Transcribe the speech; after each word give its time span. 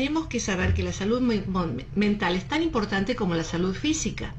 tenemos 0.00 0.28
que 0.28 0.40
saber 0.40 0.72
que 0.72 0.82
la 0.82 0.94
salud 0.94 1.20
mental 1.94 2.34
es 2.34 2.48
tan 2.48 2.62
importante 2.62 3.14
como 3.14 3.34
la 3.34 3.44
salud 3.44 3.74
física. 3.74 4.32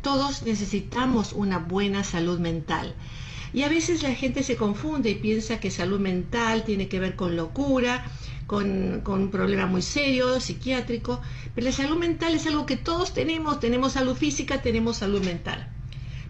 Todos 0.00 0.42
necesitamos 0.44 1.34
una 1.34 1.58
buena 1.58 2.02
salud 2.02 2.38
mental. 2.38 2.94
Y 3.52 3.64
a 3.64 3.68
veces 3.68 4.02
la 4.02 4.14
gente 4.14 4.42
se 4.42 4.56
confunde 4.56 5.10
y 5.10 5.16
piensa 5.16 5.60
que 5.60 5.70
salud 5.70 6.00
mental 6.00 6.64
tiene 6.64 6.88
que 6.88 6.98
ver 6.98 7.14
con 7.14 7.36
locura, 7.36 8.06
con, 8.46 9.02
con, 9.02 9.24
un 9.24 9.30
problema 9.30 9.66
muy 9.66 9.82
serio, 9.82 10.40
psiquiátrico, 10.40 11.20
pero 11.54 11.66
la 11.66 11.72
salud 11.72 11.98
mental 11.98 12.34
es 12.34 12.46
algo 12.46 12.64
que 12.64 12.78
todos 12.78 13.12
tenemos, 13.12 13.60
tenemos 13.60 13.92
salud 13.92 14.16
física, 14.16 14.62
tenemos 14.62 14.96
salud 14.96 15.22
mental. 15.22 15.68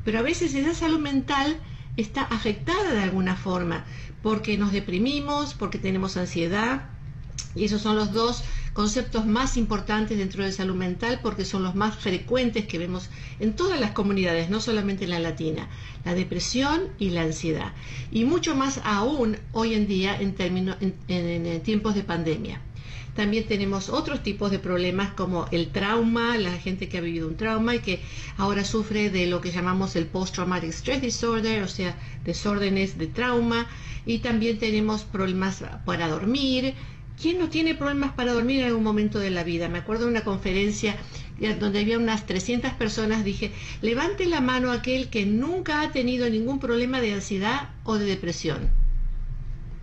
Pero 0.05 0.19
a 0.19 0.23
veces 0.23 0.57
esa 0.57 0.75
salud 0.75 0.99
mental 0.99 1.57
está 1.97 2.23
afectada 2.23 2.93
de 2.93 3.03
alguna 3.05 3.37
forma, 3.37 3.85
porque 4.25 4.59
nos 4.59 4.73
deprimimos, 4.73 5.55
porque 5.55 5.79
tenemos 5.79 6.17
ansiedad, 6.17 6.89
y 7.55 7.65
esos 7.65 7.83
son 7.83 7.97
los 7.97 8.13
dos 8.13 8.45
conceptos 8.73 9.27
más 9.27 9.57
importantes 9.57 10.19
dentro 10.19 10.45
de 10.45 10.53
salud 10.53 10.75
mental 10.75 11.21
porque 11.23 11.45
son 11.45 11.63
los 11.63 11.75
más 11.75 11.97
frecuentes 11.97 12.67
que 12.67 12.79
vemos 12.79 13.11
en 13.39 13.55
todas 13.55 13.79
las 13.79 13.93
comunidades, 13.93 14.49
no 14.51 14.61
solamente 14.61 15.05
en 15.05 15.11
la 15.11 15.19
latina, 15.19 15.69
la 16.05 16.15
depresión 16.15 16.89
y 16.99 17.11
la 17.11 17.23
ansiedad. 17.23 17.73
Y 18.11 18.25
mucho 18.25 18.55
más 18.55 18.81
aún 18.85 19.37
hoy 19.53 19.75
en 19.75 19.87
día 19.87 20.19
en, 20.19 20.35
términos, 20.35 20.77
en, 20.81 21.61
tiempos 21.63 21.95
de 21.95 22.03
pandemia. 22.03 22.61
También 23.15 23.47
tenemos 23.47 23.91
otros 23.91 24.23
tipos 24.23 24.51
de 24.51 24.59
problemas 24.59 25.13
como 25.13 25.47
el 25.51 25.71
trauma, 25.71 26.39
la 26.39 26.53
gente 26.53 26.89
que 26.89 26.97
ha 26.97 27.03
vivido 27.03 27.29
un 27.29 27.37
trauma 27.37 27.75
y 27.75 27.81
que 27.81 28.01
ahora 28.39 28.65
sufre 28.65 29.11
de 29.11 29.27
lo 29.27 29.43
que 29.43 29.51
llamamos 29.51 29.97
el 29.97 30.07
post-traumatic 30.07 30.71
stress 30.71 31.03
disorder, 31.03 31.63
o 31.63 31.69
sea, 31.69 31.95
desórdenes 32.25 32.97
de 32.97 33.09
trauma. 33.09 33.67
Y 34.07 34.21
también 34.21 34.59
tenemos 34.59 35.05
problemas 35.05 35.63
para 35.85 36.09
dormir, 36.09 36.75
¿Quién 37.21 37.39
no 37.39 37.49
tiene 37.49 37.75
problemas 37.75 38.13
para 38.13 38.33
dormir 38.33 38.61
en 38.61 38.67
algún 38.67 38.83
momento 38.83 39.19
de 39.19 39.31
la 39.31 39.45
vida? 39.45 39.69
Me 39.69 39.79
acuerdo 39.79 40.05
de 40.05 40.11
una 40.11 40.25
conferencia 40.25 40.97
donde 41.59 41.81
había 41.81 41.99
unas 41.99 42.27
300 42.27 42.73
personas, 42.75 43.25
dije, 43.25 43.53
levante 43.81 44.27
la 44.27 44.41
mano 44.41 44.71
aquel 44.71 45.09
que 45.09 45.27
nunca 45.27 45.83
ha 45.83 45.91
tenido 45.91 46.29
ningún 46.31 46.59
problema 46.59 47.01
de 47.01 47.15
ansiedad 47.15 47.71
o 47.85 47.97
de 47.99 48.07
depresión. 48.07 48.71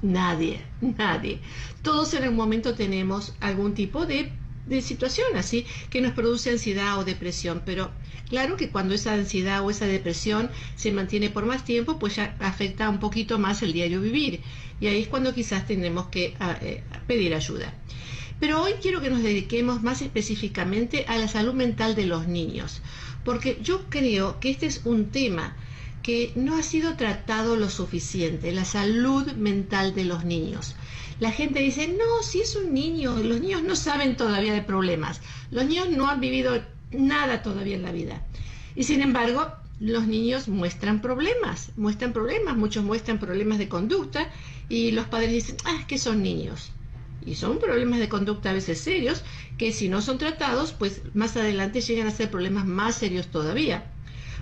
Nadie, 0.02 0.62
nadie. 0.82 1.40
Todos 1.82 2.14
en 2.14 2.24
algún 2.24 2.38
momento 2.38 2.76
tenemos 2.76 3.34
algún 3.42 3.74
tipo 3.74 4.06
de 4.06 4.32
de 4.70 4.82
situación 4.82 5.28
así 5.36 5.66
que 5.90 6.02
nos 6.02 6.14
produce 6.14 6.52
ansiedad 6.52 6.98
o 7.00 7.04
depresión. 7.04 7.62
Pero 7.66 7.92
claro 8.30 8.56
que 8.56 8.70
cuando 8.70 8.94
esa 8.94 9.14
ansiedad 9.14 9.64
o 9.66 9.70
esa 9.70 9.86
depresión 9.86 10.50
se 10.76 10.92
mantiene 10.92 11.30
por 11.30 11.46
más 11.46 11.66
tiempo, 11.66 12.00
pues 12.00 12.16
ya 12.16 12.36
afecta 12.40 12.90
un 12.90 13.00
poquito 13.00 13.40
más 13.40 13.62
el 13.62 13.74
diario 13.74 14.02
vivir. 14.02 14.42
Y 14.80 14.88
ahí 14.88 15.02
es 15.02 15.08
cuando 15.08 15.34
quizás 15.34 15.68
tenemos 15.68 16.08
que 16.08 16.36
ah, 16.40 16.58
eh, 16.62 16.84
pedir 17.08 17.34
ayuda. 17.34 17.74
Pero 18.40 18.62
hoy 18.62 18.74
quiero 18.82 19.02
que 19.02 19.10
nos 19.10 19.22
dediquemos 19.22 19.84
más 19.84 20.02
específicamente 20.02 21.04
a 21.10 21.18
la 21.18 21.28
salud 21.28 21.54
mental 21.54 21.94
de 21.96 22.06
los 22.06 22.26
niños, 22.28 22.82
porque 23.26 23.60
yo 23.62 23.90
creo 23.90 24.40
que 24.40 24.50
este 24.50 24.66
es 24.66 24.82
un 24.86 25.08
tema 25.08 25.58
que 26.04 26.32
no 26.36 26.56
ha 26.56 26.64
sido 26.64 26.96
tratado 26.96 27.58
lo 27.58 27.70
suficiente, 27.70 28.54
la 28.54 28.64
salud 28.64 29.34
mental 29.34 29.94
de 29.94 30.06
los 30.06 30.24
niños. 30.24 30.76
La 31.20 31.32
gente 31.32 31.60
dice, 31.60 31.88
no, 31.88 32.24
si 32.24 32.42
es 32.42 32.56
un 32.56 32.74
niño, 32.74 33.18
los 33.18 33.42
niños 33.42 33.64
no 33.64 33.76
saben 33.76 34.16
todavía 34.16 34.54
de 34.54 34.62
problemas, 34.62 35.22
los 35.52 35.66
niños 35.66 35.90
no 35.90 36.08
han 36.08 36.22
vivido 36.22 36.62
nada 36.92 37.42
todavía 37.42 37.76
en 37.76 37.84
la 37.84 37.92
vida. 37.92 38.24
Y 38.76 38.84
sin 38.84 39.02
embargo, 39.02 39.48
los 39.80 40.08
niños 40.08 40.48
muestran 40.48 41.02
problemas, 41.02 41.72
muestran 41.76 42.14
problemas, 42.14 42.56
muchos 42.56 42.84
muestran 42.84 43.20
problemas 43.20 43.58
de 43.58 43.68
conducta 43.68 44.30
y 44.70 44.92
los 44.92 45.08
padres 45.08 45.32
dicen, 45.32 45.58
ah, 45.66 45.78
es 45.80 45.86
que 45.86 45.98
son 45.98 46.24
niños. 46.24 46.72
Y 47.26 47.36
son 47.36 47.60
problemas 47.60 48.00
de 48.00 48.08
conducta 48.08 48.52
a 48.52 48.54
veces 48.54 48.80
serios 48.80 49.24
que 49.58 49.74
si 49.74 49.90
no 49.90 50.02
son 50.02 50.18
tratados, 50.18 50.72
pues 50.72 51.02
más 51.14 51.36
adelante 51.36 51.82
llegan 51.82 52.08
a 52.08 52.12
ser 52.12 52.32
problemas 52.32 52.66
más 52.66 52.96
serios 52.96 53.28
todavía 53.28 53.84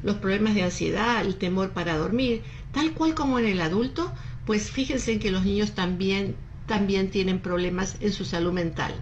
los 0.04 0.18
problemas 0.18 0.56
de 0.56 0.64
ansiedad, 0.64 1.22
el 1.22 1.36
temor 1.36 1.72
para 1.72 1.98
dormir, 1.98 2.44
tal 2.72 2.94
cual 2.94 3.16
como 3.16 3.40
en 3.40 3.46
el 3.46 3.62
adulto, 3.62 4.12
pues 4.46 4.72
fíjense 4.72 5.14
en 5.14 5.20
que 5.20 5.32
los 5.32 5.46
niños 5.46 5.74
también, 5.74 6.36
también 6.68 7.10
tienen 7.10 7.40
problemas 7.40 7.98
en 8.02 8.14
su 8.14 8.26
salud 8.26 8.54
mental. 8.54 8.94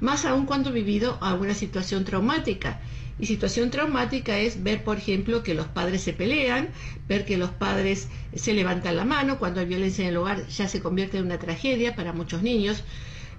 Más 0.00 0.24
aún 0.24 0.44
cuando 0.44 0.72
vivido 0.72 1.18
alguna 1.22 1.54
situación 1.54 2.04
traumática. 2.04 2.80
Y 3.18 3.26
situación 3.26 3.70
traumática 3.70 4.38
es 4.38 4.62
ver, 4.62 4.82
por 4.82 4.98
ejemplo, 4.98 5.42
que 5.42 5.54
los 5.54 5.66
padres 5.68 6.02
se 6.02 6.12
pelean, 6.12 6.70
ver 7.08 7.24
que 7.24 7.38
los 7.38 7.50
padres 7.50 8.08
se 8.34 8.52
levantan 8.52 8.96
la 8.96 9.04
mano, 9.04 9.38
cuando 9.38 9.60
hay 9.60 9.66
violencia 9.66 10.02
en 10.02 10.10
el 10.10 10.16
hogar 10.16 10.46
ya 10.48 10.68
se 10.68 10.80
convierte 10.80 11.18
en 11.18 11.26
una 11.26 11.38
tragedia 11.38 11.94
para 11.94 12.12
muchos 12.12 12.42
niños, 12.42 12.82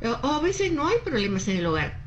o 0.02 0.28
a 0.28 0.40
veces 0.40 0.72
no 0.72 0.88
hay 0.88 0.96
problemas 1.04 1.48
en 1.50 1.58
el 1.58 1.66
hogar, 1.66 2.06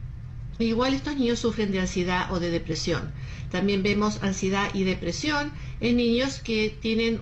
Igual 0.58 0.92
estos 0.92 1.14
niños 1.16 1.38
sufren 1.38 1.70
de 1.70 1.78
ansiedad 1.78 2.32
o 2.32 2.40
de 2.40 2.50
depresión. 2.50 3.12
También 3.52 3.84
vemos 3.84 4.20
ansiedad 4.24 4.68
y 4.74 4.82
depresión 4.82 5.52
en 5.80 5.96
niños 5.96 6.40
que 6.40 6.76
tienen 6.80 7.20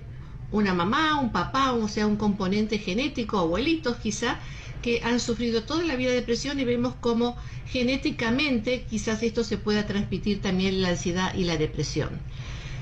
una 0.53 0.75
mamá, 0.75 1.21
un 1.21 1.33
papá, 1.33 1.73
o 1.73 1.89
sea, 1.89 2.07
un 2.07 2.17
componente 2.17 2.79
genético, 2.79 3.39
abuelitos 3.39 3.97
quizá, 3.97 4.39
que 4.83 5.01
han 5.03 5.21
sufrido 5.21 5.65
toda 5.65 5.85
la 5.85 5.97
vida 5.97 6.11
de 6.11 6.17
depresión 6.17 6.61
y 6.61 6.65
vemos 6.65 6.95
cómo 7.01 7.37
genéticamente 7.67 8.85
quizás 8.89 9.23
esto 9.23 9.43
se 9.43 9.59
pueda 9.59 9.87
transmitir 9.87 10.41
también 10.41 10.81
la 10.83 10.91
ansiedad 10.91 11.35
y 11.35 11.45
la 11.45 11.57
depresión. 11.57 12.11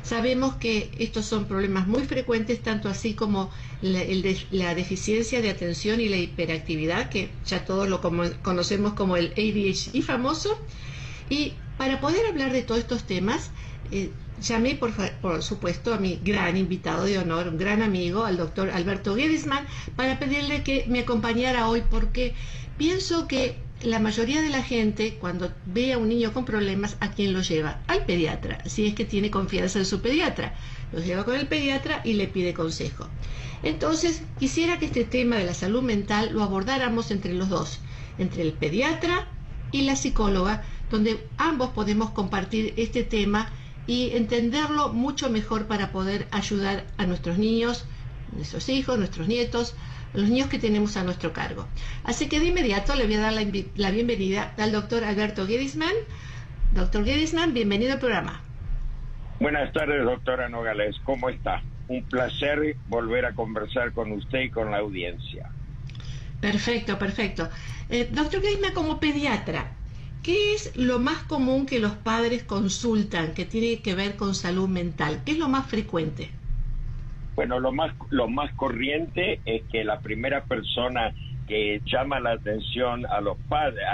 Sabemos 0.03 0.57
que 0.57 0.91
estos 0.99 1.25
son 1.25 1.47
problemas 1.47 1.87
muy 1.87 2.03
frecuentes, 2.03 2.63
tanto 2.63 2.91
así 2.91 3.15
como 3.15 3.51
la, 3.81 4.75
deficiencia 4.75 5.41
de 5.41 5.49
atención 5.49 5.99
y 5.99 6.11
la 6.11 6.19
hiperactividad, 6.19 7.09
que 7.09 7.31
ya 7.47 7.65
todos 7.65 7.89
lo 7.89 8.03
conocemos 8.43 8.93
como 8.93 9.17
el 9.17 9.33
ADHD 9.33 10.03
famoso. 10.03 10.59
Y 11.31 11.55
para 11.79 12.01
poder 12.01 12.27
hablar 12.27 12.53
de 12.53 12.63
todos 12.63 12.81
estos 12.83 13.05
temas, 13.05 13.51
eh, 13.93 14.11
llamé 14.41 14.75
por, 14.75 14.93
por, 15.21 15.43
supuesto 15.43 15.95
a 15.95 15.99
mi 15.99 16.21
gran 16.23 16.57
invitado 16.57 17.05
de 17.05 17.19
honor, 17.19 17.49
un 17.49 17.59
gran 17.59 17.83
amigo, 17.83 18.25
al 18.25 18.37
doctor 18.37 18.71
Alberto 18.71 19.15
Gedisman, 19.15 19.67
para 19.97 20.19
pedirle 20.19 20.63
que 20.63 20.85
me 20.89 21.01
acompañara 21.01 21.69
hoy 21.69 21.83
porque 21.89 22.35
pienso 22.77 23.29
que 23.29 23.57
la 23.83 23.99
mayoría 23.99 24.41
de 24.41 24.51
la 24.51 24.63
gente, 24.63 25.17
cuando 25.21 25.53
ve 25.67 25.93
a 25.93 25.99
un 25.99 26.09
niño 26.09 26.33
con 26.33 26.45
problemas, 26.45 26.97
¿a 27.01 27.11
quién 27.11 27.33
lo 27.33 27.43
lleva? 27.43 27.81
Al 27.87 28.07
pediatra, 28.07 28.65
si 28.67 28.87
es 28.87 28.95
que 28.95 29.05
tiene 29.05 29.31
confianza 29.31 29.79
en 29.79 29.85
su 29.85 30.01
pediatra. 30.01 30.55
Lo 30.93 31.01
lleva 31.01 31.25
con 31.25 31.35
el 31.35 31.47
pediatra 31.47 32.01
y 32.05 32.15
le 32.15 32.29
pide 32.29 32.55
consejo. 32.55 33.09
Entonces, 33.63 34.23
quisiera 34.39 34.79
que 34.79 34.87
este 34.87 35.05
tema 35.05 35.37
de 35.37 35.45
la 35.45 35.55
salud 35.55 35.83
mental 35.83 36.31
lo 36.33 36.43
abordáramos 36.43 37.11
entre 37.11 37.35
los 37.35 37.49
dos, 37.49 37.81
entre 38.19 38.43
el 38.43 38.53
pediatra 38.53 39.27
y 39.73 39.83
la 39.83 39.97
psicóloga, 39.97 40.63
donde 40.91 41.27
ambos 41.37 41.71
podemos 41.71 42.11
compartir 42.11 42.75
este 42.77 43.03
tema 43.03 43.51
y 43.87 44.17
entenderlo 44.17 44.93
mucho 44.93 45.31
mejor 45.31 45.67
para 45.67 45.91
poder 45.93 46.27
ayudar 46.31 46.85
a 46.97 47.07
nuestros 47.07 47.39
niños, 47.39 47.87
nuestros 48.33 48.69
hijos, 48.69 48.99
nuestros 48.99 49.29
nietos, 49.29 49.77
los 50.15 50.29
niños 50.29 50.49
que 50.49 50.59
tenemos 50.59 50.97
a 50.97 51.05
nuestro 51.05 51.33
cargo. 51.33 51.67
Así 52.05 52.29
que 52.29 52.41
de 52.41 52.47
inmediato 52.47 52.95
le 52.95 53.05
voy 53.05 53.15
a 53.15 53.21
dar 53.21 53.33
la, 53.33 53.91
bienvenida 53.91 54.55
al 54.57 54.73
doctor 54.73 55.05
Alberto 55.05 55.47
Gedisman. 55.47 55.95
Doctor 56.73 57.05
Gedisman, 57.05 57.53
bienvenido 57.53 57.93
al 57.93 57.99
programa. 57.99 58.41
Buenas 59.41 59.73
tardes, 59.73 60.05
doctora 60.05 60.49
Nogales. 60.49 60.97
¿Cómo 61.05 61.29
está? 61.29 61.63
Un 61.89 62.05
placer 62.05 62.77
volver 62.89 63.27
a 63.27 63.35
conversar 63.35 63.93
con 63.93 64.13
usted 64.13 64.41
y 64.41 64.51
con 64.51 64.71
la 64.71 64.79
audiencia. 64.79 65.51
Perfecto, 66.41 66.99
perfecto. 66.99 67.49
Eh, 67.91 68.09
doctor 68.11 68.41
Gedisman, 68.41 68.73
como 68.73 69.01
pediatra, 69.01 69.73
¿qué 70.25 70.55
es 70.55 70.75
lo 70.75 70.99
más 70.99 71.23
común 71.25 71.67
que 71.67 71.79
los 71.79 71.93
padres 71.93 72.43
consultan 72.43 73.35
que 73.35 73.45
tiene 73.45 73.83
que 73.83 73.95
ver 73.95 74.17
con 74.17 74.35
salud 74.35 74.69
mental? 74.69 75.21
¿Qué 75.25 75.33
es 75.33 75.39
lo 75.39 75.49
más 75.49 75.67
frecuente? 75.67 76.31
Bueno, 77.37 77.61
lo 77.61 77.73
más, 77.73 77.95
lo 78.11 78.27
más 78.27 78.53
corriente 78.55 79.41
es 79.45 79.63
que 79.71 79.85
la 79.85 80.01
primera 80.01 80.45
persona 80.45 81.13
que 81.47 81.83
llama 81.85 82.21
la 82.21 82.33
atención 82.33 83.05
a 83.07 83.21
los 83.21 83.37
padres, 83.49 83.85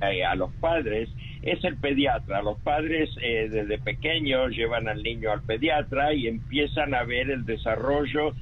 eh, 0.00 0.24
a 0.24 0.34
los 0.34 0.50
padres 0.54 1.10
es 1.42 1.62
el 1.64 1.76
pediatra. 1.76 2.40
Los 2.40 2.58
padres 2.60 3.10
eh, 3.20 3.48
desde 3.50 3.78
pequeños 3.78 4.52
llevan 4.52 4.88
al 4.88 5.02
niño 5.02 5.32
al 5.32 5.42
pediatra 5.42 6.14
y 6.14 6.28
empiezan 6.28 6.94
a 6.94 7.02
ver 7.02 7.30
el 7.30 7.44
desarrollo 7.44 8.34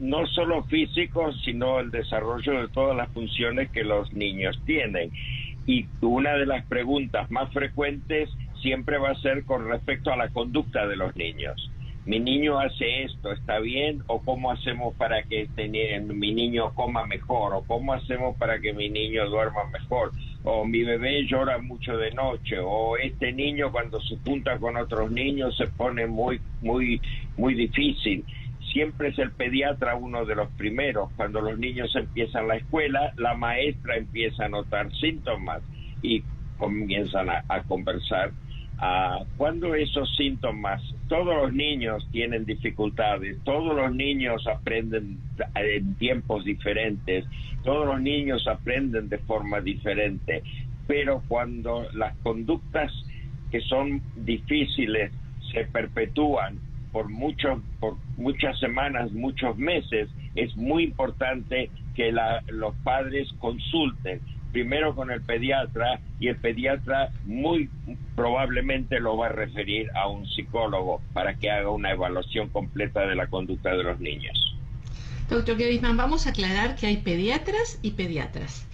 no 0.00 0.26
solo 0.26 0.62
físico, 0.64 1.32
sino 1.44 1.80
el 1.80 1.90
desarrollo 1.90 2.60
de 2.60 2.68
todas 2.68 2.96
las 2.96 3.08
funciones 3.12 3.70
que 3.70 3.84
los 3.84 4.12
niños 4.12 4.60
tienen. 4.64 5.10
Y 5.66 5.86
una 6.00 6.34
de 6.34 6.46
las 6.46 6.64
preguntas 6.66 7.30
más 7.30 7.52
frecuentes 7.52 8.30
siempre 8.62 8.98
va 8.98 9.10
a 9.10 9.20
ser 9.20 9.44
con 9.44 9.68
respecto 9.68 10.12
a 10.12 10.16
la 10.16 10.28
conducta 10.28 10.86
de 10.86 10.96
los 10.96 11.14
niños 11.16 11.70
mi 12.08 12.20
niño 12.20 12.58
hace 12.58 13.02
esto, 13.02 13.32
¿está 13.32 13.58
bien? 13.58 14.02
¿O 14.06 14.22
cómo 14.22 14.50
hacemos 14.50 14.94
para 14.94 15.22
que 15.24 15.42
este, 15.42 15.68
mi 15.68 16.32
niño 16.32 16.72
coma 16.74 17.04
mejor? 17.04 17.52
¿O 17.52 17.62
cómo 17.64 17.92
hacemos 17.92 18.34
para 18.38 18.60
que 18.60 18.72
mi 18.72 18.88
niño 18.88 19.28
duerma 19.28 19.66
mejor? 19.70 20.12
¿O 20.42 20.64
mi 20.64 20.84
bebé 20.84 21.26
llora 21.26 21.58
mucho 21.58 21.98
de 21.98 22.10
noche? 22.12 22.60
¿O 22.60 22.96
este 22.96 23.30
niño 23.32 23.70
cuando 23.70 24.00
se 24.00 24.16
junta 24.24 24.56
con 24.56 24.78
otros 24.78 25.10
niños 25.10 25.54
se 25.58 25.66
pone 25.66 26.06
muy, 26.06 26.40
muy, 26.62 26.98
muy 27.36 27.52
difícil? 27.52 28.24
Siempre 28.72 29.08
es 29.08 29.18
el 29.18 29.32
pediatra 29.32 29.94
uno 29.94 30.24
de 30.24 30.34
los 30.34 30.48
primeros. 30.52 31.10
Cuando 31.16 31.40
los 31.40 31.58
niños 31.58 31.94
empiezan 31.96 32.48
la 32.48 32.56
escuela, 32.56 33.12
la 33.16 33.34
maestra 33.34 33.96
empieza 33.96 34.46
a 34.46 34.48
notar 34.48 34.92
síntomas 34.94 35.62
y 36.02 36.22
comienzan 36.56 37.28
a, 37.30 37.62
conversar. 37.64 38.32
Ah, 38.78 39.20
cuando 39.36 39.74
esos 39.74 40.14
síntomas, 40.16 40.82
todos 41.08 41.34
los 41.34 41.52
niños 41.52 42.06
tienen 42.12 42.44
dificultades, 42.44 43.38
todos 43.44 43.74
los 43.74 43.94
niños 43.94 44.46
aprenden 44.46 45.18
en 45.54 45.94
tiempos 45.96 46.44
diferentes, 46.44 47.24
todos 47.64 47.86
los 47.86 48.00
niños 48.00 48.46
aprenden 48.46 49.08
de 49.08 49.18
forma 49.18 49.60
diferente, 49.60 50.42
pero 50.86 51.22
cuando 51.26 51.88
las 51.92 52.16
conductas 52.18 52.92
que 53.50 53.60
son 53.62 54.00
difíciles 54.16 55.12
se 55.52 55.64
perpetúan 55.64 56.67
por 56.92 57.08
muchos 57.08 57.60
por 57.80 57.96
muchas 58.16 58.58
semanas, 58.58 59.12
muchos 59.12 59.56
meses, 59.56 60.08
es 60.34 60.56
muy 60.56 60.84
importante 60.84 61.70
que 61.94 62.12
los 62.48 62.74
padres 62.84 63.28
consulten 63.38 64.20
primero 64.52 64.94
con 64.94 65.10
el 65.10 65.22
pediatra 65.22 66.00
y 66.20 66.28
el 66.28 66.36
pediatra 66.36 67.10
muy 67.24 67.68
probablemente 68.16 68.98
lo 69.00 69.16
va 69.16 69.26
a 69.26 69.30
referir 69.30 69.90
a 69.94 70.08
un 70.08 70.26
psicólogo 70.26 71.02
para 71.12 71.34
que 71.34 71.50
haga 71.50 71.70
una 71.70 71.92
evaluación 71.92 72.48
completa 72.48 73.06
de 73.06 73.14
la 73.14 73.26
conducta 73.26 73.76
de 73.76 73.82
los 73.82 74.00
niños. 74.00 74.56
Doctor 75.28 75.58
Gerisman, 75.58 75.96
vamos 75.96 76.26
a 76.26 76.30
aclarar 76.30 76.76
que 76.76 76.86
hay 76.86 76.98
pediatras 76.98 77.78
y 77.82 77.92
pediatras, 77.92 78.66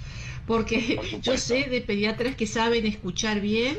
porque 0.46 0.98
yo 1.22 1.36
sé 1.36 1.68
de 1.68 1.80
pediatras 1.80 2.36
que 2.36 2.46
saben 2.46 2.86
escuchar 2.86 3.40
bien 3.40 3.76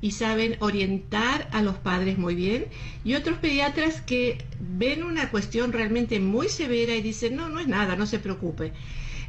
y 0.00 0.12
saben 0.12 0.56
orientar 0.60 1.48
a 1.52 1.62
los 1.62 1.76
padres 1.76 2.18
muy 2.18 2.34
bien 2.34 2.66
y 3.04 3.14
otros 3.14 3.38
pediatras 3.38 4.00
que 4.00 4.44
ven 4.60 5.02
una 5.02 5.30
cuestión 5.30 5.72
realmente 5.72 6.20
muy 6.20 6.48
severa 6.48 6.94
y 6.94 7.02
dicen 7.02 7.36
no, 7.36 7.48
no 7.48 7.60
es 7.60 7.66
nada, 7.66 7.96
no 7.96 8.06
se 8.06 8.18
preocupe. 8.18 8.72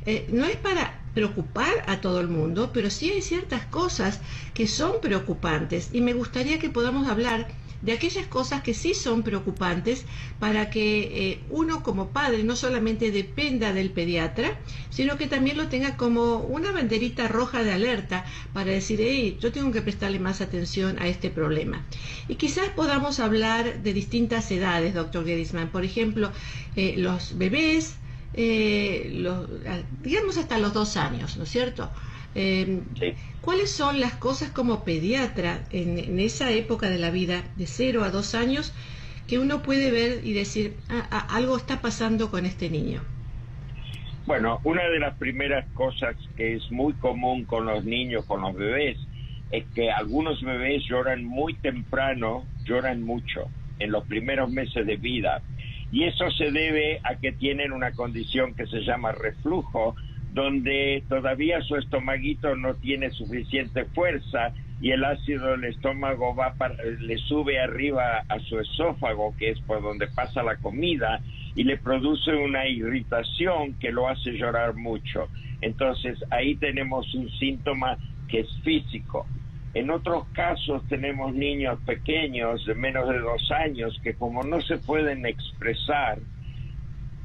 Eh, 0.06 0.28
no 0.32 0.46
es 0.46 0.56
para 0.56 1.02
preocupar 1.14 1.84
a 1.88 2.02
todo 2.02 2.22
el 2.22 2.28
mundo, 2.28 2.72
pero 2.74 2.90
sí 2.90 3.10
hay 3.10 3.22
ciertas 3.22 3.66
cosas 3.66 4.22
que 4.54 4.68
son 4.68 5.02
preocupantes 5.02 5.90
y 5.92 6.02
me 6.02 6.14
gustaría 6.14 6.60
que 6.60 6.70
podamos 6.70 7.08
hablar 7.08 7.48
de 7.82 7.94
aquellas 7.94 8.28
cosas 8.28 8.62
que 8.62 8.74
sí 8.74 8.94
son 8.94 9.24
preocupantes 9.24 10.06
para 10.40 10.70
que 10.70 11.32
eh, 11.32 11.40
uno 11.50 11.84
como 11.84 12.10
padre 12.10 12.44
no 12.44 12.56
solamente 12.56 13.12
dependa 13.12 13.74
del 13.74 13.92
pediatra, 13.92 14.58
sino 14.90 15.18
que 15.18 15.28
también 15.28 15.58
lo 15.58 15.68
tenga 15.68 15.96
como 15.96 16.38
una 16.38 16.72
banderita 16.72 17.28
roja 17.28 17.64
de 17.64 17.72
alerta 17.72 18.26
para 18.54 18.72
decir, 18.72 19.00
hey, 19.02 19.38
yo 19.40 19.52
tengo 19.52 19.72
que 19.72 19.82
prestarle 19.82 20.20
más 20.20 20.42
atención 20.42 21.00
a 21.00 21.08
este 21.08 21.30
problema. 21.30 21.86
Y 22.28 22.36
quizás 22.36 22.70
podamos 22.70 23.20
hablar 23.20 23.82
de 23.82 23.94
distintas 23.94 24.52
edades, 24.52 24.94
doctor 24.94 25.26
Gedisman. 25.26 25.70
Por 25.70 25.86
ejemplo, 25.86 26.32
eh, 26.76 26.96
los 26.98 27.38
bebés, 27.38 27.96
eh, 28.34 29.24
digamos 30.04 30.38
hasta 30.38 30.58
los 30.58 30.74
dos 30.74 30.98
años, 30.98 31.38
¿no 31.38 31.44
es 31.44 31.50
cierto? 31.50 31.90
Eh, 32.36 32.82
¿Cuáles 33.42 33.72
son 33.72 34.00
las 34.00 34.14
cosas 34.14 34.52
como 34.52 34.84
pediatra 34.84 35.64
en, 35.72 36.20
esa 36.20 36.52
época 36.52 36.90
de 36.90 37.00
la 37.00 37.10
vida, 37.10 37.44
de 37.56 37.66
cero 37.66 38.04
a 38.04 38.12
dos 38.12 38.36
años, 38.36 38.74
que 39.28 39.40
uno 39.40 39.62
puede 39.62 39.92
ver 39.92 40.26
y 40.26 40.34
decir, 40.34 40.76
ah, 40.90 41.08
ah, 41.12 41.28
algo 41.32 41.58
está 41.58 41.82
pasando 41.82 42.30
con 42.30 42.46
este 42.46 42.70
niño? 42.70 43.02
Bueno, 44.26 44.60
una 44.64 44.88
de 44.90 45.00
las 45.00 45.16
primeras 45.18 45.66
cosas 45.74 46.16
que 46.38 46.56
es 46.56 46.72
muy 46.72 46.94
común 46.94 47.46
con 47.46 47.66
los 47.66 47.84
niños, 47.84 48.26
con 48.26 48.42
los 48.42 48.56
bebés, 48.56 48.98
es 49.50 49.66
que 49.74 49.90
algunos 49.92 50.42
bebés 50.42 50.84
lloran 50.88 51.24
muy 51.26 51.56
temprano, 51.56 52.46
lloran 52.66 53.02
mucho 53.02 53.48
en 53.80 53.92
los 53.92 54.06
primeros 54.06 54.52
meses 54.52 54.86
de 54.86 54.98
vida. 54.98 55.42
Y 55.92 56.04
eso 56.04 56.30
se 56.32 56.52
debe 56.52 57.00
a 57.04 57.16
que 57.16 57.32
tienen 57.32 57.72
una 57.72 57.92
condición 57.94 58.54
que 58.54 58.68
se 58.68 58.82
llama 58.82 59.12
reflujo, 59.12 59.96
donde 60.34 61.04
todavía 61.10 61.62
su 61.62 61.76
estomaguito 61.76 62.56
no 62.56 62.76
tiene 62.76 63.10
suficiente 63.12 63.86
fuerza 63.86 64.54
y 64.82 64.92
el 64.92 65.04
ácido 65.04 65.52
del 65.52 65.66
estómago 65.66 66.36
va 66.36 66.54
le 67.00 67.18
sube 67.18 67.60
arriba 67.60 68.24
a 68.30 68.40
su 68.40 68.60
esófago, 68.60 69.36
que 69.38 69.50
es 69.50 69.60
por 69.62 69.82
donde 69.82 70.08
pasa 70.08 70.42
la 70.42 70.56
comida, 70.56 71.22
y 71.56 71.64
le 71.64 71.78
produce 71.78 72.34
una 72.34 72.68
irritación 72.68 73.74
que 73.74 73.92
lo 73.92 74.08
hace 74.08 74.32
llorar 74.32 74.76
mucho. 74.76 75.28
Entonces 75.62 76.18
ahí 76.30 76.56
tenemos 76.56 77.14
un 77.14 77.30
síntoma 77.32 77.98
que 78.30 78.42
es 78.42 78.62
físico. 78.64 79.28
En 79.74 79.92
otros 79.92 80.26
casos 80.30 80.88
tenemos 80.88 81.34
niños 81.34 81.80
pequeños 81.86 82.66
de 82.66 82.76
menos 82.76 83.10
de 83.10 83.20
dos 83.20 83.52
años 83.52 84.00
que 84.02 84.14
como 84.14 84.44
no 84.44 84.62
se 84.62 84.78
pueden 84.78 85.26
expresar, 85.26 86.20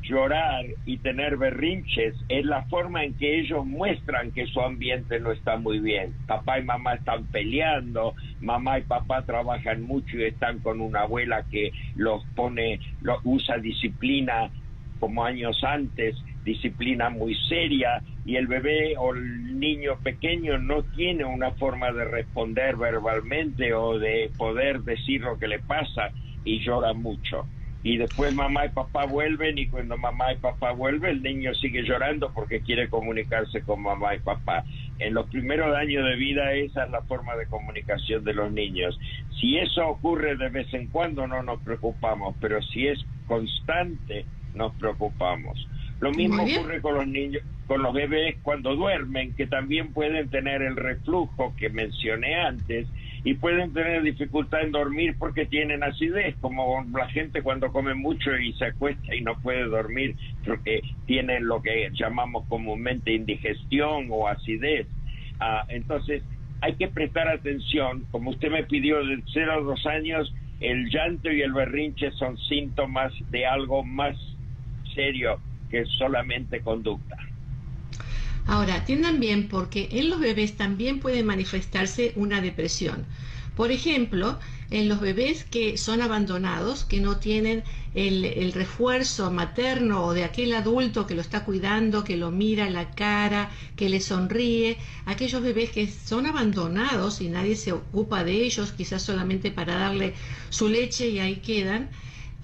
llorar 0.05 0.67
y 0.85 0.99
tener 0.99 1.37
berrinches 1.37 2.15
es 2.29 2.45
la 2.45 2.63
forma 2.65 3.05
en 3.05 3.15
que 3.15 3.41
ellos 3.41 3.65
muestran 3.65 4.33
que 4.33 4.47
su 4.47 4.61
ambiente 4.61 5.19
no 5.19 5.33
está 5.33 5.57
muy 5.57 5.79
bien. 5.79 6.15
Papá 6.27 6.59
y 6.59 6.65
mamá 6.65 6.95
están 6.95 7.27
peleando, 7.27 8.15
mamá 8.41 8.79
y 8.79 8.83
papá 8.83 9.23
trabajan 9.23 9.83
mucho 9.83 10.19
y 10.19 10.25
están 10.25 10.61
con 10.61 10.81
una 10.81 11.03
abuela 11.03 11.45
que 11.51 11.73
los 11.97 12.23
pone, 12.35 12.81
usa 13.25 13.59
disciplina 13.59 14.51
como 15.01 15.25
años 15.25 15.63
antes, 15.65 16.17
disciplina 16.45 17.09
muy 17.11 17.35
seria 17.49 18.03
y 18.27 18.37
el 18.37 18.47
bebé 18.47 18.97
o 18.99 19.15
el 19.15 19.59
niño 19.59 19.99
pequeño 20.03 20.59
no 20.59 20.83
tiene 20.83 21.25
una 21.25 21.51
forma 21.53 21.93
de 21.93 22.05
responder 22.05 22.77
verbalmente 22.77 23.75
o 23.75 23.99
de 23.99 24.31
poder 24.37 24.83
decir 24.83 25.23
lo 25.23 25.39
que 25.39 25.49
le 25.49 25.59
pasa 25.61 26.11
y 26.45 26.61
llora 26.61 26.93
mucho 26.93 27.47
y 27.85 27.99
después 27.99 28.35
mamá 28.35 28.65
y 28.65 28.71
papá 28.71 29.05
vuelven 29.05 29.59
y 29.59 29.67
cuando 29.67 29.99
mamá 29.99 30.33
y 30.33 30.37
papá 30.37 30.73
vuelven 30.73 31.11
el 31.17 31.23
niño 31.23 31.55
sigue 31.55 31.83
llorando 31.83 32.33
porque 32.33 32.63
quiere 32.63 32.89
comunicarse 32.89 33.61
con 33.61 33.83
mamá 33.83 34.15
y 34.15 34.21
papá. 34.21 34.65
En 34.99 35.13
los 35.13 35.29
primeros 35.29 35.77
años 35.77 36.03
de 36.03 36.17
vida 36.17 36.55
esa 36.55 36.85
es 36.85 36.91
la 36.91 37.03
forma 37.03 37.37
de 37.37 37.47
comunicación 37.47 38.25
de 38.25 38.33
los 38.33 38.51
niños. 38.51 38.99
Si 39.39 39.59
eso 39.59 39.87
ocurre 39.87 40.35
de 40.35 40.49
vez 40.49 40.73
en 40.73 40.87
cuando 40.87 41.27
no 41.27 41.43
nos 41.43 41.61
preocupamos, 41.61 42.35
pero 42.41 42.63
si 42.63 42.89
es 42.89 43.05
constante 43.27 44.25
nos 44.55 44.75
preocupamos. 44.77 45.69
Lo 46.05 46.13
mismo 46.13 46.43
ocurre 46.43 46.83
con 46.83 46.97
los 46.97 47.07
niños, 47.07 47.43
con 47.67 47.83
los 47.83 47.95
bebés 47.95 48.37
cuando 48.43 48.77
duermen, 48.77 49.35
que 49.35 49.47
también 49.47 49.95
pueden 49.95 50.29
tener 50.29 50.61
el 50.61 50.77
reflujo 50.77 51.55
que 51.57 51.71
mencioné 51.71 52.35
antes 52.35 52.87
y 53.25 53.33
pueden 53.33 53.73
tener 53.73 54.03
dificultad 54.03 54.65
en 54.65 54.73
dormir 54.73 55.17
porque 55.19 55.47
tienen 55.47 55.83
acidez, 55.83 56.37
como 56.43 56.85
la 56.93 57.09
gente 57.09 57.41
cuando 57.41 57.73
come 57.73 57.95
mucho 57.95 58.37
y 58.37 58.53
se 58.53 58.67
acuesta 58.67 59.15
y 59.15 59.23
no 59.23 59.41
puede 59.41 59.65
dormir 59.65 60.15
porque 60.45 60.83
tienen 61.07 61.47
lo 61.47 61.63
que 61.63 61.89
llamamos 61.95 62.45
comúnmente 62.51 63.15
indigestión 63.15 64.09
o 64.11 64.29
acidez. 64.29 64.87
Ah, 65.41 65.65
entonces, 65.69 66.23
hay 66.61 66.75
que 66.75 66.89
prestar 66.89 67.29
atención, 67.29 68.05
como 68.11 68.29
usted 68.29 68.51
me 68.51 68.65
pidió 68.65 69.03
de 69.07 69.23
0 69.33 69.53
a 69.53 69.61
2 69.61 69.87
años, 69.87 70.35
el 70.61 70.91
llanto 70.91 71.33
y 71.33 71.41
el 71.41 71.55
berrinche 71.55 72.11
son 72.11 72.37
síntomas 72.37 73.11
de 73.31 73.47
algo 73.47 73.83
más 73.83 74.19
serio 74.95 75.41
que 75.75 75.85
solamente 75.99 76.61
conducta. 76.61 77.17
Ahora, 78.47 78.77
atiendan 78.77 79.19
bien 79.19 79.49
porque 79.49 79.89
en 79.91 80.09
los 80.09 80.21
bebés 80.21 80.57
también 80.57 81.01
puede 81.01 81.25
manifestarse 81.25 82.13
una 82.15 82.41
depresión. 82.41 83.07
Por 83.57 83.73
ejemplo, 83.73 84.39
en 84.71 84.89
los 84.89 85.01
bebés 85.01 85.45
que 85.45 85.77
son 85.77 86.01
abandonados, 86.01 86.85
que 86.85 87.01
no 87.01 87.19
tienen 87.19 87.65
el, 87.95 88.53
refuerzo 88.53 89.31
materno 89.31 90.05
o 90.05 90.15
de 90.15 90.25
aquel 90.25 90.55
adulto 90.55 91.07
que 91.07 91.15
lo 91.15 91.21
está 91.21 91.45
cuidando, 91.45 92.05
que 92.05 92.17
lo 92.17 92.31
mira 92.31 92.71
la 92.71 92.91
cara, 92.91 93.51
que 93.77 93.89
le 93.89 94.01
sonríe, 94.01 94.79
aquellos 95.07 95.43
bebés 95.43 95.71
que 95.71 95.89
son 95.89 96.27
abandonados 96.27 97.21
y 97.21 97.29
nadie 97.29 97.57
se 97.57 97.73
ocupa 97.73 98.23
de 98.25 98.45
ellos, 98.45 98.73
quizás 98.73 99.03
solamente 99.03 99.51
para 99.51 99.75
darle 99.77 100.15
su 100.51 100.69
leche 100.69 101.09
y 101.09 101.19
ahí 101.19 101.37
quedan, 101.37 101.91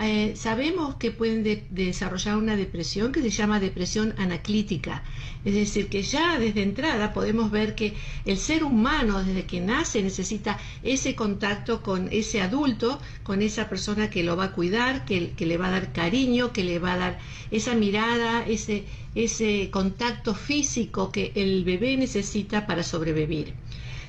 eh, 0.03 0.33
sabemos 0.35 0.95
que 0.95 1.11
pueden 1.11 1.45
desarrollar 1.71 2.39
una 2.39 2.57
depresión 2.57 3.13
que 3.13 3.21
se 3.21 3.29
llama 3.29 3.61
depresión 3.61 4.15
anaclítica. 4.17 5.03
Es 5.45 5.53
decir, 5.53 5.89
que 5.89 6.03
ya 6.03 6.39
desde 6.39 6.63
entrada 6.63 7.13
podemos 7.13 7.51
ver 7.51 7.75
que 7.75 7.95
el 8.25 8.39
ser 8.39 8.65
humano 8.65 9.23
desde 9.23 9.45
que 9.45 9.61
nace 9.61 10.03
necesita 10.03 10.59
ese 10.83 11.15
contacto 11.15 11.83
con 11.83 12.09
ese 12.13 12.41
adulto, 12.41 12.99
con 13.23 13.43
esa 13.43 13.69
persona 13.69 14.09
que 14.09 14.23
lo 14.23 14.37
va 14.37 14.45
a 14.45 14.53
cuidar, 14.53 15.05
que, 15.05 15.35
le 15.39 15.59
va 15.59 15.69
a 15.69 15.73
dar 15.73 15.93
cariño, 15.93 16.53
que 16.55 16.65
le 16.65 16.79
va 16.79 16.95
a 16.95 16.97
dar 16.97 17.19
esa 17.51 17.75
mirada, 17.75 18.47
ese, 18.47 19.71
contacto 19.71 20.35
físico 20.35 21.13
que 21.13 21.33
el 21.35 21.63
bebé 21.65 21.99
necesita 21.99 22.67
para 22.67 22.83
sobrevivir. 22.83 23.53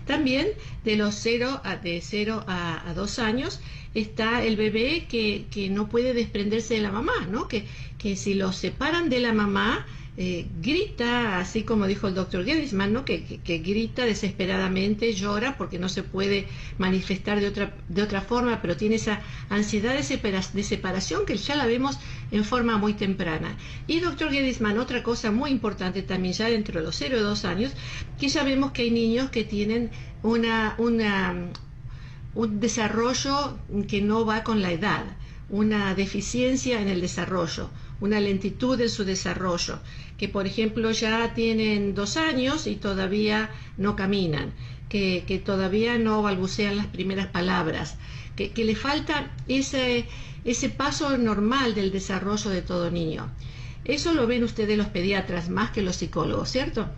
También 0.06 0.48
de 0.84 0.96
los 0.96 1.16
0 1.16 1.62
a, 1.64 1.76
de 1.76 2.02
0 2.02 2.44
a, 2.48 2.94
2 2.96 3.20
años 3.20 3.60
está 3.94 4.44
el 4.44 4.56
bebé 4.56 5.06
que, 5.10 5.46
que 5.52 5.70
no 5.70 5.90
puede 5.90 6.14
desprenderse 6.14 6.76
de 6.76 6.82
la 6.82 6.92
mamá, 6.92 7.28
¿no? 7.30 7.48
Que, 7.48 7.66
que 7.98 8.16
si 8.16 8.34
lo 8.34 8.52
separan 8.54 9.10
de 9.10 9.20
la 9.20 9.34
mamá, 9.34 9.86
eh, 10.18 10.46
grita, 10.62 11.40
así 11.40 11.64
como 11.64 11.88
dijo 11.88 12.08
el 12.08 12.16
doctor 12.16 12.44
Gedisman, 12.44 12.92
¿no? 12.92 13.06
Que, 13.06 13.24
que, 13.24 13.60
grita 13.60 14.06
desesperadamente, 14.06 15.14
llora 15.14 15.56
porque 15.58 15.80
no 15.80 15.88
se 15.88 16.04
puede 16.04 16.48
manifestar 16.78 17.40
de 17.40 17.48
otra, 17.48 17.74
de 17.88 18.02
otra 18.02 18.22
forma, 18.22 18.62
pero 18.62 18.76
tiene 18.76 18.96
esa 18.96 19.22
ansiedad 19.50 19.96
de, 19.96 20.44
de 20.54 20.64
separación 20.64 21.26
que 21.26 21.38
ya 21.38 21.56
la 21.56 21.66
vemos 21.66 21.98
en 22.32 22.44
forma 22.44 22.78
muy 22.78 22.94
temprana. 22.94 23.56
Y 23.88 24.02
doctor 24.02 24.32
Gedisman, 24.32 24.80
otra 24.80 25.02
cosa 25.02 25.32
muy 25.32 25.50
importante 25.50 26.02
también 26.02 26.34
ya 26.34 26.50
dentro 26.50 26.80
de 26.80 26.86
los 26.86 26.96
0 26.98 27.18
y 27.18 27.22
2 27.22 27.46
años, 27.46 27.72
que 28.20 28.28
ya 28.28 28.44
vemos 28.44 28.74
que 28.74 28.82
hay 28.82 28.92
niños 28.92 29.30
que 29.30 29.46
tienen 29.46 29.92
una, 30.24 30.76
una, 30.78 31.52
un 32.34 32.60
desarrollo 32.60 33.58
que 33.88 34.02
no 34.02 34.26
va 34.26 34.44
con 34.44 34.62
la 34.62 34.72
edad, 34.72 35.04
una 35.50 35.96
deficiencia 35.96 36.82
en 36.82 36.88
el 36.88 37.02
desarrollo 37.02 37.70
una 38.02 38.20
lentitud 38.20 38.82
en 38.82 38.90
su 38.90 39.06
desarrollo, 39.06 39.80
que 40.18 40.28
por 40.28 40.46
ejemplo 40.48 40.92
ya 40.92 41.34
tienen 41.34 41.94
dos 41.96 42.18
años 42.18 42.68
y 42.68 42.76
todavía 42.76 43.52
no 43.78 43.96
caminan, 43.96 44.54
que, 44.90 45.42
todavía 45.46 45.98
no 45.98 46.22
balbucean 46.22 46.76
las 46.76 46.88
primeras 46.88 47.28
palabras, 47.28 47.96
que, 48.36 48.50
que 48.52 48.66
le 48.66 48.76
falta 48.76 49.32
ese, 49.48 50.06
ese 50.44 50.70
paso 50.70 51.18
normal 51.18 51.76
del 51.76 51.92
desarrollo 51.92 52.50
de 52.50 52.62
todo 52.62 52.92
niño. 52.92 53.30
Eso 53.86 54.14
lo 54.14 54.28
ven 54.28 54.44
ustedes 54.44 54.78
los 54.78 54.88
pediatras 54.88 55.50
más 55.50 55.72
que 55.72 55.82
los 55.82 55.96
psicólogos, 55.96 56.50
¿cierto? 56.50 56.90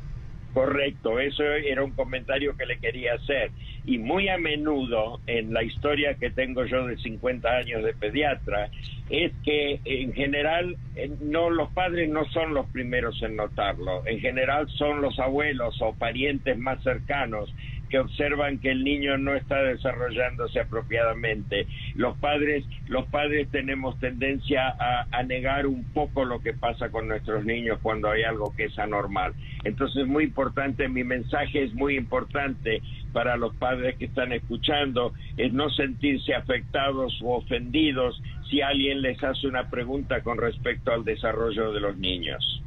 Correcto, 0.53 1.19
eso 1.19 1.43
era 1.43 1.83
un 1.83 1.91
comentario 1.91 2.55
que 2.55 2.67
le 2.67 2.77
quería 2.77 3.15
hacer. 3.15 3.49
Y 3.85 3.97
muy 3.97 4.29
a 4.29 4.37
menudo 4.37 5.19
en 5.25 5.51
la 5.51 5.63
historia 5.63 6.13
que 6.13 6.29
tengo 6.29 6.63
yo 6.65 6.85
de 6.85 6.97
50 6.97 7.49
años 7.49 7.83
de 7.83 7.93
pediatra, 7.93 8.69
es 9.09 9.31
que 9.43 9.81
en 9.83 10.13
general 10.13 10.77
eh, 10.95 11.09
no 11.21 11.49
los 11.49 11.71
padres 11.71 12.07
no 12.09 12.25
son 12.25 12.53
los 12.53 12.67
primeros 12.67 13.21
en 13.23 13.35
notarlo, 13.35 14.05
en 14.05 14.19
general 14.19 14.69
son 14.69 15.01
los 15.01 15.17
abuelos 15.19 15.75
o 15.81 15.93
parientes 15.93 16.57
más 16.57 16.81
cercanos 16.83 17.53
que 17.93 17.99
observan 17.99 18.57
que 18.57 18.71
el 18.71 18.83
niño 18.83 19.19
no 19.19 19.35
está 19.35 19.61
desarrollándose 19.61 20.59
apropiadamente. 20.59 21.67
Los 21.93 22.17
padres, 22.17 22.65
los 22.87 23.05
padres 23.05 23.47
tenemos 23.51 23.99
tendencia 23.99 24.75
a, 25.11 25.21
negar 25.21 25.67
un 25.67 25.83
poco 25.93 26.25
lo 26.25 26.39
que 26.39 26.53
pasa 26.53 26.89
con 26.89 27.07
nuestros 27.07 27.45
niños 27.45 27.77
cuando 27.83 28.09
hay 28.09 28.23
algo 28.23 28.51
que 28.57 28.63
es 28.63 28.79
anormal. 28.79 29.35
Entonces, 29.63 30.07
muy 30.07 30.23
importante, 30.23 30.89
mi 30.89 31.03
mensaje 31.03 31.65
es 31.65 31.75
muy 31.75 31.95
importante 31.95 32.81
para 33.11 33.37
los 33.37 33.53
padres 33.57 33.95
que 33.97 34.05
están 34.05 34.33
escuchando, 34.33 35.13
es 35.37 35.53
no 35.53 35.69
sentirse 35.69 36.33
afectados 36.33 37.21
o 37.21 37.35
ofendidos 37.35 38.19
si 38.49 38.61
alguien 38.61 39.03
les 39.03 39.23
hace 39.23 39.45
una 39.45 39.69
pregunta 39.69 40.21
con 40.21 40.39
respecto 40.39 40.91
al 40.91 41.03
desarrollo 41.03 41.71
de 41.71 41.79
los 41.79 41.95
niños. 41.95 42.63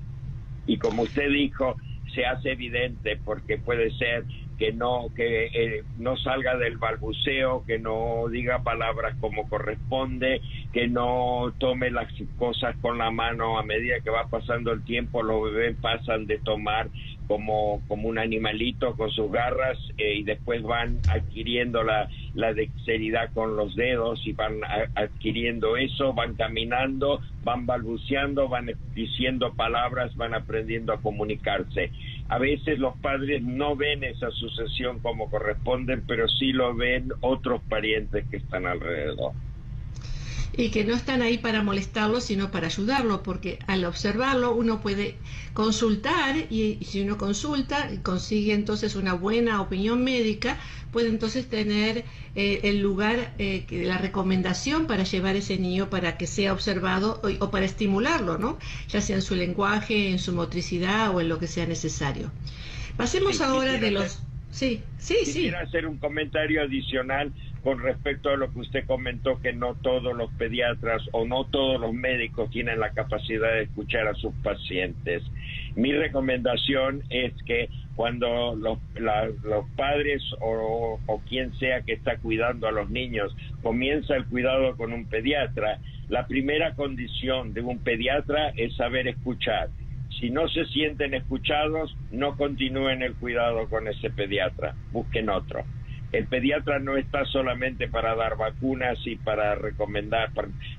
Y 0.69 0.79
como 0.79 1.03
usted 1.03 1.29
dijo, 1.31 1.75
se 2.15 2.25
hace 2.25 2.53
evidente 2.53 3.19
porque 3.25 3.59
puede 3.59 3.91
ser 3.99 4.25
que 4.59 4.73
no 4.73 5.11
que 5.15 5.47
eh, 5.47 5.85
no 5.99 6.17
salga 6.17 6.57
del 6.57 6.79
balbuceo, 6.79 7.65
que 7.67 7.79
no 7.79 8.29
diga 8.31 8.63
palabras 8.63 9.17
como 9.21 9.49
corresponde, 9.49 10.41
que 10.73 10.89
no 10.89 11.53
tome 11.59 11.91
las 11.91 12.09
cosas 12.39 12.77
con 12.81 12.99
la 12.99 13.11
mano 13.11 13.59
a 13.59 13.63
medida 13.63 14.01
que 14.01 14.11
va 14.11 14.29
pasando 14.29 14.73
el 14.73 14.85
tiempo, 14.85 15.23
los 15.23 15.53
bebés 15.53 15.77
pasan 15.81 16.27
de 16.27 16.39
tomar 16.39 16.89
como, 17.27 17.83
como 17.89 18.09
un 18.09 18.19
animalito 18.19 18.95
con 18.97 19.11
sus 19.11 19.31
garras 19.31 19.79
eh, 19.99 20.17
y 20.17 20.23
después 20.23 20.63
van 20.63 20.99
adquiriendo 21.09 21.83
la, 21.83 22.09
la 22.35 22.53
dexteridad 22.53 23.33
con 23.33 23.57
los 23.57 23.75
dedos 23.75 24.27
y 24.27 24.33
van 24.33 24.61
adquiriendo 24.95 25.77
eso, 25.77 26.13
van 26.13 26.35
caminando, 26.35 27.21
van 27.45 27.67
balbuceando, 27.67 28.49
van 28.49 28.71
diciendo 28.95 29.55
palabras, 29.55 30.17
van 30.17 30.35
aprendiendo 30.35 30.93
a 30.93 31.01
comunicarse. 31.01 31.91
A 32.29 32.39
veces 32.39 32.79
los 32.79 32.97
padres 32.99 33.43
no 33.43 33.77
ven 33.77 34.05
esa 34.05 34.31
sucesión 34.31 34.99
como 35.01 35.31
corresponden, 35.31 36.03
pero 36.07 36.29
sí 36.29 36.53
lo 36.53 36.75
ven 36.75 37.13
otros 37.21 37.61
parientes 37.69 38.25
que 38.31 38.39
están 38.39 38.67
alrededor 38.67 39.33
y 40.57 40.71
que 40.71 40.85
no 40.85 40.95
están 40.95 41.21
ahí 41.21 41.39
para 41.39 41.63
molestarlo, 41.63 42.21
sino 42.21 42.51
para 42.51 42.67
ayudarlo, 42.67 43.23
porque 43.23 43.59
al 43.67 43.85
observarlo 43.85 44.55
uno 44.55 44.81
puede 44.81 45.17
consultar 45.53 46.37
y, 46.51 46.79
si 46.83 47.03
uno 47.03 47.19
consulta 47.19 47.91
y 47.93 47.99
consigue 47.99 48.55
entonces 48.55 48.97
una 48.97 49.13
buena 49.13 49.61
opinión 49.61 50.03
médica, 50.03 50.57
puede 50.93 51.09
entonces 51.09 51.49
tener 51.49 52.05
eh, 52.35 52.61
el 52.65 52.81
lugar, 52.81 53.35
eh, 53.39 53.67
la 53.71 53.99
recomendación 53.99 54.87
para 54.87 55.05
llevar 55.05 55.37
ese 55.37 55.59
niño 55.59 55.91
para 55.91 56.17
que 56.17 56.27
sea 56.27 56.55
observado 56.55 57.21
o, 57.41 57.51
para 57.51 57.67
estimularlo, 57.67 58.39
¿no? 58.39 58.59
ya 58.89 59.01
sea 59.03 59.17
en 59.17 59.23
su 59.23 59.35
lenguaje, 59.35 60.11
en 60.11 60.19
su 60.19 60.33
motricidad 60.33 61.15
o 61.15 61.21
en 61.21 61.29
lo 61.29 61.39
que 61.39 61.49
sea 61.49 61.67
necesario. 61.67 62.31
Pasemos 62.97 63.43
ahora 63.43 63.75
de 63.75 63.91
los... 63.91 64.23
Sí, 64.51 64.81
sí, 64.97 65.17
sí. 65.25 65.33
Quisiera 65.33 65.61
hacer 65.61 65.87
un 65.87 65.99
comentario 65.99 66.63
adicional 66.63 67.31
con 67.67 67.81
respecto 67.81 68.31
a 68.31 68.37
lo 68.37 68.53
que 68.53 68.61
usted 68.61 68.87
comentó, 68.87 69.41
que 69.43 69.53
no 69.53 69.75
todos 69.75 70.17
los 70.17 70.31
pediatras 70.35 71.03
o 71.11 71.27
no 71.27 71.47
todos 71.47 71.81
los 71.81 71.93
médicos 71.93 72.49
tienen 72.51 72.79
la 72.79 72.93
capacidad 72.93 73.55
de 73.55 73.63
escuchar 73.63 74.07
a 74.07 74.15
sus 74.15 74.33
pacientes. 74.37 75.25
Mi 75.75 75.91
recomendación 75.91 77.03
es 77.11 77.33
que 77.43 77.69
cuando 77.97 78.55
los, 78.55 78.79
padres 79.75 80.23
o, 80.41 81.01
o 81.07 81.21
quien 81.29 81.59
sea 81.59 81.83
que 81.83 81.95
está 81.95 82.19
cuidando 82.19 82.69
a 82.69 82.71
los 82.71 82.89
niños 82.89 83.37
comienza 83.65 84.15
el 84.15 84.27
cuidado 84.27 84.77
con 84.77 84.93
un 84.93 85.07
pediatra, 85.07 85.81
la 86.09 86.29
primera 86.29 86.77
condición 86.77 87.53
de 87.53 87.63
un 87.63 87.81
pediatra 87.81 88.51
es 88.51 88.77
saber 88.77 89.09
escuchar. 89.09 89.71
Si 90.21 90.31
no 90.31 90.47
se 90.47 90.67
sienten 90.67 91.15
escuchados, 91.15 91.97
no 92.13 92.37
continúen 92.37 93.03
el 93.03 93.17
cuidado 93.17 93.69
con 93.69 93.89
ese 93.89 94.11
pediatra, 94.11 94.77
busquen 94.93 95.31
otro 95.31 95.65
el 96.17 96.27
pediatra 96.27 96.79
no 96.79 96.97
está 96.97 97.25
solamente 97.27 97.89
para 97.89 98.15
dar 98.15 98.37
vacunas 98.37 98.99
y 99.05 99.17
para 99.17 99.55
recomendar, 99.55 100.31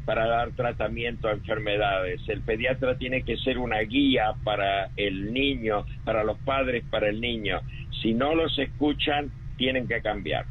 para, 0.05 0.27
dar 0.27 0.51
tratamiento 0.51 1.27
a 1.27 1.33
enfermedades. 1.33 2.21
El 2.27 2.41
pediatra 2.41 2.97
tiene 2.97 3.23
que 3.23 3.37
ser 3.37 3.57
una 3.57 3.79
guía 3.79 4.35
para 4.43 4.89
el 4.95 5.33
niño, 5.33 5.85
para 6.05 6.23
los 6.23 6.37
padres, 6.39 6.83
para 6.89 7.09
el 7.09 7.21
niño. 7.21 7.61
Si 8.01 8.13
no 8.13 8.35
los 8.35 8.57
escuchan, 8.57 9.31
tienen 9.57 9.87
que 9.87 10.01
cambiar. 10.01 10.45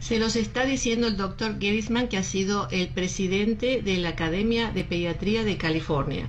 Se 0.00 0.18
los 0.18 0.36
está 0.36 0.64
diciendo 0.64 1.06
el 1.06 1.16
doctor 1.16 1.60
Gerisman, 1.60 2.08
que 2.08 2.16
ha 2.16 2.22
sido 2.22 2.68
el 2.70 2.88
presidente 2.88 3.82
de 3.82 3.98
la 3.98 4.10
Academia 4.10 4.70
de 4.70 4.84
Pediatría 4.84 5.44
de 5.44 5.56
California. 5.56 6.28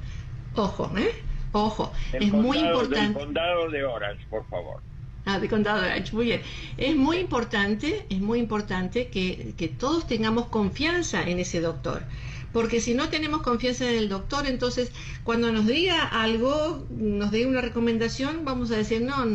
Ojo, 0.56 0.91
¿eh? 0.98 1.12
Ojo, 1.53 1.91
es 2.13 2.32
muy 2.32 2.60
importante. 2.60 3.06
El 3.06 3.13
condado 3.13 3.70
de 3.70 3.84
Orange, 3.84 4.25
por 4.30 4.48
favor. 4.48 4.82
Ah, 5.25 5.40
de 5.40 5.48
Condado 5.48 5.82
de 5.82 6.04
muy 6.13 6.25
bien. 6.25 6.42
Es 6.78 6.96
muy 6.96 7.18
importante, 7.18 8.06
es 8.10 8.20
muy 8.20 8.40
importante 8.40 9.08
que, 9.10 9.54
que 9.56 9.68
todos 9.68 10.08
tengamos 10.08 10.48
confianza 10.48 11.22
en 11.24 11.40
ese 11.40 11.62
doctor 11.62 12.04
porque 12.53 12.81
si 12.81 12.93
no 12.93 13.10
tenemos 13.10 13.41
confianza 13.41 13.89
en 13.89 13.98
el 13.98 14.10
doctor, 14.10 14.46
entonces 14.48 14.91
cuando 15.24 15.51
nos 15.51 15.67
diga 15.67 16.03
algo, 16.03 16.86
nos 16.89 17.31
dé 17.31 17.46
una 17.46 17.62
recomendación, 17.62 18.43
vamos 18.43 18.72
a 18.72 18.77
decir, 18.77 19.01
no, 19.01 19.25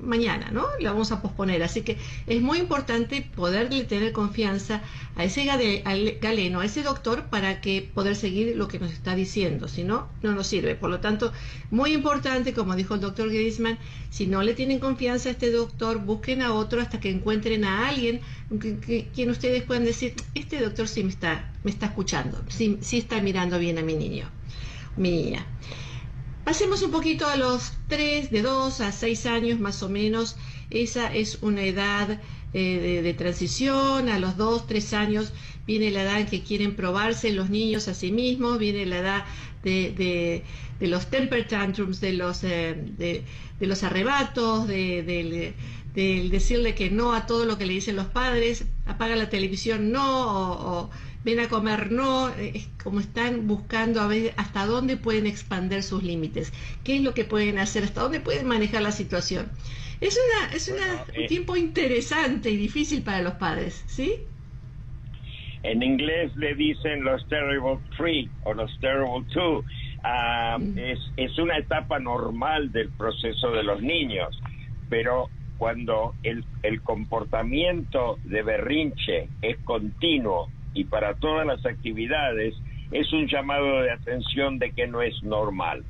mañana, 0.00 0.50
¿no? 0.50 0.66
La 0.80 0.92
vamos 0.92 1.12
a 1.12 1.22
posponer. 1.22 1.62
Así 1.62 1.82
que 1.82 1.98
es 2.26 2.40
muy 2.42 2.58
importante 2.58 3.26
poderle 3.34 3.84
tener 3.84 4.12
confianza 4.12 4.82
a 5.16 5.24
ese 5.24 5.44
galeno, 5.44 6.60
a 6.60 6.64
ese 6.64 6.82
doctor, 6.82 7.24
para 7.30 7.60
que 7.60 7.88
poder 7.94 8.16
seguir 8.16 8.56
lo 8.56 8.68
que 8.68 8.78
nos 8.78 8.92
está 8.92 9.14
diciendo. 9.14 9.68
Si 9.68 9.84
no, 9.84 10.08
no 10.22 10.34
nos 10.34 10.46
sirve. 10.46 10.74
Por 10.74 10.90
lo 10.90 11.00
tanto, 11.00 11.32
muy 11.70 11.92
importante, 11.92 12.52
como 12.52 12.76
dijo 12.76 12.94
el 12.94 13.00
doctor 13.00 13.28
Grisman, 13.30 13.78
si 14.10 14.26
no 14.26 14.42
le 14.42 14.54
tienen 14.54 14.78
confianza 14.78 15.28
a 15.28 15.32
este 15.32 15.50
doctor, 15.50 15.98
busquen 15.98 16.42
a 16.42 16.52
otro 16.52 16.80
hasta 16.80 17.00
que 17.00 17.10
encuentren 17.10 17.64
a 17.64 17.88
alguien 17.88 18.20
quien 19.14 19.30
ustedes 19.30 19.62
puedan 19.62 19.84
decir, 19.84 20.14
este 20.34 20.60
doctor 20.60 20.88
sí 20.88 21.02
me 21.02 21.10
está, 21.10 21.51
me 21.64 21.70
está 21.70 21.86
escuchando, 21.86 22.42
sí, 22.48 22.78
sí 22.80 22.98
está 22.98 23.20
mirando 23.20 23.58
bien 23.58 23.78
a 23.78 23.82
mi 23.82 23.94
niño, 23.94 24.28
mi 24.96 25.10
niña. 25.10 25.46
Pasemos 26.44 26.82
un 26.82 26.90
poquito 26.90 27.26
a 27.28 27.36
los 27.36 27.72
3, 27.86 28.32
de 28.32 28.42
2 28.42 28.80
a 28.80 28.90
6 28.90 29.26
años 29.26 29.60
más 29.60 29.82
o 29.84 29.88
menos. 29.88 30.36
Esa 30.70 31.14
es 31.14 31.38
una 31.40 31.62
edad 31.62 32.20
eh, 32.52 33.00
de, 33.02 33.14
transición. 33.14 34.08
A 34.08 34.18
los 34.18 34.36
2, 34.36 34.66
3 34.66 34.92
años 34.94 35.32
viene 35.68 35.92
la 35.92 36.02
edad 36.02 36.20
en 36.20 36.26
que 36.26 36.42
quieren 36.42 36.74
probarse 36.74 37.32
los 37.32 37.48
niños 37.48 37.86
a 37.86 37.94
sí 37.94 38.10
mismos. 38.10 38.58
Viene 38.58 38.86
la 38.86 38.98
edad 38.98 39.24
de, 39.62 40.42
los 40.80 41.06
temper 41.10 41.46
tantrums, 41.46 42.00
de 42.00 42.12
los, 42.14 42.42
eh, 42.42 42.74
de, 42.98 43.24
los 43.60 43.84
arrebatos, 43.84 44.66
de, 44.66 45.54
del 45.94 46.30
decirle 46.30 46.74
que 46.74 46.90
no 46.90 47.12
a 47.12 47.26
todo 47.26 47.44
lo 47.44 47.56
que 47.56 47.66
le 47.66 47.74
dicen 47.74 47.94
los 47.94 48.06
padres, 48.06 48.64
apaga 48.86 49.14
la 49.14 49.28
televisión 49.28 49.92
no, 49.92 50.52
o, 50.52 50.90
ven 51.24 51.40
a 51.40 51.48
comer 51.48 51.92
no, 51.92 52.28
es 52.30 52.68
como 52.82 53.00
están 53.00 53.46
buscando 53.46 54.00
a 54.00 54.06
ver 54.06 54.32
hasta 54.36 54.66
dónde 54.66 54.96
pueden 54.96 55.26
expander 55.26 55.82
sus 55.82 56.02
límites, 56.02 56.52
qué 56.84 56.96
es 56.96 57.02
lo 57.02 57.14
que 57.14 57.24
pueden 57.24 57.58
hacer, 57.58 57.84
hasta 57.84 58.02
dónde 58.02 58.20
pueden 58.20 58.46
manejar 58.46 58.82
la 58.82 58.92
situación. 58.92 59.50
Es 60.00 60.18
una, 60.18 60.52
es 60.52 60.68
una, 60.68 61.04
un 61.16 61.22
eh, 61.22 61.26
tiempo 61.28 61.56
interesante 61.56 62.50
y 62.50 62.56
difícil 62.56 63.02
para 63.02 63.22
los 63.22 63.34
padres, 63.34 63.84
¿sí? 63.86 64.14
En 65.62 65.80
inglés 65.82 66.34
le 66.34 66.56
dicen 66.56 67.04
los 67.04 67.26
terrible 67.28 67.78
three 67.96 68.28
o 68.44 68.52
los 68.52 68.76
terrible 68.80 69.24
two. 69.32 69.64
Mm. 70.58 70.76
es, 70.76 70.98
es 71.16 71.38
una 71.38 71.56
etapa 71.56 72.00
normal 72.00 72.72
del 72.72 72.88
proceso 72.90 73.52
de 73.52 73.62
los 73.62 73.80
niños, 73.80 74.36
pero 74.90 75.28
cuando 75.58 76.16
el, 76.24 76.44
el 76.64 76.82
comportamiento 76.82 78.18
de 78.24 78.42
berrinche 78.42 79.28
es 79.42 79.58
continuo 79.58 80.48
y 80.74 80.84
para 80.84 81.14
todas 81.14 81.46
las 81.46 81.64
actividades, 81.66 82.54
es 82.90 83.12
un 83.12 83.26
llamado 83.26 83.82
de 83.82 83.90
atención 83.90 84.58
de 84.58 84.72
que 84.72 84.86
no 84.86 85.02
es 85.02 85.22
normal. 85.22 85.84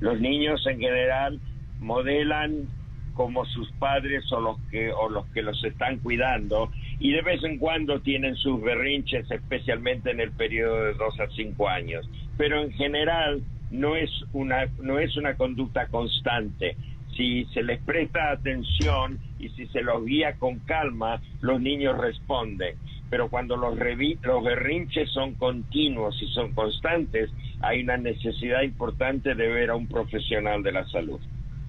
Los 0.00 0.20
niños 0.20 0.66
en 0.66 0.80
general 0.80 1.40
modelan 1.80 2.68
como 3.14 3.44
sus 3.44 3.70
padres 3.72 4.30
o 4.32 4.40
los 4.40 4.58
que 4.70 4.92
o 4.92 5.08
los 5.08 5.26
que 5.28 5.42
los 5.42 5.62
están 5.64 5.98
cuidando 5.98 6.70
y 6.98 7.12
de 7.12 7.22
vez 7.22 7.42
en 7.44 7.58
cuando 7.58 8.00
tienen 8.00 8.36
sus 8.36 8.62
berrinches 8.62 9.30
especialmente 9.30 10.10
en 10.10 10.20
el 10.20 10.30
periodo 10.30 10.84
de 10.84 10.94
dos 10.94 11.18
a 11.18 11.28
cinco 11.30 11.68
años 11.68 12.08
pero 12.38 12.62
en 12.62 12.72
general 12.72 13.42
no 13.70 13.96
es 13.96 14.10
una 14.32 14.66
no 14.80 14.98
es 14.98 15.16
una 15.16 15.34
conducta 15.34 15.88
constante 15.88 16.76
si 17.16 17.44
se 17.52 17.62
les 17.62 17.80
presta 17.82 18.30
atención 18.30 19.18
y 19.38 19.48
si 19.50 19.66
se 19.66 19.82
los 19.82 20.04
guía 20.04 20.36
con 20.38 20.58
calma, 20.60 21.20
los 21.40 21.60
niños 21.60 21.98
responden. 21.98 22.76
Pero 23.10 23.28
cuando 23.28 23.56
los, 23.56 23.76
los 23.76 24.44
berrinches 24.44 25.10
son 25.10 25.34
continuos 25.34 26.16
y 26.22 26.28
son 26.28 26.52
constantes, 26.52 27.30
hay 27.60 27.82
una 27.82 27.96
necesidad 27.96 28.62
importante 28.62 29.34
de 29.34 29.48
ver 29.48 29.70
a 29.70 29.76
un 29.76 29.88
profesional 29.88 30.62
de 30.62 30.72
la 30.72 30.86
salud, 30.86 31.20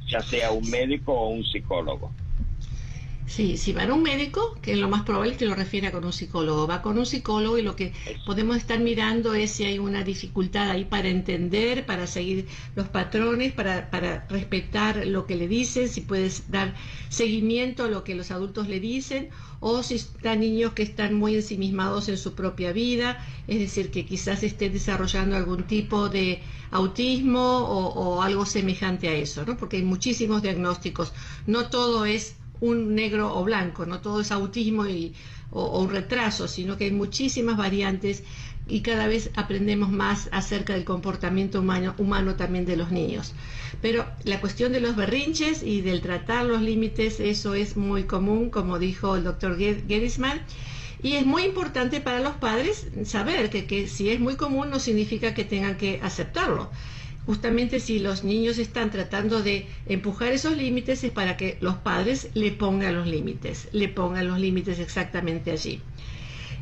ya 0.08 0.22
sea 0.22 0.52
un 0.52 0.70
médico 0.70 1.14
o 1.14 1.30
un 1.30 1.44
psicólogo. 1.44 2.12
Sí, 3.26 3.56
si 3.58 3.72
va 3.72 3.84
a 3.84 3.94
un 3.94 4.04
médico, 4.04 4.60
que 4.62 4.74
es 4.74 4.78
lo 4.78 4.90
más 4.90 5.04
probable 5.04 5.38
que 5.38 5.46
lo 5.46 5.56
refiera 5.56 5.92
con 5.92 6.04
un 6.06 6.12
psicólogo. 6.14 6.68
Va 6.68 6.82
con 6.82 6.98
un 7.00 7.06
psicólogo 7.06 7.58
y 7.58 7.62
lo 7.62 7.76
que 7.76 7.94
podemos 8.26 8.58
estar 8.58 8.80
mirando 8.80 9.34
es 9.36 9.52
si 9.52 9.64
hay 9.64 9.80
una 9.80 10.04
dificultad 10.04 10.70
ahí 10.70 10.86
para 10.86 11.08
entender, 11.08 11.86
para 11.86 12.08
seguir 12.08 12.48
los 12.76 12.90
patrones, 12.90 13.54
para, 13.54 13.90
para 13.90 14.26
respetar 14.28 15.06
lo 15.08 15.26
que 15.26 15.36
le 15.36 15.48
dicen, 15.48 15.88
si 15.88 16.02
puedes 16.02 16.52
dar 16.52 16.76
seguimiento 17.10 17.84
a 17.86 17.88
lo 17.88 18.04
que 18.04 18.16
los 18.16 18.32
adultos 18.32 18.68
le 18.68 18.80
dicen, 18.80 19.30
o 19.62 19.82
si 19.84 19.96
están 19.96 20.40
niños 20.42 20.74
que 20.74 20.84
están 20.84 21.14
muy 21.16 21.36
ensimismados 21.36 22.10
en 22.10 22.18
su 22.18 22.34
propia 22.36 22.72
vida, 22.74 23.26
es 23.48 23.60
decir, 23.60 23.92
que 23.92 24.06
quizás 24.06 24.44
estén 24.44 24.74
desarrollando 24.74 25.38
algún 25.38 25.64
tipo 25.64 26.10
de 26.10 26.42
autismo 26.72 27.40
o, 27.60 27.88
o 28.18 28.22
algo 28.22 28.46
semejante 28.46 29.08
a 29.08 29.14
eso, 29.14 29.46
¿no? 29.46 29.58
Porque 29.58 29.78
hay 29.78 29.84
muchísimos 29.84 30.42
diagnósticos. 30.42 31.14
No 31.46 31.70
todo 31.70 32.06
es 32.06 32.36
un 32.62 32.96
negro 32.96 33.36
o 33.36 33.44
blanco, 33.44 33.86
no 33.86 34.00
todo 34.00 34.22
es 34.22 34.32
autismo 34.32 34.86
y, 34.88 35.14
o, 35.50 35.80
un 35.82 35.90
retraso, 35.90 36.48
sino 36.48 36.78
que 36.78 36.86
hay 36.86 36.92
muchísimas 36.92 37.58
variantes 37.58 38.24
y 38.68 38.82
cada 38.82 39.08
vez 39.08 39.32
aprendemos 39.36 39.92
más 39.92 40.30
acerca 40.32 40.74
del 40.74 40.86
comportamiento 40.86 41.60
humano, 41.60 41.94
humano 41.98 42.36
también 42.36 42.66
de 42.66 42.78
los 42.78 42.92
niños. 42.92 43.34
Pero 43.82 44.06
la 44.24 44.40
cuestión 44.40 44.72
de 44.72 44.80
los 44.80 44.96
berrinches 44.96 45.64
y 45.64 45.82
del 45.82 46.02
tratar 46.02 46.46
los 46.46 46.62
límites, 46.62 47.20
eso 47.20 47.56
es 47.56 47.76
muy 47.76 48.04
común, 48.04 48.50
como 48.50 48.80
dijo 48.80 49.16
el 49.16 49.24
doctor 49.24 49.58
Gerisman. 49.58 50.42
Y 51.04 51.14
es 51.14 51.26
muy 51.26 51.44
importante 51.44 52.00
para 52.00 52.20
los 52.20 52.36
padres 52.36 52.88
saber 53.06 53.50
que, 53.50 53.66
que 53.66 53.88
si 53.88 54.12
es 54.12 54.20
muy 54.20 54.36
común 54.36 54.70
no 54.70 54.80
significa 54.80 55.34
que 55.34 55.44
tengan 55.44 55.76
que 55.76 56.00
aceptarlo 56.04 56.70
justamente 57.26 57.80
si 57.80 58.00
los 58.00 58.24
niños 58.24 58.58
están 58.58 58.90
tratando 58.90 59.42
de 59.42 59.68
empujar 59.86 60.32
esos 60.32 60.58
límites 60.58 61.04
es 61.04 61.12
para 61.12 61.38
que 61.38 61.58
los 61.62 61.76
padres 61.76 62.30
le 62.34 62.52
pongan 62.52 62.96
los 62.96 63.08
límites, 63.08 63.70
le 63.72 63.88
pongan 63.90 64.28
los 64.28 64.40
límites 64.40 64.80
exactamente 64.80 65.52
allí. 65.52 65.82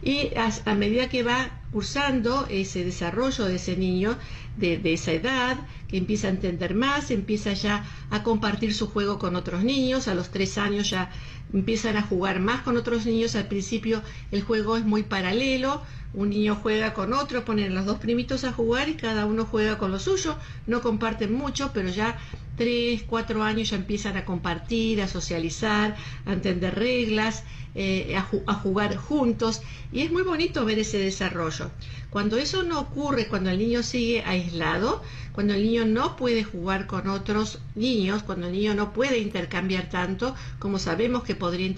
Y 0.02 0.32
a, 0.36 0.76
medida 0.76 1.10
que 1.10 1.24
va 1.24 1.60
cursando 1.72 2.48
ese 2.50 2.86
desarrollo 2.86 3.46
de 3.46 3.56
ese 3.56 3.76
niño 3.76 4.18
de, 4.56 4.80
esa 4.94 5.12
edad, 5.12 5.58
que 5.90 5.98
empieza 5.98 6.28
a 6.28 6.32
entender 6.32 6.74
más, 6.74 7.12
empieza 7.12 7.52
ya 7.54 7.86
a 8.10 8.24
compartir 8.24 8.74
su 8.74 8.88
juego 8.88 9.20
con 9.20 9.36
otros 9.36 9.64
niños, 9.64 10.08
a 10.08 10.16
los 10.16 10.30
tres 10.30 10.58
años 10.58 10.90
ya 10.90 11.12
empiezan 11.52 11.98
a 11.98 12.02
jugar 12.02 12.40
más 12.40 12.62
con 12.62 12.78
otros 12.78 13.06
niños, 13.06 13.36
al 13.36 13.48
principio 13.48 14.02
el 14.32 14.42
juego 14.42 14.78
es 14.78 14.86
muy 14.86 15.04
paralelo, 15.04 15.82
un 16.14 16.30
niño 16.32 16.56
juega 16.56 16.94
con 16.94 17.14
otro, 17.14 17.46
ponen 17.46 17.76
los 17.76 17.86
dos 17.86 18.00
primitos 18.00 18.44
a 18.44 18.52
jugar 18.52 18.90
y 18.90 18.96
cada 18.96 19.26
uno 19.26 19.46
juega 19.46 19.78
con 19.78 19.92
lo 19.92 20.00
suyo, 20.00 20.38
no 20.66 20.82
comparten 20.82 21.34
mucho, 21.34 21.72
pero 21.74 21.90
ya 21.90 22.18
tres, 22.58 23.04
cuatro 23.04 23.44
años 23.44 23.70
ya 23.70 23.78
empiezan 23.78 24.18
a 24.18 24.26
compartir, 24.26 25.02
a 25.02 25.08
socializar, 25.08 25.96
a 26.26 26.34
entender 26.34 26.76
reglas, 26.76 27.44
eh, 27.76 28.18
a, 28.18 28.54
jugar 28.56 28.96
juntos 28.98 29.62
y 29.92 30.02
es 30.02 30.12
muy 30.12 30.24
bonito 30.24 30.66
ver 30.66 30.80
ese 30.80 30.98
desarrollo. 30.98 31.70
Cuando 32.10 32.38
eso 32.38 32.64
no 32.64 32.80
ocurre, 32.80 33.28
cuando 33.28 33.52
el 33.52 33.60
niño 33.60 33.84
sigue 33.84 34.24
aislado, 34.24 35.04
cuando 35.40 35.54
el 35.54 35.64
niño 35.64 35.86
no 35.86 36.18
puede 36.18 36.44
jugar 36.44 36.86
con 36.86 37.08
otros 37.08 37.60
niños, 37.74 38.24
cuando 38.24 38.48
el 38.48 38.52
niño 38.52 38.74
no 38.74 38.92
puede 38.92 39.20
intercambiar 39.20 39.88
tanto 39.88 40.36
como 40.60 40.80
sabemos 40.80 41.24
que 41.24 41.34
podría 41.34 41.74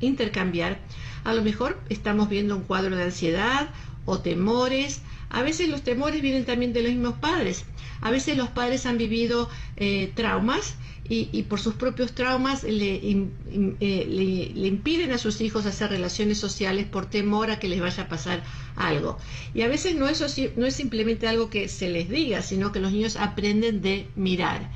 intercambiar, 0.00 0.78
a 1.22 1.34
lo 1.34 1.42
mejor 1.42 1.78
estamos 1.90 2.30
viendo 2.30 2.56
un 2.56 2.62
cuadro 2.62 2.96
de 2.96 3.02
ansiedad 3.02 3.68
o 4.06 4.20
temores. 4.20 5.02
A 5.28 5.42
veces 5.42 5.68
los 5.68 5.82
temores 5.82 6.22
vienen 6.22 6.46
también 6.46 6.72
de 6.72 6.84
los 6.84 6.92
mismos 6.92 7.16
padres. 7.18 7.66
A 8.00 8.10
veces 8.10 8.38
los 8.38 8.48
padres 8.48 8.86
han 8.86 8.96
vivido 8.96 9.50
eh, 9.76 10.10
traumas 10.14 10.76
y, 11.08 11.42
por 11.44 11.60
sus 11.60 11.74
propios 11.74 12.12
traumas 12.12 12.64
eh, 12.64 12.72
le, 12.72 14.66
impiden 14.66 15.12
a 15.12 15.18
sus 15.18 15.40
hijos 15.40 15.66
hacer 15.66 15.90
relaciones 15.90 16.38
sociales 16.38 16.86
por 16.86 17.06
temor 17.06 17.50
a 17.50 17.58
que 17.58 17.68
les 17.68 17.80
vaya 17.80 18.04
a 18.04 18.08
pasar 18.08 18.42
algo. 18.76 19.18
Y 19.54 19.62
a 19.62 19.68
veces 19.68 19.94
no, 19.94 20.08
eso, 20.08 20.26
no 20.56 20.66
es 20.66 20.74
simplemente 20.74 21.28
algo 21.28 21.50
que 21.50 21.68
se 21.68 21.88
les 21.88 22.08
diga, 22.08 22.42
sino 22.42 22.72
que 22.72 22.80
los 22.80 22.92
niños 22.92 23.16
aprenden 23.16 23.82
de 23.82 24.08
mirar. 24.16 24.70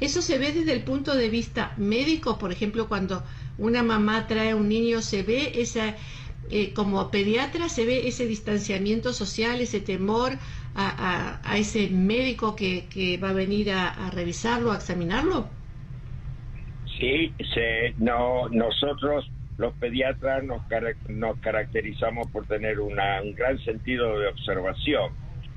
Eso 0.00 0.22
se 0.22 0.38
ve 0.38 0.52
desde 0.52 0.72
el 0.72 0.82
punto 0.82 1.14
de 1.14 1.28
vista 1.28 1.74
médico, 1.76 2.38
por 2.38 2.52
ejemplo, 2.52 2.88
cuando 2.88 3.22
una 3.58 3.82
mamá 3.82 4.26
trae 4.28 4.50
a 4.50 4.56
un 4.56 4.68
niño, 4.68 5.02
se 5.02 5.24
ve 5.24 5.52
esa, 5.56 5.96
eh, 6.50 6.72
como 6.72 7.10
pediatra, 7.10 7.68
se 7.68 7.84
ve 7.84 8.06
ese 8.06 8.26
distanciamiento 8.26 9.12
social, 9.12 9.60
ese 9.60 9.80
temor 9.80 10.38
a, 10.74 11.56
ese 11.56 11.88
médico 11.88 12.54
que, 12.54 13.18
va 13.22 13.30
a 13.30 13.32
venir 13.32 13.72
a, 13.72 14.10
revisarlo, 14.10 14.72
a 14.72 14.76
examinarlo. 14.76 15.48
Sí, 16.98 17.32
no, 17.98 18.48
nosotros 18.48 19.30
los 19.56 19.72
pediatras 19.74 20.44
nos, 20.44 20.62
nos 21.08 21.38
caracterizamos 21.38 22.28
por 22.30 22.46
tener 22.46 22.80
un 22.80 22.96
gran 23.34 23.58
sentido 23.60 24.18
de 24.18 24.28
observación 24.28 25.12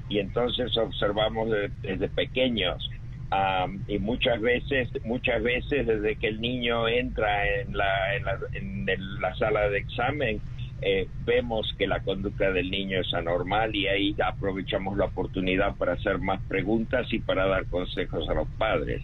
y 0.09 0.19
entonces 0.19 0.75
observamos 0.77 1.49
desde 1.81 2.09
pequeños 2.09 2.89
y 3.87 3.97
muchas 3.99 4.41
veces, 4.41 4.89
muchas 5.05 5.41
veces 5.41 5.87
desde 5.87 6.17
que 6.17 6.27
el 6.27 6.41
niño 6.41 6.87
entra 6.87 7.47
en 7.61 7.77
la, 7.77 8.15
en 8.53 8.85
la, 9.21 9.35
sala 9.35 9.69
de 9.69 9.77
examen, 9.77 10.41
eh, 10.81 11.07
vemos 11.25 11.73
que 11.77 11.87
la 11.87 12.01
conducta 12.01 12.51
del 12.51 12.69
niño 12.69 12.99
es 12.99 13.13
anormal 13.13 13.73
y 13.75 13.87
ahí 13.87 14.15
aprovechamos 14.23 14.97
la 14.97 15.05
oportunidad 15.05 15.75
para 15.75 15.93
hacer 15.93 16.17
más 16.17 16.41
preguntas 16.47 17.07
y 17.13 17.19
para 17.19 17.45
dar 17.47 17.65
consejos 17.67 18.27
a 18.27 18.33
los 18.33 18.47
padres. 18.57 19.01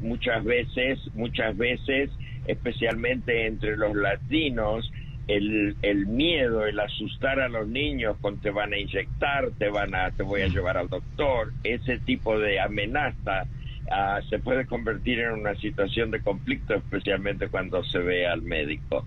Muchas 0.00 0.44
veces, 0.44 0.98
muchas 1.14 1.56
veces, 1.56 2.10
especialmente 2.46 3.46
entre 3.46 3.76
los 3.76 3.94
latinos, 3.94 4.90
el, 5.28 5.76
el 5.82 6.06
miedo, 6.06 6.66
el 6.66 6.80
asustar 6.80 7.38
a 7.38 7.48
los 7.48 7.68
niños 7.68 8.16
con 8.20 8.40
te 8.40 8.50
van 8.50 8.72
a 8.72 8.78
inyectar, 8.78 9.50
te 9.58 9.68
van 9.68 9.94
a, 9.94 10.10
te 10.10 10.22
voy 10.22 10.40
a 10.40 10.48
llevar 10.48 10.78
al 10.78 10.88
doctor, 10.88 11.52
ese 11.62 11.98
tipo 11.98 12.38
de 12.38 12.58
amenaza 12.60 13.46
ah, 13.90 14.20
se 14.28 14.38
puede 14.38 14.66
convertir 14.66 15.20
en 15.20 15.32
una 15.32 15.54
situación 15.56 16.10
de 16.10 16.22
conflicto, 16.22 16.74
especialmente 16.74 17.48
cuando 17.48 17.84
se 17.84 17.98
ve 17.98 18.26
al 18.26 18.42
médico. 18.42 19.06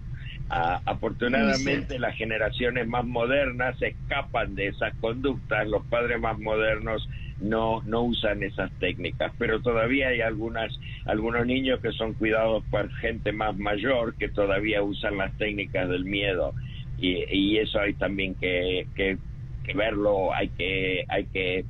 Ah, 0.50 0.82
afortunadamente 0.86 1.98
las 1.98 2.16
generaciones 2.16 2.88
más 2.88 3.06
modernas 3.06 3.82
escapan 3.82 4.54
de 4.54 4.68
esas 4.68 4.94
conductas, 4.98 5.68
los 5.68 5.86
padres 5.86 6.20
más 6.20 6.38
modernos 6.38 7.08
no, 7.42 7.82
no 7.86 8.04
usan 8.04 8.44
esas 8.44 8.72
técnicas, 8.80 9.34
pero 9.38 9.62
todavía 9.62 10.10
hay 10.10 10.22
algunas, 10.22 10.72
algunos 11.06 11.46
niños 11.46 11.80
que 11.82 11.92
son 11.92 12.14
cuidados 12.14 12.64
por 12.70 12.92
gente 12.94 13.32
más 13.32 13.58
mayor 13.58 14.16
que 14.16 14.30
todavía 14.30 14.84
usan 14.84 15.18
las 15.18 15.36
técnicas 15.38 15.90
del 15.90 16.06
miedo 16.06 16.54
y, 16.98 17.24
y 17.30 17.58
eso 17.58 17.80
hay 17.80 17.94
también 17.96 18.36
que, 18.36 18.88
que, 18.96 19.18
que 19.64 19.74
verlo, 19.74 20.34
hay 20.34 20.50
que, 20.50 21.04
hay 21.10 21.26
que 21.26 21.66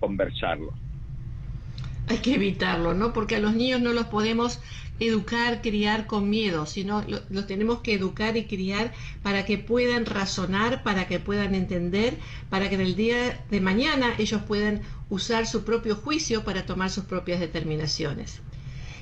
conversarlo. 0.00 0.72
Hay 2.08 2.18
que 2.18 2.34
evitarlo, 2.34 2.94
¿no? 2.94 3.12
Porque 3.12 3.36
a 3.36 3.40
los 3.40 3.54
niños 3.54 3.80
no 3.80 3.92
los 3.92 4.06
podemos 4.06 4.60
educar, 5.00 5.60
criar 5.62 6.06
con 6.06 6.30
miedo, 6.30 6.66
sino 6.66 7.04
los 7.28 7.46
tenemos 7.46 7.80
que 7.80 7.94
educar 7.94 8.36
y 8.36 8.46
criar 8.46 8.92
para 9.22 9.44
que 9.44 9.58
puedan 9.58 10.06
razonar, 10.06 10.82
para 10.82 11.06
que 11.06 11.20
puedan 11.20 11.54
entender, 11.54 12.16
para 12.48 12.68
que 12.68 12.76
en 12.76 12.80
el 12.80 12.96
día 12.96 13.44
de 13.50 13.60
mañana 13.60 14.14
ellos 14.18 14.42
puedan 14.42 14.82
usar 15.10 15.46
su 15.46 15.64
propio 15.64 15.96
juicio 15.96 16.44
para 16.44 16.66
tomar 16.66 16.90
sus 16.90 17.04
propias 17.04 17.40
determinaciones. 17.40 18.40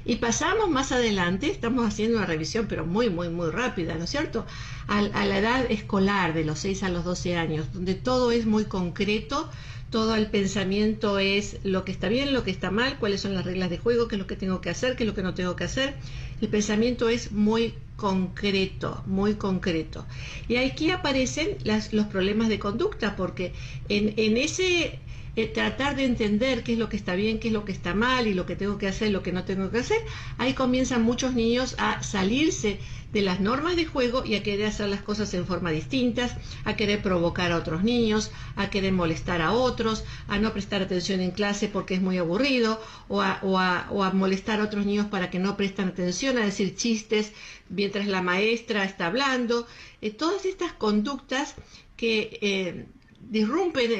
Y 0.06 0.16
pasamos 0.16 0.68
más 0.68 0.92
adelante, 0.92 1.50
estamos 1.50 1.86
haciendo 1.86 2.18
una 2.18 2.26
revisión, 2.26 2.66
pero 2.68 2.84
muy, 2.84 3.08
muy, 3.08 3.30
muy 3.30 3.50
rápida, 3.50 3.94
¿no 3.94 4.04
es 4.04 4.10
cierto? 4.10 4.44
A, 4.86 4.98
a 4.98 5.24
la 5.24 5.38
edad 5.38 5.70
escolar, 5.70 6.34
de 6.34 6.44
los 6.44 6.58
6 6.58 6.82
a 6.82 6.90
los 6.90 7.04
12 7.04 7.36
años, 7.36 7.72
donde 7.72 7.94
todo 7.94 8.30
es 8.30 8.44
muy 8.44 8.66
concreto, 8.66 9.48
todo 9.90 10.16
el 10.16 10.26
pensamiento 10.26 11.18
es 11.18 11.58
lo 11.62 11.84
que 11.84 11.92
está 11.92 12.08
bien, 12.08 12.32
lo 12.32 12.42
que 12.42 12.50
está 12.50 12.70
mal, 12.70 12.98
cuáles 12.98 13.20
son 13.20 13.34
las 13.34 13.44
reglas 13.44 13.70
de 13.70 13.78
juego, 13.78 14.08
qué 14.08 14.16
es 14.16 14.18
lo 14.18 14.26
que 14.26 14.36
tengo 14.36 14.60
que 14.60 14.70
hacer, 14.70 14.96
qué 14.96 15.04
es 15.04 15.08
lo 15.08 15.14
que 15.14 15.22
no 15.22 15.34
tengo 15.34 15.54
que 15.56 15.64
hacer. 15.64 15.94
El 16.40 16.48
pensamiento 16.48 17.08
es 17.08 17.32
muy 17.32 17.74
concreto, 17.96 19.02
muy 19.06 19.34
concreto. 19.34 20.04
Y 20.48 20.56
aquí 20.56 20.90
aparecen 20.90 21.56
los 21.64 22.06
problemas 22.06 22.48
de 22.48 22.58
conducta, 22.58 23.16
porque 23.16 23.52
en, 23.88 24.36
ese 24.36 24.98
eh, 25.36 25.46
tratar 25.46 25.96
de 25.96 26.04
entender 26.04 26.62
qué 26.64 26.72
es 26.72 26.78
lo 26.78 26.88
que 26.88 26.96
está 26.96 27.14
bien, 27.14 27.38
qué 27.38 27.48
es 27.48 27.54
lo 27.54 27.64
que 27.64 27.72
está 27.72 27.94
mal 27.94 28.26
y 28.26 28.34
lo 28.34 28.46
que 28.46 28.56
tengo 28.56 28.78
que 28.78 28.88
hacer, 28.88 29.10
lo 29.10 29.22
que 29.22 29.32
no 29.32 29.44
tengo 29.44 29.70
que 29.70 29.78
hacer, 29.78 29.98
ahí 30.38 30.54
comienzan 30.54 31.02
muchos 31.02 31.34
niños 31.34 31.76
a 31.78 32.02
salirse 32.02 32.78
de 33.14 33.22
las 33.22 33.40
normas 33.40 33.76
de 33.76 33.86
juego 33.86 34.24
y 34.26 34.34
a 34.34 34.42
querer 34.42 34.66
hacer 34.66 34.88
las 34.88 35.00
cosas 35.00 35.32
en 35.34 35.46
forma 35.46 35.70
distintas, 35.70 36.36
a 36.64 36.74
querer 36.74 37.00
provocar 37.00 37.52
a 37.52 37.56
otros 37.56 37.84
niños, 37.84 38.32
a 38.56 38.70
querer 38.70 38.92
molestar 38.92 39.40
a 39.40 39.52
otros, 39.52 40.04
a 40.26 40.38
no 40.38 40.52
prestar 40.52 40.82
atención 40.82 41.20
en 41.20 41.30
clase 41.30 41.68
porque 41.68 41.94
es 41.94 42.02
muy 42.02 42.18
aburrido, 42.18 42.82
o 43.08 43.22
a, 43.22 43.38
o 43.42 43.56
a, 44.02 44.10
molestar 44.10 44.60
a 44.60 44.64
otros 44.64 44.84
niños 44.84 45.06
para 45.06 45.30
que 45.30 45.38
no 45.38 45.56
prestan 45.56 45.88
atención, 45.88 46.36
a 46.38 46.44
decir 46.44 46.74
chistes 46.74 47.32
mientras 47.68 48.08
la 48.08 48.20
maestra 48.20 48.84
está 48.84 49.06
hablando. 49.06 49.66
Eh, 50.02 50.10
todas 50.10 50.44
estas 50.44 50.72
conductas 50.72 51.54
que 51.96 52.38
eh, 52.42 52.86
disrumpen 53.20 53.90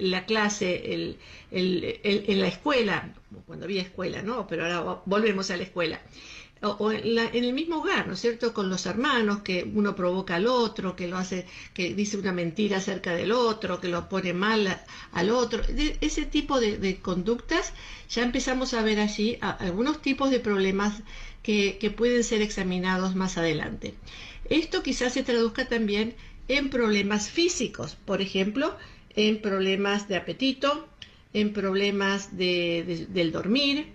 la 0.00 0.26
clase 0.26 1.16
en 1.52 2.40
la 2.40 2.48
escuela, 2.48 3.14
cuando 3.46 3.64
había 3.66 3.82
escuela, 3.82 4.22
¿no? 4.22 4.48
Pero 4.48 4.64
ahora 4.64 5.02
volvemos 5.06 5.52
a 5.52 5.56
la 5.56 5.62
escuela. 5.62 6.00
O, 6.64 6.90
en, 6.90 7.18
el 7.18 7.52
mismo 7.52 7.78
hogar, 7.78 8.06
¿no 8.06 8.14
es 8.14 8.20
cierto? 8.20 8.54
Con 8.54 8.70
los 8.70 8.86
hermanos, 8.86 9.40
que 9.42 9.70
uno 9.74 9.94
provoca 9.94 10.36
al 10.36 10.46
otro, 10.46 10.96
que 10.96 11.08
lo 11.08 11.16
hace, 11.18 11.46
que 11.74 11.94
dice 11.94 12.16
una 12.16 12.32
mentira 12.32 12.78
acerca 12.78 13.14
del 13.14 13.32
otro, 13.32 13.80
que 13.80 13.88
lo 13.88 14.08
pone 14.08 14.32
mal 14.32 14.80
al 15.12 15.30
otro. 15.30 15.62
ese 16.00 16.24
tipo 16.24 16.60
de, 16.60 16.98
conductas, 17.02 17.72
ya 18.08 18.22
empezamos 18.22 18.74
a 18.74 18.82
ver 18.82 18.98
allí 18.98 19.38
algunos 19.40 20.00
tipos 20.00 20.30
de 20.30 20.40
problemas 20.40 21.02
que, 21.42 21.76
que 21.78 21.90
pueden 21.90 22.24
ser 22.24 22.40
examinados 22.42 23.14
más 23.14 23.36
adelante. 23.36 23.94
Esto 24.48 24.82
quizás 24.82 25.12
se 25.12 25.22
traduzca 25.22 25.68
también 25.68 26.14
en 26.48 26.70
problemas 26.70 27.30
físicos, 27.30 27.96
por 28.04 28.20
ejemplo, 28.20 28.76
en 29.16 29.40
problemas 29.40 30.08
de 30.08 30.16
apetito, 30.16 30.88
en 31.32 31.52
problemas 31.52 32.36
de, 32.36 33.06
del 33.10 33.32
dormir, 33.32 33.86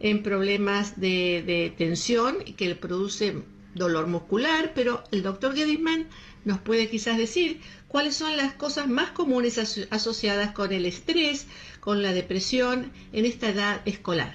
en 0.00 0.22
problemas 0.22 1.00
de, 1.00 1.72
tensión 1.76 2.36
que 2.56 2.68
le 2.68 2.74
produce 2.74 3.42
dolor 3.74 4.06
muscular, 4.06 4.72
pero 4.74 5.02
el 5.12 5.22
doctor 5.22 5.54
Gedisman 5.54 6.06
nos 6.44 6.58
puede 6.58 6.88
quizás 6.88 7.18
decir 7.18 7.60
cuáles 7.88 8.16
son 8.16 8.36
las 8.36 8.54
cosas 8.54 8.88
más 8.88 9.10
comunes 9.10 9.58
asociadas 9.90 10.52
con 10.52 10.72
el 10.72 10.86
estrés, 10.86 11.48
con 11.80 12.02
la 12.02 12.12
depresión 12.12 12.92
en 13.12 13.24
esta 13.24 13.48
edad 13.48 13.82
escolar. 13.84 14.34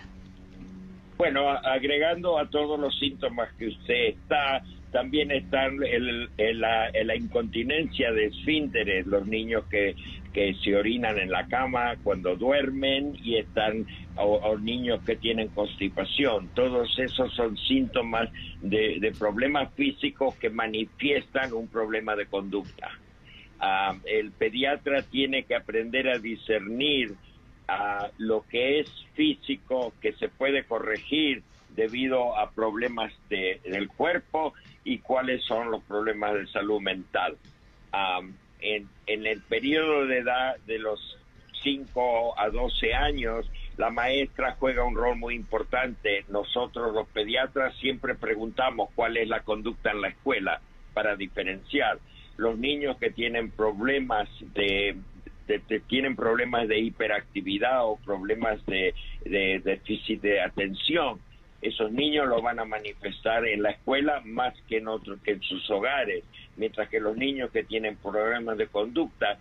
Bueno, 1.17 1.49
agregando 1.49 2.37
a 2.37 2.49
todos 2.49 2.79
los 2.79 2.97
síntomas 2.97 3.53
que 3.57 3.67
usted 3.67 4.07
está 4.09 4.63
también 4.91 5.31
está 5.31 5.65
el, 5.65 6.29
la, 6.37 7.15
incontinencia 7.15 8.11
de 8.11 8.25
esfínteres, 8.25 9.07
los 9.07 9.25
niños 9.25 9.65
que, 9.69 9.95
que 10.33 10.53
se 10.63 10.75
orinan 10.75 11.17
en 11.17 11.31
la 11.31 11.47
cama 11.47 11.95
cuando 12.03 12.35
duermen 12.35 13.17
y 13.23 13.37
están, 13.37 13.85
o, 14.17 14.57
niños 14.57 15.01
que 15.05 15.15
tienen 15.15 15.47
constipación. 15.49 16.49
Todos 16.53 16.97
esos 16.99 17.33
son 17.33 17.57
síntomas 17.57 18.29
de, 18.61 19.13
problemas 19.17 19.73
físicos 19.73 20.35
que 20.35 20.49
manifiestan 20.49 21.53
un 21.53 21.67
problema 21.67 22.15
de 22.15 22.25
conducta. 22.25 22.89
Ah, 23.59 23.95
el 24.05 24.31
pediatra 24.31 25.03
tiene 25.03 25.43
que 25.43 25.55
aprender 25.55 26.09
a 26.09 26.17
discernir 26.17 27.13
ah, 27.67 28.09
lo 28.17 28.43
que 28.49 28.79
es 28.79 28.89
físico, 29.13 29.93
que 30.01 30.13
se 30.13 30.29
puede 30.29 30.63
corregir 30.63 31.43
debido 31.75 32.37
a 32.37 32.51
problemas 32.51 33.13
de, 33.29 33.61
del 33.63 33.87
cuerpo 33.87 34.53
y 34.83 34.99
cuáles 34.99 35.43
son 35.43 35.71
los 35.71 35.83
problemas 35.83 36.33
de 36.33 36.47
salud 36.47 36.81
mental. 36.81 37.37
en, 38.61 38.87
en 39.07 39.25
el 39.25 39.41
periodo 39.41 40.05
de 40.05 40.19
edad 40.19 40.57
de 40.67 40.79
los 40.79 41.17
5 41.63 42.39
a 42.39 42.49
12 42.49 42.93
años, 42.93 43.49
la 43.77 43.89
maestra 43.89 44.55
juega 44.59 44.83
un 44.83 44.95
rol 44.95 45.17
muy 45.17 45.35
importante. 45.35 46.25
Nosotros 46.29 46.93
los 46.93 47.07
pediatras 47.07 47.75
siempre 47.77 48.15
preguntamos 48.15 48.89
cuál 48.95 49.17
es 49.17 49.27
la 49.27 49.41
conducta 49.41 49.91
en 49.91 50.01
la 50.01 50.09
escuela 50.09 50.61
para 50.93 51.15
diferenciar. 51.15 51.99
Los 52.37 52.57
niños 52.57 52.97
que 52.97 53.11
tienen 53.11 53.51
problemas 53.51 54.27
de, 54.53 54.97
tienen 55.87 56.15
problemas 56.15 56.67
de 56.67 56.79
hiperactividad 56.79 57.85
o 57.85 57.97
problemas 57.97 58.65
de 58.65 58.93
déficit 59.63 60.21
de 60.21 60.41
atención 60.41 61.19
esos 61.61 61.91
niños 61.91 62.27
lo 62.27 62.41
van 62.41 62.59
a 62.59 62.65
manifestar 62.65 63.45
en 63.47 63.61
la 63.61 63.71
escuela 63.71 64.21
más 64.25 64.53
que 64.67 64.77
en 64.77 64.87
otros 64.87 65.19
que 65.21 65.31
en 65.31 65.41
sus 65.41 65.69
hogares, 65.69 66.23
mientras 66.57 66.89
que 66.89 66.99
los 66.99 67.15
niños 67.15 67.51
que 67.51 67.63
tienen 67.63 67.97
problemas 67.97 68.57
de 68.57 68.67
conducta 68.67 69.37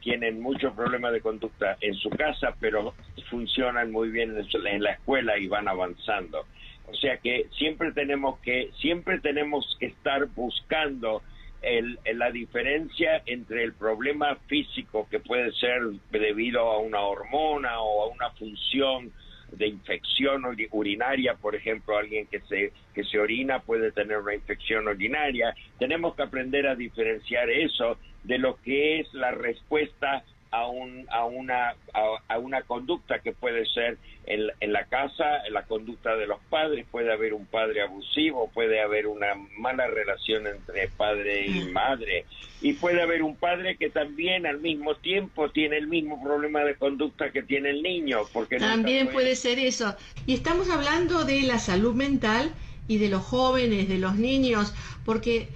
tienen 0.00 0.40
muchos 0.40 0.74
problemas 0.74 1.12
de 1.12 1.20
conducta 1.20 1.78
en 1.80 1.94
su 1.94 2.10
casa, 2.10 2.54
pero 2.60 2.94
funcionan 3.30 3.90
muy 3.90 4.10
bien 4.10 4.36
en 4.36 4.82
la 4.82 4.92
escuela 4.92 5.38
y 5.38 5.48
van 5.48 5.66
avanzando. 5.66 6.44
O 6.86 6.94
sea 6.94 7.16
que 7.16 7.46
siempre 7.56 7.92
tenemos 7.92 8.38
que 8.40 8.70
siempre 8.80 9.18
tenemos 9.20 9.76
que 9.80 9.86
estar 9.86 10.26
buscando 10.26 11.22
el, 11.62 11.98
la 12.14 12.30
diferencia 12.30 13.22
entre 13.24 13.64
el 13.64 13.72
problema 13.72 14.36
físico 14.46 15.08
que 15.10 15.20
puede 15.20 15.52
ser 15.52 15.80
debido 16.10 16.60
a 16.70 16.78
una 16.78 17.00
hormona 17.00 17.80
o 17.80 18.04
a 18.04 18.08
una 18.08 18.30
función 18.32 19.10
de 19.56 19.68
infección 19.68 20.42
urinaria, 20.70 21.34
por 21.34 21.54
ejemplo, 21.54 21.96
alguien 21.96 22.26
que 22.26 22.40
se, 22.40 22.72
que 22.94 23.04
se 23.04 23.18
orina 23.18 23.60
puede 23.60 23.92
tener 23.92 24.18
una 24.18 24.34
infección 24.34 24.86
urinaria. 24.88 25.54
Tenemos 25.78 26.14
que 26.14 26.22
aprender 26.22 26.66
a 26.66 26.74
diferenciar 26.74 27.50
eso 27.50 27.98
de 28.22 28.38
lo 28.38 28.56
que 28.56 29.00
es 29.00 29.12
la 29.14 29.30
respuesta 29.30 30.24
a, 30.54 30.68
un, 30.68 31.04
a, 31.10 31.24
una, 31.24 31.74
a, 32.28 32.38
una 32.38 32.62
conducta 32.62 33.18
que 33.18 33.32
puede 33.32 33.66
ser 33.66 33.98
en, 34.26 34.46
en, 34.60 34.72
la 34.72 34.84
casa, 34.84 35.44
en 35.46 35.52
la 35.52 35.64
conducta 35.64 36.14
de 36.14 36.28
los 36.28 36.38
padres, 36.48 36.86
puede 36.90 37.12
haber 37.12 37.34
un 37.34 37.44
padre 37.46 37.82
abusivo, 37.82 38.48
puede 38.54 38.80
haber 38.80 39.08
una 39.08 39.34
mala 39.58 39.88
relación 39.88 40.46
entre 40.46 40.88
padre 40.88 41.46
y 41.46 41.64
madre, 41.72 42.24
y 42.62 42.74
puede 42.74 43.02
haber 43.02 43.24
un 43.24 43.34
padre 43.34 43.76
que 43.76 43.90
también 43.90 44.46
al 44.46 44.60
mismo 44.60 44.94
tiempo 44.94 45.50
tiene 45.50 45.76
el 45.76 45.88
mismo 45.88 46.22
problema 46.22 46.60
de 46.60 46.76
conducta 46.76 47.32
que 47.32 47.42
tiene 47.42 47.70
el 47.70 47.82
niño. 47.82 48.20
Porque 48.32 48.58
también 48.58 49.08
puede 49.08 49.34
ser 49.34 49.58
eso. 49.58 49.96
Y 50.24 50.34
estamos 50.34 50.70
hablando 50.70 51.24
de 51.24 51.42
la 51.42 51.58
salud 51.58 51.94
mental 51.94 52.52
y 52.86 52.98
de 52.98 53.08
los 53.08 53.24
jóvenes, 53.24 53.88
de 53.88 53.98
los 53.98 54.14
niños, 54.14 54.72
porque 55.04 55.48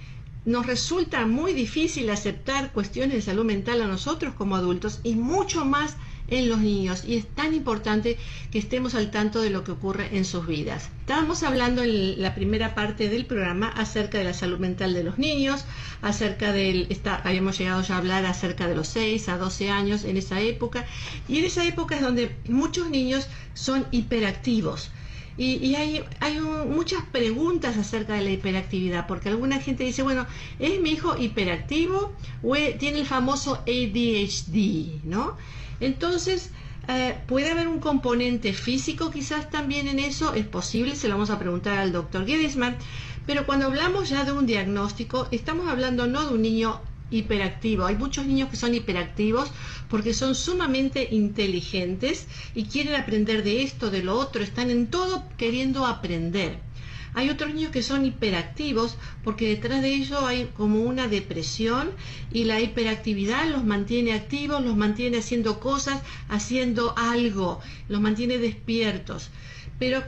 nos 0.45 0.65
resulta 0.65 1.25
muy 1.25 1.53
difícil 1.53 2.09
aceptar 2.09 2.71
cuestiones 2.71 3.15
de 3.15 3.21
salud 3.21 3.45
mental 3.45 3.81
a 3.81 3.87
nosotros 3.87 4.33
como 4.35 4.55
adultos 4.55 4.99
y 5.03 5.15
mucho 5.15 5.65
más 5.65 5.97
en 6.29 6.49
los 6.49 6.59
niños. 6.59 7.03
Y 7.05 7.15
es 7.15 7.27
tan 7.27 7.53
importante 7.53 8.17
que 8.51 8.59
estemos 8.59 8.95
al 8.95 9.11
tanto 9.11 9.41
de 9.41 9.49
lo 9.49 9.63
que 9.63 9.71
ocurre 9.71 10.15
en 10.15 10.25
sus 10.25 10.47
vidas. 10.47 10.89
Estábamos 11.01 11.43
hablando 11.43 11.83
en 11.83 12.21
la 12.21 12.35
primera 12.35 12.75
parte 12.75 13.09
del 13.09 13.25
programa 13.25 13.69
acerca 13.69 14.17
de 14.17 14.23
la 14.23 14.33
salud 14.33 14.59
mental 14.59 14.93
de 14.93 15.03
los 15.03 15.17
niños, 15.17 15.65
acerca 16.01 16.53
del, 16.53 16.87
está, 16.89 17.15
habíamos 17.15 17.57
llegado 17.57 17.81
ya 17.81 17.95
a 17.95 17.97
hablar 17.97 18.25
acerca 18.25 18.67
de 18.67 18.75
los 18.75 18.87
6 18.89 19.29
a 19.29 19.37
12 19.37 19.69
años 19.71 20.03
en 20.03 20.17
esa 20.17 20.39
época. 20.39 20.85
Y 21.27 21.39
en 21.39 21.45
esa 21.45 21.65
época 21.65 21.95
es 21.95 22.01
donde 22.01 22.35
muchos 22.47 22.89
niños 22.89 23.27
son 23.53 23.85
hiperactivos 23.91 24.91
y, 25.41 25.73
hay, 25.75 26.03
muchas 26.67 27.01
preguntas 27.05 27.77
acerca 27.77 28.15
de 28.15 28.21
la 28.23 28.31
hiperactividad, 28.31 29.07
porque 29.07 29.29
alguna 29.29 29.61
gente 29.61 29.85
dice, 29.85 30.03
bueno, 30.03 30.27
¿es 30.59 30.81
mi 30.81 30.91
hijo 30.91 31.15
hiperactivo 31.17 32.11
o 32.43 32.55
tiene 32.77 32.99
el 32.99 33.05
famoso 33.05 33.63
ADHD? 33.65 35.05
¿no? 35.05 35.37
Entonces, 35.79 36.51
eh, 36.89 37.17
¿puede 37.25 37.51
haber 37.51 37.69
un 37.69 37.79
componente 37.79 38.51
físico 38.51 39.11
quizás 39.11 39.49
también 39.49 39.87
en 39.87 39.99
eso? 39.99 40.33
Es 40.33 40.45
posible, 40.45 40.97
se 40.97 41.07
lo 41.07 41.13
vamos 41.13 41.29
a 41.29 41.39
preguntar 41.39 41.77
al 41.77 41.93
doctor 41.93 42.25
Gedesman, 42.25 42.75
pero 43.25 43.45
cuando 43.45 43.67
hablamos 43.67 44.09
ya 44.09 44.25
de 44.25 44.33
un 44.33 44.45
diagnóstico, 44.45 45.29
estamos 45.31 45.69
hablando 45.69 46.05
no 46.05 46.27
de 46.27 46.33
un 46.33 46.41
niño 46.41 46.81
hiperactivo. 47.11 47.85
Hay 47.85 47.95
muchos 47.95 48.25
niños 48.25 48.49
que 48.49 48.55
son 48.55 48.73
hiperactivos 48.73 49.51
porque 49.89 50.13
son 50.13 50.35
sumamente 50.35 51.07
inteligentes 51.11 52.27
y 52.55 52.65
quieren 52.65 52.95
aprender 52.95 53.43
de 53.43 53.63
esto, 53.63 53.89
de 53.89 54.03
lo 54.03 54.17
otro, 54.17 54.43
están 54.43 54.69
en 54.69 54.87
todo 54.87 55.23
queriendo 55.37 55.85
aprender. 55.85 56.59
Hay 57.15 57.29
otros 57.29 57.53
niños 57.53 57.71
que 57.71 57.81
son 57.81 58.05
hiperactivos 58.05 58.95
porque 59.23 59.49
detrás 59.49 59.81
de 59.81 59.93
ello 59.93 60.25
hay 60.25 60.45
como 60.55 60.81
una 60.81 61.07
depresión 61.07 61.91
y 62.31 62.43
la 62.43 62.59
hiperactividad 62.59 63.49
los 63.49 63.63
mantiene 63.63 64.13
activos, 64.13 64.63
los 64.63 64.77
mantiene 64.77 65.17
haciendo 65.17 65.59
cosas, 65.59 66.01
haciendo 66.27 66.93
algo, 66.97 67.59
los 67.87 67.99
mantiene 67.99 68.37
despiertos. 68.37 69.31
Pero 69.79 70.03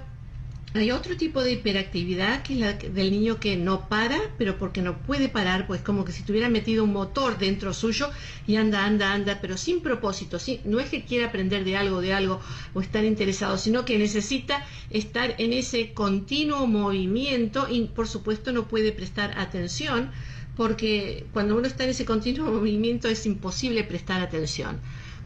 Hay 0.74 0.90
otro 0.92 1.18
tipo 1.18 1.44
de 1.44 1.52
hiperactividad 1.52 2.44
que 2.44 2.54
es 2.54 2.60
la 2.60 2.72
del 2.72 3.12
niño 3.12 3.42
que 3.42 3.58
no 3.58 3.90
para, 3.90 4.18
pero 4.38 4.58
porque 4.58 4.82
no 4.82 5.00
puede 5.00 5.28
parar, 5.28 5.68
pues 5.68 5.82
como 5.82 6.06
que 6.06 6.14
si 6.14 6.24
tuviera 6.24 6.48
metido 6.48 6.86
un 6.86 6.94
motor 6.94 7.38
dentro 7.38 7.74
suyo 7.74 8.10
y 8.48 8.56
anda, 8.56 8.86
anda, 8.86 9.12
anda, 9.12 9.40
pero 9.42 9.58
sin 9.58 9.82
propósito. 9.82 10.40
¿sí? 10.40 10.62
No 10.64 10.80
es 10.80 10.90
que 10.90 11.04
quiera 11.04 11.28
aprender 11.28 11.66
de 11.66 11.76
algo, 11.76 12.00
de 12.00 12.14
algo 12.14 12.40
o 12.74 12.80
estar 12.80 13.04
interesado, 13.04 13.58
sino 13.58 13.84
que 13.84 13.98
necesita 13.98 14.66
estar 14.90 15.36
en 15.40 15.52
ese 15.52 15.92
continuo 15.92 16.66
movimiento 16.68 17.68
y 17.70 17.82
por 17.88 18.08
supuesto 18.08 18.54
no 18.54 18.70
puede 18.70 18.94
prestar 18.94 19.38
atención 19.38 20.10
porque 20.56 21.26
cuando 21.34 21.58
uno 21.58 21.68
está 21.68 21.84
en 21.84 21.90
ese 21.90 22.06
continuo 22.06 22.50
movimiento 22.60 23.10
es 23.10 23.26
imposible 23.26 23.84
prestar 23.84 24.22
atención. 24.22 24.80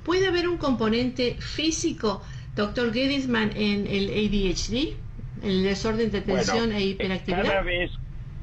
¿Puede 0.04 0.26
haber 0.26 0.48
un 0.48 0.58
componente 0.58 1.36
físico, 1.40 2.24
doctor 2.56 2.92
Gedisman, 2.92 3.52
en 3.56 3.86
el 3.86 4.10
ADHD? 4.10 5.05
El 5.46 5.64
desorden 5.64 6.12
de 6.12 6.20
atención 6.20 6.72
e 6.72 6.82
hiperactividad? 6.82 7.44
Cada 7.44 7.62
vez, 7.62 7.92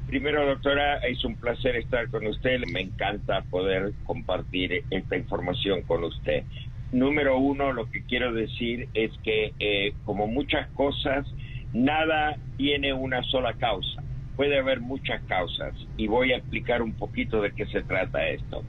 primero 0.07 0.45
doctora, 0.45 0.97
es 0.99 1.23
un 1.25 1.35
placer 1.35 1.75
estar 1.75 2.09
con 2.09 2.25
usted, 2.27 2.61
me 2.71 2.81
encanta 2.81 3.41
poder 3.49 3.93
compartir 4.05 4.83
esta 4.89 5.17
información 5.17 5.81
con 5.83 6.03
usted. 6.03 6.43
Número 6.91 7.37
uno, 7.37 7.73
lo 7.73 7.89
que 7.89 8.03
quiero 8.05 8.33
decir 8.33 8.87
es 8.93 9.11
que 9.23 9.53
eh, 9.59 9.93
como 10.05 10.27
muchas 10.27 10.69
cosas, 10.71 11.25
nada 11.73 12.37
tiene 12.57 12.93
una 12.93 13.23
sola 13.23 13.53
causa. 13.53 14.03
Puede 14.35 14.57
haber 14.57 14.79
muchas 14.79 15.21
causas 15.23 15.73
y 15.97 16.07
voy 16.07 16.31
a 16.33 16.37
explicar 16.37 16.81
un 16.81 16.93
poquito 16.93 17.41
de 17.41 17.51
qué 17.51 17.65
se 17.67 17.81
trata 17.81 18.27
esto. 18.29 18.63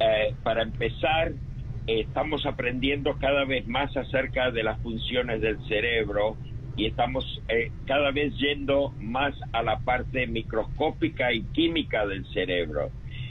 Eh, 0.00 0.34
para 0.42 0.62
empezar, 0.62 1.32
estamos 1.86 2.46
aprendiendo 2.46 3.16
cada 3.18 3.44
vez 3.44 3.66
más 3.66 3.96
acerca 3.96 4.50
de 4.50 4.62
las 4.62 4.80
funciones 4.80 5.40
del 5.40 5.58
cerebro 5.68 6.36
y 6.76 6.86
estamos 6.86 7.40
eh, 7.48 7.70
cada 7.86 8.10
vez 8.10 8.34
yendo 8.36 8.94
más 9.00 9.34
a 9.52 9.62
la 9.62 9.78
parte 9.80 10.26
microscópica 10.26 11.32
y 11.32 11.42
química 11.52 12.06
del 12.06 12.24
cerebro. 12.32 12.90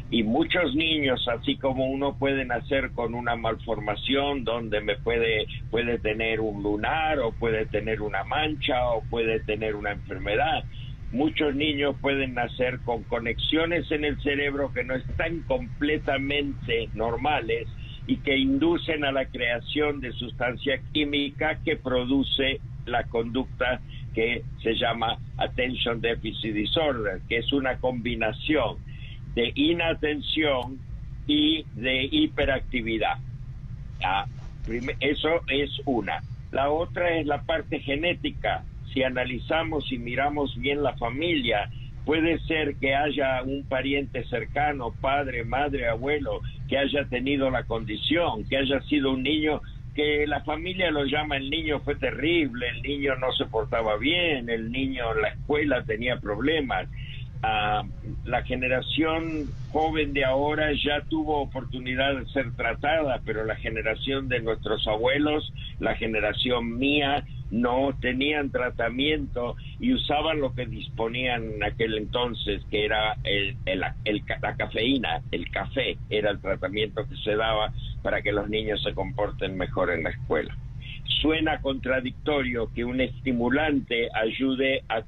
Y 0.10 0.24
muchos 0.24 0.76
niños, 0.76 1.26
así 1.30 1.56
como 1.56 1.86
uno 1.86 2.18
puede 2.18 2.44
nacer 2.44 2.92
con 2.92 3.14
una 3.16 3.38
malformación 3.38 4.44
donde 4.44 4.82
me 4.82 4.98
puede, 4.98 5.48
puede 5.70 6.00
tener 6.00 6.42
un 6.42 6.62
lunar 6.62 7.20
o 7.20 7.32
puede 7.32 7.66
tener 7.66 8.02
una 8.02 8.26
mancha 8.26 8.90
o 8.90 9.04
puede 9.10 9.40
tener 9.40 9.74
una 9.74 9.92
enfermedad, 9.92 10.66
muchos 11.14 11.56
niños 11.56 11.96
pueden 12.02 12.34
nacer 12.34 12.80
con 12.80 13.04
conexiones 13.04 13.90
en 13.92 14.04
el 14.04 14.22
cerebro 14.22 14.74
que 14.74 14.84
no 14.84 14.96
están 14.96 15.44
completamente 15.44 16.90
normales 16.94 17.68
y 18.06 18.18
que 18.18 18.38
inducen 18.38 19.06
a 19.06 19.14
la 19.14 19.26
creación 19.26 20.02
de 20.02 20.12
sustancia 20.14 20.82
química 20.92 21.60
que 21.64 21.78
produce 21.78 22.60
la 22.92 23.04
conducta 23.06 23.82
que 24.14 24.44
se 24.62 24.76
llama 24.76 25.18
Attention 25.38 26.02
Deficit 26.02 26.54
Disorder, 26.54 27.22
que 27.28 27.38
es 27.38 27.52
una 27.54 27.78
combinación 27.78 28.78
de 29.36 29.52
inatención 29.56 30.80
y 31.28 31.66
de 31.76 32.04
hiperactividad. 32.12 33.18
Ah, 34.04 34.26
eso 35.00 35.42
es 35.48 35.70
una. 35.86 36.22
La 36.52 36.70
otra 36.70 37.18
es 37.18 37.26
la 37.26 37.42
parte 37.44 37.80
genética. 37.80 38.66
Si 38.94 39.04
analizamos 39.04 39.92
y 39.92 39.98
miramos 39.98 40.56
bien 40.58 40.84
la 40.84 40.98
familia, 40.98 41.70
puede 42.06 42.40
ser 42.40 42.76
que 42.76 42.94
haya 42.94 43.42
un 43.44 43.64
pariente 43.64 44.26
cercano, 44.26 44.94
padre, 45.00 45.46
madre, 45.46 45.88
abuelo, 45.88 46.42
que 46.68 46.78
haya 46.78 47.06
tenido 47.06 47.50
la 47.50 47.64
condición, 47.64 48.44
que 48.50 48.58
haya 48.58 48.82
sido 48.82 49.12
un 49.12 49.24
niño 49.24 49.62
que 49.96 50.26
la 50.28 50.42
familia 50.42 50.92
lo 50.92 51.06
llama 51.06 51.38
el 51.38 51.50
niño 51.50 51.80
fue 51.80 51.96
terrible, 51.96 52.70
el 52.70 52.82
niño 52.82 53.16
no 53.16 53.32
se 53.34 53.46
portaba 53.46 53.98
bien, 53.98 54.50
el 54.50 54.72
niño 54.72 55.14
en 55.16 55.22
la 55.22 55.28
escuela 55.30 55.84
tenía 55.84 56.18
problemas. 56.20 56.88
Ah, 57.44 57.84
la 58.24 58.44
generación 58.44 59.50
joven 59.72 60.14
de 60.14 60.24
ahora 60.24 60.72
ya 60.74 61.02
tuvo 61.10 61.42
oportunidad 61.42 62.16
de 62.16 62.26
ser 62.28 62.52
tratada, 62.56 63.20
pero 63.26 63.46
la 63.46 63.56
generación 63.56 64.30
de 64.30 64.42
nuestros 64.42 64.88
abuelos, 64.88 65.52
la 65.80 65.96
generación 65.96 66.78
mía, 66.78 67.26
no 67.52 67.96
tenían 68.00 68.50
tratamiento 68.50 69.56
y 69.80 69.94
usaban 69.94 70.40
lo 70.40 70.54
que 70.56 70.66
disponían 70.66 71.44
en 71.56 71.64
aquel 71.64 71.96
entonces, 71.98 72.64
que 72.72 72.86
era 72.86 73.18
el, 73.24 73.58
la 73.66 74.56
cafeína, 74.56 75.22
el 75.32 75.52
café, 75.52 75.98
era 76.10 76.32
el 76.32 76.40
tratamiento 76.40 77.08
que 77.08 77.18
se 77.18 77.36
daba 77.36 77.74
para 78.02 78.22
que 78.22 78.32
los 78.32 78.50
niños 78.50 78.82
se 78.82 78.94
comporten 78.94 79.58
mejor 79.58 79.92
en 79.92 80.04
la 80.04 80.12
escuela. 80.12 80.56
Suena 81.22 81.62
contradictorio 81.62 82.72
que 82.74 82.86
un 82.86 83.02
estimulante 83.02 84.10
ayude 84.14 84.84
a, 84.88 85.04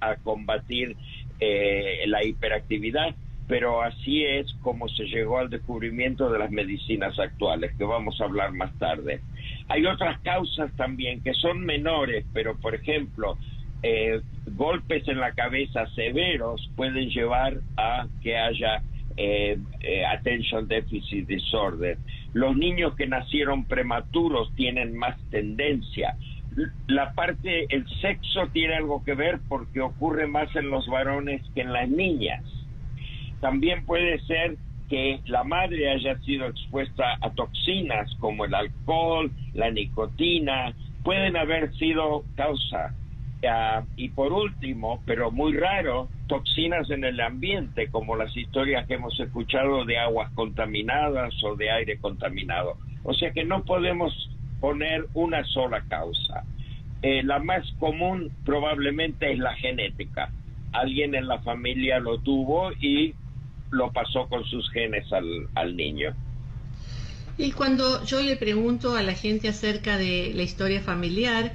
a 0.00 0.16
combatir 0.16 0.96
eh, 1.40 2.02
la 2.06 2.24
hiperactividad, 2.24 3.14
pero 3.46 3.82
así 3.82 4.24
es 4.24 4.52
como 4.62 4.88
se 4.88 5.04
llegó 5.04 5.38
al 5.38 5.50
descubrimiento 5.50 6.30
de 6.30 6.38
las 6.38 6.50
medicinas 6.50 7.18
actuales, 7.18 7.72
que 7.76 7.84
vamos 7.84 8.20
a 8.20 8.24
hablar 8.24 8.52
más 8.52 8.76
tarde. 8.78 9.20
Hay 9.68 9.86
otras 9.86 10.20
causas 10.20 10.74
también 10.76 11.22
que 11.22 11.34
son 11.34 11.64
menores, 11.64 12.24
pero 12.32 12.56
por 12.58 12.74
ejemplo, 12.74 13.38
eh, 13.82 14.20
golpes 14.46 15.06
en 15.08 15.20
la 15.20 15.32
cabeza 15.32 15.86
severos 15.94 16.70
pueden 16.76 17.10
llevar 17.10 17.60
a 17.76 18.06
que 18.22 18.36
haya 18.36 18.82
eh, 19.16 19.58
eh, 19.80 20.04
attention 20.06 20.66
deficit 20.66 21.26
disorder. 21.26 21.98
Los 22.32 22.56
niños 22.56 22.94
que 22.96 23.06
nacieron 23.06 23.64
prematuros 23.64 24.54
tienen 24.56 24.96
más 24.96 25.16
tendencia. 25.30 26.16
La 26.86 27.12
parte, 27.12 27.66
el 27.68 27.86
sexo 28.00 28.48
tiene 28.52 28.74
algo 28.74 29.04
que 29.04 29.14
ver 29.14 29.40
porque 29.48 29.80
ocurre 29.80 30.26
más 30.26 30.54
en 30.56 30.70
los 30.70 30.86
varones 30.88 31.42
que 31.54 31.60
en 31.60 31.72
las 31.72 31.88
niñas. 31.88 32.42
También 33.40 33.84
puede 33.84 34.18
ser 34.20 34.56
que 34.88 35.20
la 35.26 35.44
madre 35.44 35.90
haya 35.90 36.18
sido 36.20 36.46
expuesta 36.46 37.16
a 37.20 37.30
toxinas 37.30 38.12
como 38.20 38.44
el 38.44 38.54
alcohol, 38.54 39.30
la 39.54 39.70
nicotina, 39.70 40.74
pueden 41.02 41.36
haber 41.36 41.72
sido 41.74 42.24
causa. 42.36 42.94
Ah, 43.46 43.84
y 43.96 44.08
por 44.08 44.32
último, 44.32 45.02
pero 45.04 45.30
muy 45.30 45.52
raro, 45.54 46.08
toxinas 46.28 46.88
en 46.90 47.04
el 47.04 47.20
ambiente, 47.20 47.88
como 47.88 48.16
las 48.16 48.34
historias 48.36 48.86
que 48.86 48.94
hemos 48.94 49.18
escuchado 49.20 49.84
de 49.84 49.98
aguas 49.98 50.30
contaminadas 50.32 51.34
o 51.44 51.54
de 51.54 51.70
aire 51.70 51.98
contaminado. 51.98 52.78
O 53.02 53.12
sea 53.12 53.32
que 53.32 53.44
no 53.44 53.64
podemos 53.64 54.30
poner 54.60 55.04
una 55.12 55.44
sola 55.44 55.84
causa. 55.88 56.44
Eh, 57.02 57.22
la 57.22 57.38
más 57.38 57.70
común 57.78 58.30
probablemente 58.46 59.30
es 59.30 59.38
la 59.38 59.54
genética. 59.56 60.30
Alguien 60.72 61.14
en 61.14 61.28
la 61.28 61.38
familia 61.40 61.98
lo 61.98 62.18
tuvo 62.18 62.72
y 62.80 63.14
lo 63.70 63.92
pasó 63.92 64.28
con 64.28 64.44
sus 64.44 64.70
genes 64.70 65.06
al, 65.12 65.76
niño. 65.76 66.14
Y 67.36 67.52
cuando 67.52 68.04
yo 68.04 68.20
le 68.20 68.36
pregunto 68.36 68.96
a 68.96 69.02
la 69.02 69.14
gente 69.14 69.48
acerca 69.48 69.98
de 69.98 70.32
la 70.34 70.42
historia 70.42 70.80
familiar, 70.80 71.52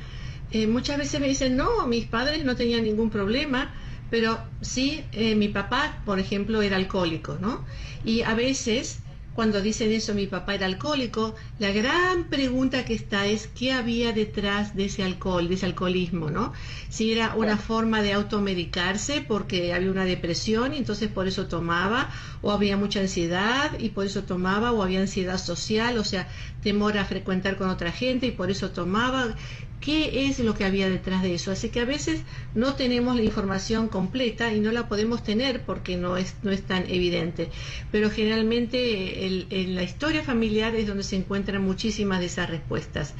eh, 0.52 0.68
muchas 0.68 0.98
veces 0.98 1.22
me 1.22 1.28
dicen, 1.28 1.56
no, 1.56 1.88
mis 1.88 2.06
padres 2.06 2.44
no 2.44 2.56
tenían 2.56 2.84
ningún 2.84 3.10
problema, 3.10 3.72
pero 4.10 4.40
sí, 4.62 5.04
eh, 5.14 5.36
mi 5.36 5.48
papá, 5.48 6.02
por 6.06 6.20
ejemplo, 6.20 6.62
era 6.62 6.76
alcohólico, 6.76 7.38
¿no? 7.40 7.64
Y 8.04 8.24
a 8.24 8.34
veces 8.34 9.02
cuando 9.40 9.62
dicen 9.62 9.94
eso, 9.94 10.14
mi 10.14 10.28
papá 10.28 10.56
era 10.56 10.66
alcohólico, 10.66 11.34
la 11.60 11.72
gran 11.72 12.26
pregunta 12.26 12.84
que 12.84 12.94
está 12.94 13.26
es 13.26 13.48
qué 13.48 13.72
había 13.72 14.12
detrás 14.12 14.76
de 14.76 14.84
ese 14.84 15.02
alcohol, 15.02 15.48
de 15.48 15.56
ese 15.56 15.66
alcoholismo, 15.66 16.30
¿no? 16.30 16.52
Si 16.90 17.14
era 17.14 17.36
una 17.36 17.56
forma 17.56 18.02
de 18.02 18.12
automedicarse 18.12 19.24
porque 19.26 19.74
había 19.74 19.92
una 19.92 20.04
depresión 20.04 20.74
y 20.74 20.78
entonces 20.80 21.08
por 21.08 21.26
eso 21.26 21.48
tomaba, 21.48 22.10
o 22.42 22.52
había 22.52 22.76
mucha 22.76 23.00
ansiedad 23.00 23.80
y 23.80 23.92
por 23.92 24.08
eso 24.08 24.24
tomaba, 24.24 24.74
o 24.74 24.84
había 24.84 25.00
ansiedad 25.00 25.38
social, 25.38 25.98
o 26.00 26.04
sea, 26.04 26.28
temor 26.62 26.98
a 26.98 27.06
frecuentar 27.06 27.56
con 27.56 27.70
otra 27.70 27.94
gente 27.94 28.28
y 28.28 28.32
por 28.32 28.52
eso 28.52 28.72
tomaba 28.72 29.38
qué 29.82 30.28
es 30.28 30.40
lo 30.40 30.54
que 30.54 30.66
había 30.66 30.90
detrás 30.90 31.22
de 31.22 31.34
eso. 31.34 31.52
Así 31.52 31.70
que 31.70 31.80
a 31.80 31.86
veces 31.86 32.24
no 32.56 32.76
tenemos 32.76 33.16
la 33.16 33.24
información 33.24 33.88
completa 33.88 34.54
y 34.54 34.60
no 34.60 34.72
la 34.72 34.88
podemos 34.88 35.24
tener 35.24 35.62
porque 35.62 35.98
no 35.98 36.18
es, 36.18 36.38
no 36.44 36.52
es 36.52 36.66
tan 36.66 36.84
evidente. 36.90 37.50
Pero 37.92 38.10
generalmente 38.10 39.26
en 39.26 39.76
la 39.76 39.84
historia 39.84 40.24
familiar 40.24 40.76
es 40.76 40.88
donde 40.88 41.04
se 41.04 41.16
encuentran 41.16 41.64
muchísimas 41.64 42.20
de 42.20 42.26
esas 42.26 42.50
respuestas. 42.50 43.16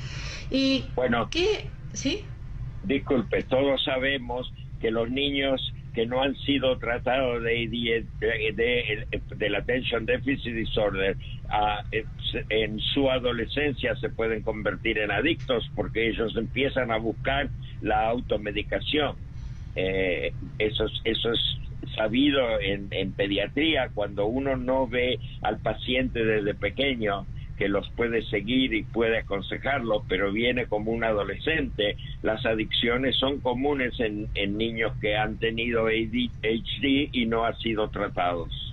Y 0.52 0.86
bueno, 0.96 1.30
¿qué? 1.30 1.68
¿Sí? 1.94 2.24
Disculpe, 2.84 3.44
todos 3.44 3.84
sabemos 3.84 4.52
que 4.80 4.92
los 4.92 5.10
niños 5.10 5.74
que 5.94 6.06
no 6.06 6.22
han 6.22 6.36
sido 6.38 6.78
tratados 6.78 7.44
de, 7.44 8.06
de, 8.20 9.50
la 9.50 9.58
attention 9.60 10.06
deficit 10.06 10.54
disorder 10.54 11.18
en 12.50 12.80
su 12.80 13.10
adolescencia 13.10 13.96
se 13.96 14.10
pueden 14.10 14.42
convertir 14.42 15.00
en 15.00 15.12
adictos 15.12 15.70
porque 15.76 16.10
ellos 16.10 16.36
empiezan 16.38 16.92
a 16.92 16.98
buscar 16.98 17.50
la 17.82 18.08
automedicación. 18.08 19.16
Eh, 19.76 20.34
eso, 20.58 20.86
eso 21.04 21.32
es 21.32 21.40
sabido 21.96 22.60
en, 22.60 22.88
en 22.92 23.14
pediatría 23.14 23.90
cuando 23.94 24.26
uno 24.26 24.56
no 24.56 24.88
ve 24.88 25.18
al 25.42 25.60
paciente 25.60 26.24
desde 26.24 26.54
pequeño 26.54 27.26
que 27.60 27.68
los 27.68 27.90
puede 27.90 28.24
seguir 28.24 28.74
y 28.74 28.84
puede 28.84 29.20
aconsejarlos, 29.20 30.04
pero 30.08 30.32
viene 30.32 30.66
como 30.68 30.92
un 30.92 31.04
adolescente, 31.04 31.98
las 32.24 32.46
adicciones 32.46 33.18
son 33.18 33.42
comunes 33.42 34.00
en, 34.00 34.30
en 34.34 34.58
niños 34.58 34.94
que 35.02 35.18
han 35.18 35.38
tenido 35.38 35.88
ADHD 35.88 37.10
y 37.12 37.26
no 37.28 37.44
han 37.46 37.58
sido 37.58 37.90
tratados. 37.90 38.70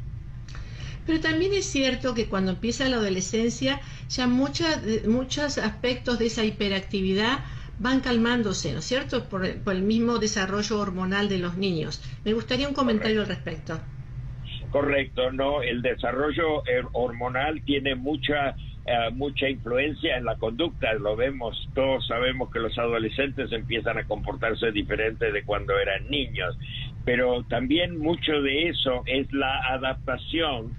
Pero 1.04 1.20
también 1.20 1.52
es 1.52 1.66
cierto 1.66 2.14
que 2.14 2.26
cuando 2.26 2.52
empieza 2.52 2.88
la 2.88 2.96
adolescencia, 2.96 3.80
ya 4.08 4.28
muchos 4.28 5.58
aspectos 5.58 6.20
de 6.20 6.26
esa 6.26 6.44
hiperactividad 6.44 7.40
van 7.78 8.00
calmándose, 8.00 8.72
¿no 8.72 8.78
es 8.78 8.84
cierto? 8.84 9.28
Por, 9.28 9.44
el 9.44 9.82
mismo 9.82 10.18
desarrollo 10.18 10.78
hormonal 10.78 11.28
de 11.28 11.38
los 11.38 11.56
niños. 11.56 12.02
Me 12.24 12.32
gustaría 12.32 12.68
un 12.68 12.74
comentario 12.74 13.20
al 13.22 13.28
respecto. 13.28 13.80
Correcto, 14.70 15.30
no, 15.32 15.62
el 15.62 15.80
desarrollo 15.82 16.66
eh, 16.66 16.82
hormonal 16.92 17.62
tiene 17.64 17.94
mucha 17.94 18.56
eh, 18.86 19.10
mucha 19.12 19.48
influencia 19.48 20.16
en 20.16 20.24
la 20.24 20.36
conducta, 20.36 20.94
lo 20.94 21.16
vemos, 21.16 21.68
todos 21.74 22.06
sabemos 22.06 22.50
que 22.52 22.60
los 22.60 22.78
adolescentes 22.78 23.50
empiezan 23.50 23.98
a 23.98 24.04
comportarse 24.04 24.70
diferente 24.70 25.32
de 25.32 25.42
cuando 25.42 25.76
eran 25.78 26.08
niños, 26.08 26.56
pero 27.04 27.42
también 27.44 27.98
mucho 27.98 28.40
de 28.42 28.68
eso 28.68 29.02
es 29.06 29.32
la 29.32 29.58
adaptación 29.70 30.72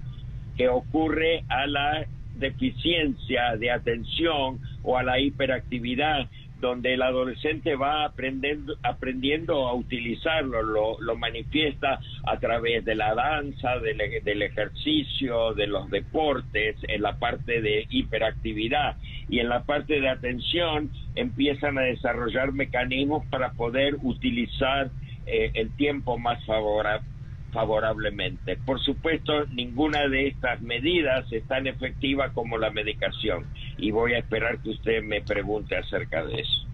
que 0.56 0.68
ocurre 0.68 1.44
a 1.48 1.66
la 1.66 2.06
deficiencia 2.36 3.56
de 3.56 3.70
atención 3.70 4.58
o 4.82 4.96
a 4.96 5.02
la 5.02 5.20
hiperactividad 5.20 6.28
donde 6.60 6.94
el 6.94 7.02
adolescente 7.02 7.76
va 7.76 8.04
aprendiendo, 8.04 8.76
aprendiendo 8.82 9.68
a 9.68 9.74
utilizarlo, 9.74 10.62
lo, 10.62 11.16
manifiesta 11.16 12.00
a 12.26 12.38
través 12.38 12.84
de 12.84 12.94
la 12.94 13.14
danza, 13.14 13.78
del, 13.78 13.98
del, 14.22 14.42
ejercicio, 14.42 15.54
de 15.54 15.66
los 15.66 15.90
deportes, 15.90 16.76
en 16.88 17.02
la 17.02 17.18
parte 17.18 17.60
de 17.60 17.86
hiperactividad. 17.90 18.96
Y 19.28 19.40
en 19.40 19.48
la 19.48 19.64
parte 19.64 20.00
de 20.00 20.08
atención 20.08 20.90
empiezan 21.14 21.78
a 21.78 21.82
desarrollar 21.82 22.52
mecanismos 22.52 23.24
para 23.26 23.52
poder 23.52 23.96
utilizar 24.02 24.90
eh, 25.26 25.50
el 25.54 25.70
tiempo 25.76 26.18
más 26.18 26.44
favorable 26.46 27.06
favorablemente. 27.52 28.56
Por 28.56 28.80
supuesto, 28.80 29.46
ninguna 29.46 30.08
de 30.08 30.28
estas 30.28 30.60
medidas 30.60 31.26
es 31.32 31.46
tan 31.46 31.66
efectiva 31.66 32.32
como 32.32 32.58
la 32.58 32.70
medicación 32.70 33.46
y 33.76 33.90
voy 33.90 34.14
a 34.14 34.18
esperar 34.18 34.58
que 34.60 34.70
usted 34.70 35.02
me 35.02 35.22
pregunte 35.22 35.76
acerca 35.76 36.24
de 36.24 36.40
eso. 36.40 36.66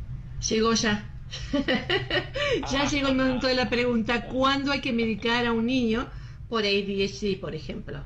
Llegó 0.48 0.74
ya. 0.74 1.10
ya 2.70 2.84
llegó 2.86 3.08
el 3.08 3.16
momento 3.16 3.46
de 3.46 3.54
la 3.54 3.68
pregunta, 3.68 4.26
¿cuándo 4.26 4.72
hay 4.72 4.80
que 4.80 4.92
medicar 4.92 5.46
a 5.46 5.52
un 5.52 5.66
niño 5.66 6.06
por 6.48 6.64
ADHD, 6.64 7.40
por 7.40 7.54
ejemplo? 7.54 8.04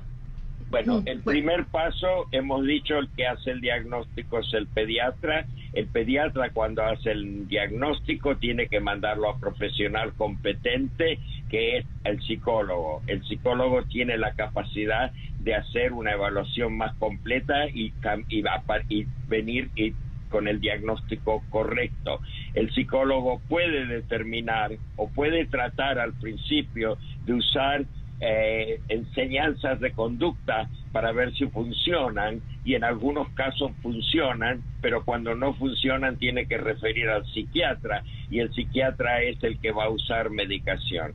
Bueno, 0.71 1.01
mm, 1.01 1.09
el 1.09 1.23
primer 1.23 1.65
paso, 1.67 2.27
hemos 2.31 2.65
dicho, 2.67 2.99
el 2.99 3.09
que 3.17 3.27
hace 3.27 3.53
el 3.53 3.61
diagnóstico 3.61 4.41
es 4.41 4.53
el 4.53 4.67
pediatra. 4.67 5.47
El 5.73 5.87
pediatra 5.87 6.51
cuando 6.51 6.83
hace 6.83 7.13
el 7.13 7.49
diagnóstico 7.49 8.37
tiene 8.37 8.67
que 8.69 8.81
mandarlo 8.81 9.31
a 9.31 9.39
profesional 9.39 10.13
competente, 10.15 11.19
que 11.49 11.79
es 11.79 11.87
el 12.05 12.21
psicólogo. 12.23 13.03
El 13.07 13.25
psicólogo 13.25 13.85
tiene 13.85 14.19
la 14.19 14.33
capacidad 14.33 15.13
de 15.41 15.55
hacer 15.55 15.93
una 15.93 16.13
evaluación 16.13 16.77
más 16.77 16.95
completa 16.97 17.69
y, 17.69 17.93
y, 18.29 18.45
y 18.89 19.07
venir 19.29 19.71
y 19.75 19.95
con 20.29 20.47
el 20.47 20.61
diagnóstico 20.61 21.43
correcto. 21.49 22.21
El 22.55 22.71
psicólogo 22.75 23.41
puede 23.49 23.87
determinar 23.87 24.73
o 24.97 25.09
puede 25.09 25.47
tratar 25.47 25.99
al 25.99 26.13
principio 26.13 26.99
de 27.25 27.35
usar 27.35 27.85
eh, 28.21 28.81
enseñanzas 28.89 29.79
de 29.79 29.93
conducta 29.93 30.69
para 30.91 31.13
ver 31.13 31.33
si 31.35 31.47
funcionan 31.47 32.41
y 32.65 32.75
en 32.75 32.83
algunos 32.83 33.29
casos 33.31 33.71
funcionan, 33.81 34.63
pero 34.81 35.05
cuando 35.05 35.37
no 35.37 35.55
funcionan 35.55 36.17
tiene 36.17 36.47
que 36.47 36.59
referir 36.59 37.09
al 37.09 37.25
psiquiatra 37.27 38.03
y 38.29 38.41
el 38.41 38.53
psiquiatra 38.53 39.23
es 39.23 39.43
el 39.45 39.61
que 39.61 39.71
va 39.71 39.85
a 39.85 39.91
usar 39.91 40.31
medicación. 40.31 41.13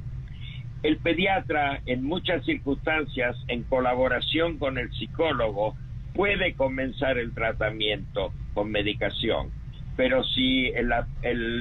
El 0.81 0.97
pediatra 0.97 1.81
en 1.85 2.03
muchas 2.03 2.45
circunstancias, 2.45 3.35
en 3.47 3.63
colaboración 3.63 4.57
con 4.57 4.77
el 4.77 4.91
psicólogo, 4.93 5.75
puede 6.13 6.53
comenzar 6.53 7.17
el 7.17 7.33
tratamiento 7.33 8.33
con 8.53 8.71
medicación, 8.71 9.49
pero 9.97 10.23
si 10.23 10.67
el, 10.67 10.93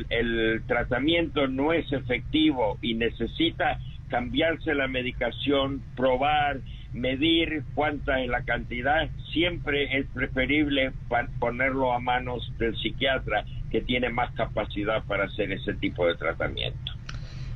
el 0.09 0.63
tratamiento 0.67 1.49
no 1.49 1.73
es 1.73 1.91
efectivo 1.93 2.79
y 2.83 2.95
necesita 2.95 3.79
cambiarse 4.13 4.75
la 4.75 4.89
medicación, 4.89 5.81
probar, 5.97 6.61
medir 6.93 7.63
cuánta 7.75 8.21
es 8.21 8.29
la 8.29 8.43
cantidad, 8.43 9.09
siempre 9.33 9.97
es 9.97 10.07
preferible 10.09 10.93
ponerlo 11.39 11.95
a 11.95 11.99
manos 11.99 12.53
del 12.59 12.77
psiquiatra 12.77 13.47
que 13.71 13.81
tiene 13.81 14.11
más 14.11 14.31
capacidad 14.35 15.03
para 15.05 15.25
hacer 15.25 15.51
ese 15.51 15.73
tipo 15.73 16.07
de 16.07 16.15
tratamiento. 16.17 16.93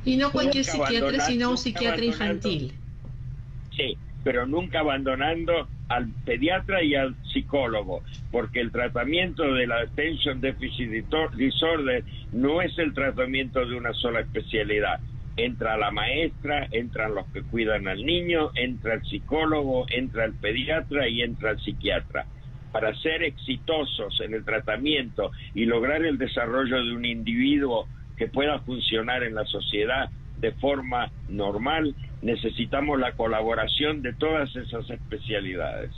Y 0.07 0.16
no 0.16 0.33
cualquier 0.33 0.64
psiquiatra, 0.64 1.21
sino 1.21 1.51
un 1.51 1.59
psiquiatra 1.59 2.07
infantil. 2.07 2.73
Sí, 3.77 3.99
pero 4.25 4.47
nunca 4.47 4.81
abandonando 4.81 5.69
al 5.88 6.09
pediatra 6.25 6.83
y 6.83 6.95
al 6.95 7.14
psicólogo, 7.35 8.03
porque 8.33 8.61
el 8.61 8.73
tratamiento 8.73 9.42
de 9.53 9.66
la 9.66 9.81
attention 9.81 10.40
deficit 10.40 10.88
disorder 11.37 12.03
no 12.33 12.62
es 12.62 12.79
el 12.79 12.95
tratamiento 12.95 13.66
de 13.66 13.77
una 13.77 13.92
sola 13.92 14.21
especialidad, 14.21 15.01
entra 15.37 15.77
la 15.77 15.90
maestra, 15.90 16.66
entran 16.70 17.14
los 17.14 17.27
que 17.29 17.42
cuidan 17.42 17.88
al 17.88 18.05
niño, 18.05 18.51
entra 18.55 18.94
el 18.94 19.05
psicólogo, 19.05 19.87
entra 19.90 20.25
el 20.25 20.35
pediatra 20.35 21.09
y 21.09 21.22
entra 21.22 21.53
el 21.53 21.61
psiquiatra. 21.61 22.27
Para 22.72 22.94
ser 22.96 23.22
exitosos 23.22 24.20
en 24.20 24.35
el 24.35 24.44
tratamiento 24.44 25.31
y 25.55 25.64
lograr 25.64 26.05
el 26.05 26.18
desarrollo 26.18 26.83
de 26.85 26.94
un 26.94 27.05
individuo 27.05 27.88
que 28.16 28.29
pueda 28.29 28.59
funcionar 28.61 29.22
en 29.22 29.35
la 29.35 29.44
sociedad 29.44 30.11
de 30.38 30.53
forma 30.53 31.11
normal, 31.29 31.94
necesitamos 32.22 32.99
la 32.99 33.12
colaboración 33.12 34.03
de 34.03 34.12
todas 34.14 34.55
esas 34.57 34.88
especialidades. 34.90 35.90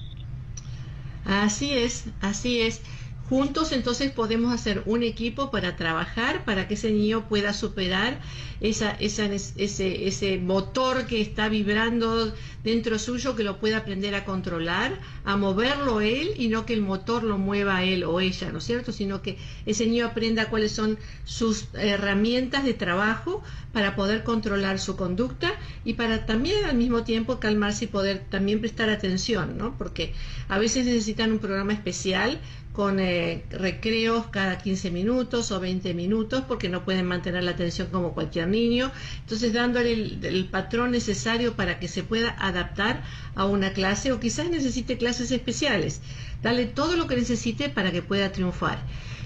Así 1.24 1.72
es, 1.74 2.10
así 2.20 2.60
es. 2.60 2.82
Juntos 3.28 3.72
entonces 3.72 4.10
podemos 4.10 4.54
hacer 4.54 4.82
un 4.86 5.02
equipo 5.02 5.50
para 5.50 5.76
trabajar 5.76 6.46
para 6.46 6.66
que 6.66 6.74
ese 6.74 6.90
niño 6.90 7.28
pueda 7.28 7.52
superar 7.52 8.20
esa, 8.60 8.92
esa, 8.92 9.26
ese, 9.26 10.08
ese 10.08 10.38
motor 10.38 11.06
que 11.06 11.20
está 11.20 11.50
vibrando 11.50 12.32
dentro 12.64 12.98
suyo, 12.98 13.36
que 13.36 13.44
lo 13.44 13.58
pueda 13.58 13.78
aprender 13.78 14.14
a 14.14 14.24
controlar, 14.24 14.98
a 15.24 15.36
moverlo 15.36 16.00
él 16.00 16.32
y 16.38 16.48
no 16.48 16.64
que 16.64 16.72
el 16.72 16.80
motor 16.80 17.22
lo 17.22 17.36
mueva 17.36 17.84
él 17.84 18.04
o 18.04 18.18
ella, 18.20 18.50
¿no 18.50 18.58
es 18.58 18.64
cierto? 18.64 18.92
Sino 18.92 19.20
que 19.20 19.36
ese 19.66 19.86
niño 19.86 20.06
aprenda 20.06 20.48
cuáles 20.48 20.72
son 20.72 20.98
sus 21.24 21.68
herramientas 21.74 22.64
de 22.64 22.72
trabajo 22.72 23.42
para 23.72 23.94
poder 23.94 24.24
controlar 24.24 24.78
su 24.78 24.96
conducta 24.96 25.52
y 25.84 25.94
para 25.94 26.24
también 26.24 26.64
al 26.64 26.76
mismo 26.76 27.04
tiempo 27.04 27.38
calmarse 27.38 27.84
y 27.84 27.88
poder 27.88 28.24
también 28.30 28.60
prestar 28.60 28.88
atención, 28.88 29.58
¿no? 29.58 29.76
Porque 29.76 30.14
a 30.48 30.58
veces 30.58 30.86
necesitan 30.86 31.30
un 31.30 31.38
programa 31.38 31.74
especial 31.74 32.40
con 32.78 33.00
eh, 33.00 33.42
recreos 33.50 34.28
cada 34.28 34.58
15 34.58 34.92
minutos 34.92 35.50
o 35.50 35.58
20 35.58 35.94
minutos 35.94 36.44
porque 36.46 36.68
no 36.68 36.84
pueden 36.84 37.06
mantener 37.06 37.42
la 37.42 37.50
atención 37.50 37.88
como 37.90 38.14
cualquier 38.14 38.46
niño. 38.46 38.92
Entonces 39.18 39.52
dándole 39.52 39.94
el, 39.94 40.48
patrón 40.48 40.92
necesario 40.92 41.54
para 41.56 41.80
que 41.80 41.88
se 41.88 42.04
pueda 42.04 42.36
adaptar 42.38 43.02
a 43.34 43.46
una 43.46 43.72
clase 43.72 44.12
o 44.12 44.20
quizás 44.20 44.48
necesite 44.48 44.96
clases 44.96 45.32
especiales. 45.32 46.00
Dale 46.40 46.66
todo 46.66 46.94
lo 46.94 47.08
que 47.08 47.16
necesite 47.16 47.68
para 47.68 47.90
que 47.90 48.00
pueda 48.00 48.30
triunfar. 48.30 48.78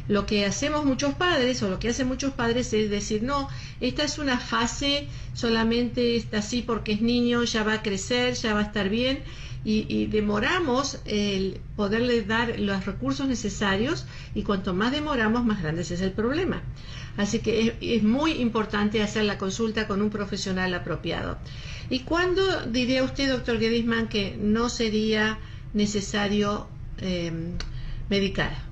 Lo 0.09 0.27
que 0.27 0.45
hacemos 0.45 0.85
muchos 0.85 1.15
padres 1.15 1.63
o 1.63 1.69
lo 1.69 1.79
que 1.79 1.89
hacen 1.89 2.09
muchos 2.09 2.33
padres 2.33 2.73
es 2.73 2.91
decir, 2.91 3.23
no, 3.23 3.49
esta 3.81 4.03
es 4.03 4.19
una 4.19 4.39
fase, 4.39 5.07
solamente 5.35 6.17
está 6.17 6.39
así 6.39 6.63
porque 6.63 6.93
es 6.93 7.01
niño, 7.01 7.45
ya 7.45 7.63
va 7.63 7.75
a 7.75 7.83
crecer, 7.83 8.35
ya 8.35 8.55
va 8.55 8.61
a 8.61 8.65
estar 8.65 8.89
bien 8.89 9.23
y, 9.65 10.07
demoramos 10.07 10.99
el 11.05 11.61
poderle 11.77 12.23
dar 12.23 12.59
los 12.59 12.85
recursos 12.85 13.29
necesarios 13.29 14.07
y 14.35 14.43
cuanto 14.43 14.75
más 14.75 14.91
demoramos, 14.93 15.45
más 15.45 15.63
grande 15.63 15.83
es 15.83 16.01
el 16.01 16.13
problema. 16.13 16.63
Así 17.17 17.41
que 17.41 17.77
es, 17.81 18.03
muy 18.03 18.33
importante 18.33 19.03
hacer 19.03 19.25
la 19.25 19.39
consulta 19.39 19.87
con 19.87 20.03
un 20.03 20.11
profesional 20.11 20.75
apropiado. 20.75 21.39
¿Y 21.91 22.01
cuándo 22.01 22.43
diría 22.67 23.05
usted, 23.05 23.31
doctor 23.31 23.61
Gedisman, 23.61 24.09
que 24.09 24.37
no 24.37 24.69
sería 24.69 25.39
necesario 25.75 26.67
eh, 26.99 27.31
medicar? 28.09 28.72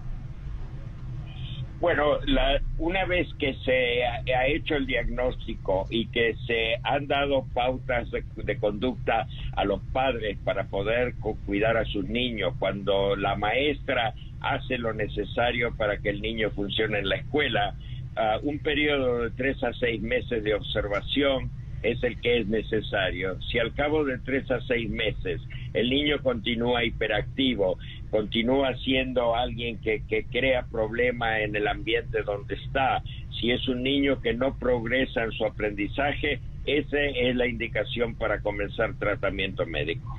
Bueno, 1.80 2.18
la, 2.26 2.60
una 2.76 3.06
vez 3.06 3.26
que 3.38 3.54
se 3.64 4.04
ha, 4.04 4.46
hecho 4.46 4.76
el 4.76 4.86
diagnóstico 4.86 5.86
y 5.88 6.08
que 6.08 6.36
se 6.46 6.76
han 6.82 7.06
dado 7.06 7.46
pautas 7.54 8.10
de, 8.10 8.58
conducta 8.58 9.26
a 9.56 9.64
los 9.64 9.80
padres 9.90 10.36
para 10.44 10.64
poder 10.64 11.14
cuidar 11.46 11.78
a 11.78 11.86
sus 11.86 12.06
niños, 12.06 12.54
cuando 12.58 13.16
la 13.16 13.34
maestra 13.36 14.12
hace 14.42 14.76
lo 14.76 14.92
necesario 14.92 15.74
para 15.74 15.96
que 15.96 16.10
el 16.10 16.20
niño 16.20 16.50
funcione 16.50 16.98
en 16.98 17.08
la 17.08 17.16
escuela, 17.16 17.74
uh, 18.14 18.46
un 18.46 18.58
periodo 18.58 19.22
de 19.22 19.30
tres 19.30 19.62
a 19.64 19.72
seis 19.72 20.02
meses 20.02 20.44
de 20.44 20.52
observación 20.52 21.50
es 21.82 22.02
el 22.02 22.20
que 22.20 22.40
es 22.40 22.46
necesario. 22.46 23.40
Si 23.40 23.58
al 23.58 23.72
cabo 23.72 24.04
de 24.04 24.18
tres 24.18 24.50
a 24.50 24.60
seis 24.62 24.90
meses 24.90 25.40
el 25.72 25.88
niño 25.88 26.18
continúa 26.22 26.84
hiperactivo, 26.84 27.78
continúa 28.10 28.76
siendo 28.76 29.34
alguien 29.34 29.78
que, 29.78 30.02
que 30.08 30.24
crea 30.24 30.66
problema 30.70 31.40
en 31.40 31.56
el 31.56 31.68
ambiente 31.68 32.22
donde 32.22 32.54
está. 32.54 33.02
Si 33.40 33.50
es 33.50 33.66
un 33.68 33.82
niño 33.82 34.20
que 34.20 34.34
no 34.34 34.58
progresa 34.58 35.22
en 35.22 35.32
su 35.32 35.44
aprendizaje, 35.44 36.40
esa 36.66 37.00
es 37.00 37.36
la 37.36 37.46
indicación 37.46 38.14
para 38.14 38.40
comenzar 38.40 38.94
tratamiento 38.98 39.64
médico. 39.66 40.18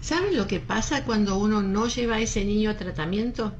¿Saben 0.00 0.36
lo 0.36 0.48
que 0.48 0.58
pasa 0.58 1.04
cuando 1.04 1.38
uno 1.38 1.62
no 1.62 1.86
lleva 1.86 2.16
a 2.16 2.20
ese 2.20 2.44
niño 2.44 2.70
a 2.70 2.76
tratamiento? 2.76 3.54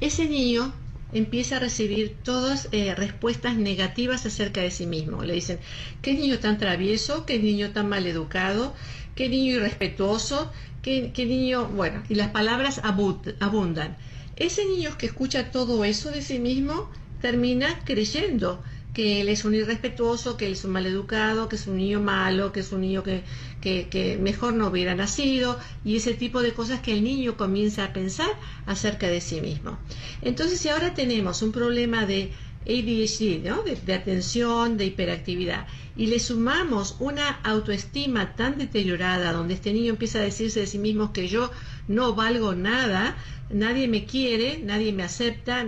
Ese 0.00 0.28
niño 0.28 0.72
empieza 1.12 1.56
a 1.56 1.60
recibir 1.60 2.16
todas 2.22 2.68
eh, 2.70 2.94
respuestas 2.94 3.56
negativas 3.56 4.24
acerca 4.24 4.60
de 4.60 4.70
sí 4.70 4.86
mismo. 4.86 5.24
Le 5.24 5.34
dicen, 5.34 5.58
qué 6.00 6.14
niño 6.14 6.38
tan 6.38 6.58
travieso, 6.58 7.26
qué 7.26 7.40
niño 7.40 7.70
tan 7.72 7.88
mal 7.88 8.06
educado, 8.06 8.74
qué 9.16 9.28
niño 9.28 9.56
irrespetuoso, 9.56 10.52
qué, 10.82 11.12
niño, 11.26 11.66
bueno, 11.66 12.02
y 12.08 12.14
las 12.14 12.30
palabras 12.30 12.80
abundan. 12.82 13.96
Ese 14.36 14.64
niño 14.64 14.96
que 14.98 15.06
escucha 15.06 15.50
todo 15.50 15.84
eso 15.84 16.10
de 16.10 16.22
sí 16.22 16.38
mismo 16.38 16.88
termina 17.20 17.78
creyendo 17.84 18.62
que 18.94 19.20
él 19.20 19.28
es 19.28 19.44
un 19.44 19.54
irrespetuoso, 19.54 20.36
que 20.36 20.46
él 20.46 20.54
es 20.54 20.64
un 20.64 20.72
maleducado, 20.72 21.48
que 21.48 21.56
es 21.56 21.66
un 21.66 21.76
niño 21.76 22.00
malo, 22.00 22.52
que 22.52 22.60
es 22.60 22.72
un 22.72 22.80
niño 22.80 23.02
que, 23.02 23.22
que, 23.60 24.18
mejor 24.20 24.54
no 24.54 24.68
hubiera 24.68 24.94
nacido 24.94 25.58
y 25.84 25.96
ese 25.96 26.14
tipo 26.14 26.42
de 26.42 26.52
cosas 26.52 26.80
que 26.80 26.94
el 26.94 27.04
niño 27.04 27.36
comienza 27.36 27.84
a 27.84 27.92
pensar 27.92 28.30
acerca 28.66 29.08
de 29.08 29.20
sí 29.20 29.40
mismo. 29.40 29.78
Entonces, 30.22 30.58
si 30.58 30.68
ahora 30.68 30.94
tenemos 30.94 31.42
un 31.42 31.52
problema 31.52 32.06
de 32.06 32.32
ADHD, 32.68 33.42
¿no? 33.44 33.62
de, 33.62 33.94
atención, 33.94 34.76
de 34.76 34.84
hiperactividad, 34.86 35.66
y 35.96 36.06
le 36.06 36.20
sumamos 36.20 36.96
una 37.00 37.40
autoestima 37.42 38.36
tan 38.36 38.58
deteriorada, 38.58 39.32
donde 39.32 39.54
este 39.54 39.72
niño 39.72 39.90
empieza 39.90 40.18
a 40.18 40.22
decirse 40.22 40.60
de 40.60 40.66
sí 40.66 40.78
mismo 40.78 41.12
que 41.12 41.28
yo 41.28 41.50
no 41.88 42.14
valgo 42.14 42.54
nada, 42.54 43.16
nadie 43.50 43.88
me 43.88 44.04
quiere, 44.04 44.58
nadie 44.58 44.92
me 44.92 45.02
acepta, 45.02 45.64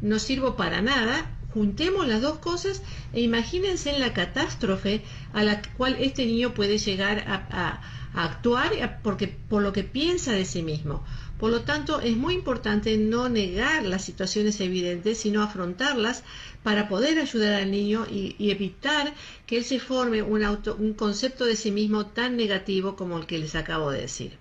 no 0.00 0.18
sirvo 0.18 0.56
para 0.56 0.80
nada, 0.80 1.38
juntemos 1.52 2.06
las 2.06 2.22
dos 2.22 2.38
cosas 2.38 2.82
e 3.12 3.20
imagínense 3.20 3.90
en 3.90 4.00
la 4.00 4.12
catástrofe 4.12 5.02
a 5.32 5.42
la 5.42 5.60
cual 5.76 5.96
este 5.98 6.24
niño 6.26 6.54
puede 6.54 6.78
llegar 6.78 7.24
a, 7.26 7.80
actuar 8.14 9.00
porque, 9.02 9.28
por 9.28 9.62
lo 9.62 9.72
que 9.72 9.84
piensa 9.84 10.32
de 10.32 10.44
sí 10.44 10.62
mismo. 10.62 11.04
Por 11.38 11.52
lo 11.52 11.62
tanto, 11.62 12.00
es 12.00 12.16
muy 12.16 12.34
importante 12.34 12.96
no 12.96 13.28
negar 13.28 13.84
las 13.84 14.04
situaciones 14.04 14.60
evidentes, 14.60 15.18
sino 15.18 15.42
afrontarlas 15.42 16.24
para 16.64 16.88
poder 16.88 17.18
ayudar 17.18 17.62
al 17.62 17.70
niño 17.70 18.06
y, 18.10 18.34
evitar 18.50 19.12
que 19.46 19.58
él 19.58 19.64
se 19.64 19.78
forme 19.78 20.22
un, 20.22 20.42
auto, 20.42 20.74
un 20.76 20.94
concepto 20.94 21.44
de 21.44 21.54
sí 21.54 21.70
mismo 21.70 22.06
tan 22.06 22.36
negativo 22.36 22.96
como 22.96 23.18
el 23.18 23.26
que 23.26 23.38
les 23.38 23.54
acabo 23.54 23.92
de 23.92 24.00
decir. 24.00 24.32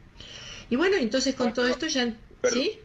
Y 0.72 0.76
bueno, 0.76 0.98
entonces 0.98 1.36
con 1.36 1.54
todo 1.54 1.68
esto 1.68 1.88
ya... 1.88 2.14
¿Sí? 2.44 2.80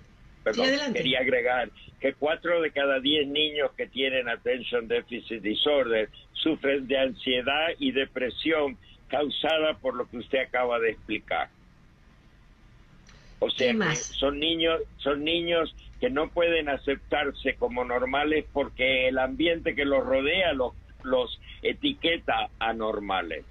quería 0.92 1.20
agregar 1.20 1.70
que 2.00 2.14
cuatro 2.14 2.60
de 2.60 2.72
cada 2.72 2.98
diez 2.98 3.28
niños 3.28 3.70
que 3.76 3.86
tienen 3.86 4.28
attention 4.28 4.88
deficit 4.88 5.40
disorder 5.40 6.10
sufren 6.32 6.86
de 6.88 6.98
ansiedad 6.98 7.68
y 7.78 7.92
depresión 7.92 8.76
causada 9.08 9.78
por 9.78 9.94
lo 9.94 10.10
que 10.10 10.18
usted 10.18 10.40
acaba 10.40 10.80
de 10.80 10.90
explicar. 10.90 11.48
O 13.44 13.50
sea, 13.50 13.74
son 13.96 14.38
niños, 14.38 14.80
son 14.98 15.24
niños 15.24 15.74
que 15.98 16.10
no 16.10 16.28
pueden 16.28 16.68
aceptarse 16.68 17.56
como 17.56 17.84
normales 17.84 18.44
porque 18.52 19.08
el 19.08 19.18
ambiente 19.18 19.74
que 19.74 19.84
los 19.84 20.06
rodea 20.06 20.52
los, 20.52 20.74
los 21.02 21.40
etiqueta 21.60 22.50
anormales. 22.60 23.44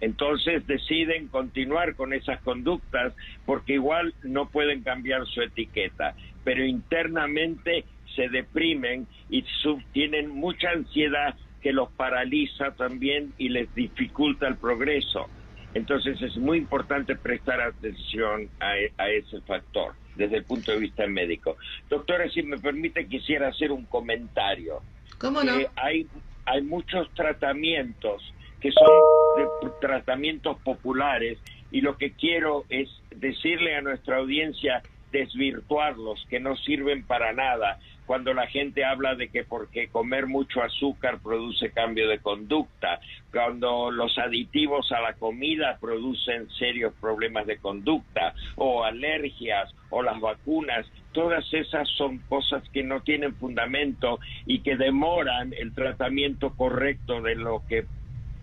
Entonces 0.00 0.66
deciden 0.66 1.28
continuar 1.28 1.94
con 1.94 2.12
esas 2.12 2.42
conductas 2.42 3.14
porque 3.46 3.72
igual 3.74 4.12
no 4.22 4.50
pueden 4.50 4.82
cambiar 4.82 5.26
su 5.26 5.40
etiqueta, 5.40 6.14
pero 6.44 6.66
internamente 6.66 7.86
se 8.14 8.28
deprimen 8.28 9.06
y 9.30 9.46
tienen 9.94 10.28
mucha 10.28 10.72
ansiedad 10.72 11.34
que 11.62 11.72
los 11.72 11.90
paraliza 11.92 12.72
también 12.72 13.32
y 13.38 13.48
les 13.48 13.74
dificulta 13.74 14.46
el 14.46 14.58
progreso. 14.58 15.30
Entonces 15.74 16.20
es 16.22 16.36
muy 16.36 16.58
importante 16.58 17.16
prestar 17.16 17.60
atención 17.60 18.48
a, 18.60 19.08
ese 19.08 19.40
factor 19.42 19.94
desde 20.14 20.38
el 20.38 20.44
punto 20.44 20.72
de 20.72 20.78
vista 20.78 21.06
médico. 21.06 21.56
Doctora, 21.88 22.28
si 22.30 22.42
me 22.42 22.58
permite, 22.58 23.06
quisiera 23.06 23.48
hacer 23.48 23.70
un 23.70 23.84
comentario. 23.86 24.82
¿Cómo 25.18 25.42
no? 25.44 25.58
Eh, 25.58 25.68
hay, 25.76 26.06
hay 26.46 26.62
muchos 26.62 27.12
tratamientos 27.14 28.22
que 28.60 28.72
son 28.72 29.70
tratamientos 29.80 30.58
populares 30.62 31.38
y 31.70 31.80
lo 31.80 31.96
que 31.96 32.12
quiero 32.12 32.64
es 32.68 32.88
decirle 33.14 33.76
a 33.76 33.82
nuestra 33.82 34.16
audiencia 34.16 34.82
desvirtuarlos, 35.10 36.24
que 36.28 36.40
no 36.40 36.56
sirven 36.56 37.04
para 37.04 37.32
nada. 37.32 37.78
Cuando 38.06 38.32
la 38.32 38.46
gente 38.46 38.84
habla 38.84 39.14
de 39.14 39.28
que 39.28 39.44
porque 39.44 39.88
comer 39.88 40.26
mucho 40.26 40.62
azúcar 40.62 41.18
produce 41.22 41.72
cambio 41.72 42.08
de 42.08 42.20
conducta, 42.20 43.00
cuando 43.30 43.90
los 43.90 44.16
aditivos 44.18 44.90
a 44.92 45.00
la 45.00 45.12
comida 45.14 45.76
producen 45.78 46.48
serios 46.50 46.94
problemas 47.00 47.46
de 47.46 47.58
conducta, 47.58 48.34
o 48.56 48.84
alergias, 48.84 49.74
o 49.90 50.02
las 50.02 50.18
vacunas, 50.20 50.86
todas 51.12 51.44
esas 51.52 51.88
son 51.96 52.18
cosas 52.28 52.62
que 52.70 52.82
no 52.82 53.00
tienen 53.02 53.34
fundamento 53.34 54.20
y 54.46 54.60
que 54.60 54.76
demoran 54.76 55.52
el 55.52 55.74
tratamiento 55.74 56.54
correcto 56.54 57.20
de 57.20 57.34
lo 57.34 57.62
que 57.68 57.84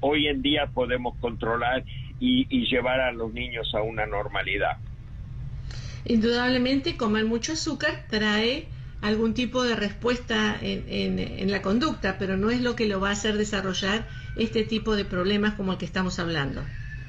hoy 0.01 0.27
en 0.27 0.41
día 0.41 0.67
podemos 0.67 1.15
controlar 1.17 1.83
y, 2.19 2.45
llevar 2.67 2.99
a 2.99 3.11
los 3.11 3.33
niños 3.33 3.73
a 3.75 3.81
una 3.81 4.05
normalidad. 4.05 4.77
Indudablemente, 6.05 6.97
comer 6.97 7.25
mucho 7.25 7.53
azúcar 7.53 8.05
trae 8.09 8.67
algún 9.01 9.33
tipo 9.33 9.63
de 9.63 9.75
respuesta 9.75 10.57
en, 10.61 11.51
la 11.51 11.61
conducta, 11.61 12.17
pero 12.17 12.37
no 12.37 12.51
es 12.51 12.61
lo 12.61 12.75
que 12.75 12.87
lo 12.87 12.99
va 12.99 13.09
a 13.09 13.13
hacer 13.13 13.35
desarrollar 13.37 14.07
este 14.35 14.63
tipo 14.63 14.95
de 14.95 15.05
problemas 15.05 15.55
como 15.55 15.73
el 15.73 15.77
que 15.77 15.85
estamos 15.85 16.19
hablando. 16.19 16.61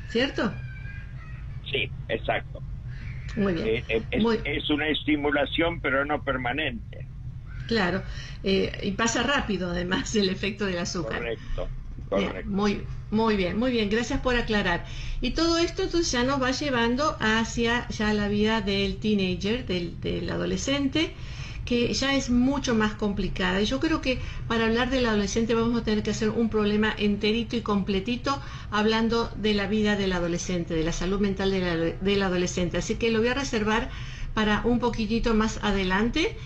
¿Cierto? 0.08 0.54
Sí, 1.70 1.90
exacto. 2.08 2.62
Muy 3.34 3.52
bien. 3.52 3.66
Eh, 3.66 3.84
eh, 3.88 4.42
es, 4.44 4.70
una 4.70 4.88
estimulación, 4.88 5.80
pero 5.80 6.04
no 6.04 6.22
permanente. 6.22 7.08
Claro, 7.66 8.02
eh, 8.42 8.72
y 8.82 8.92
pasa 8.92 9.22
rápido 9.22 9.70
además 9.70 10.14
el 10.14 10.28
efecto 10.28 10.66
del 10.66 10.78
azúcar. 10.78 11.18
Correcto 11.18 11.70
muy, 12.44 12.82
muy 13.10 13.36
bien, 13.36 13.58
muy 13.58 13.70
bien, 13.70 13.88
gracias 13.90 14.20
por 14.20 14.36
aclarar. 14.36 14.84
Y 15.20 15.30
todo 15.30 15.58
esto 15.58 15.82
entonces 15.82 16.10
ya 16.12 16.24
nos 16.24 16.40
va 16.40 16.50
llevando 16.50 17.16
hacia 17.20 17.88
ya 17.88 18.12
la 18.12 18.28
vida 18.28 18.60
del 18.60 18.96
teenager, 18.98 19.66
del, 19.66 20.00
del 20.00 20.30
adolescente, 20.30 21.12
que 21.64 21.92
ya 21.92 22.14
es 22.14 22.30
mucho 22.30 22.74
más 22.74 22.94
complicada. 22.94 23.60
Y 23.60 23.66
yo 23.66 23.80
creo 23.80 24.00
que 24.00 24.20
para 24.48 24.66
hablar 24.66 24.88
del 24.88 25.06
adolescente 25.06 25.54
vamos 25.54 25.80
a 25.80 25.84
tener 25.84 26.02
que 26.02 26.10
hacer 26.10 26.30
un 26.30 26.48
problema 26.48 26.94
enterito 26.96 27.56
y 27.56 27.60
completito 27.60 28.40
hablando 28.70 29.30
de 29.36 29.54
la 29.54 29.66
vida 29.66 29.96
del 29.96 30.12
adolescente, 30.12 30.74
de 30.74 30.84
la 30.84 30.92
salud 30.92 31.20
mental 31.20 31.50
del 31.50 32.22
adolescente. 32.22 32.78
Así 32.78 32.94
que 32.94 33.10
lo 33.10 33.18
voy 33.18 33.28
a 33.28 33.34
reservar 33.34 33.90
para 34.36 34.60
un 34.64 34.80
poquitito 34.80 35.32
más 35.32 35.64
adelante. 35.64 36.36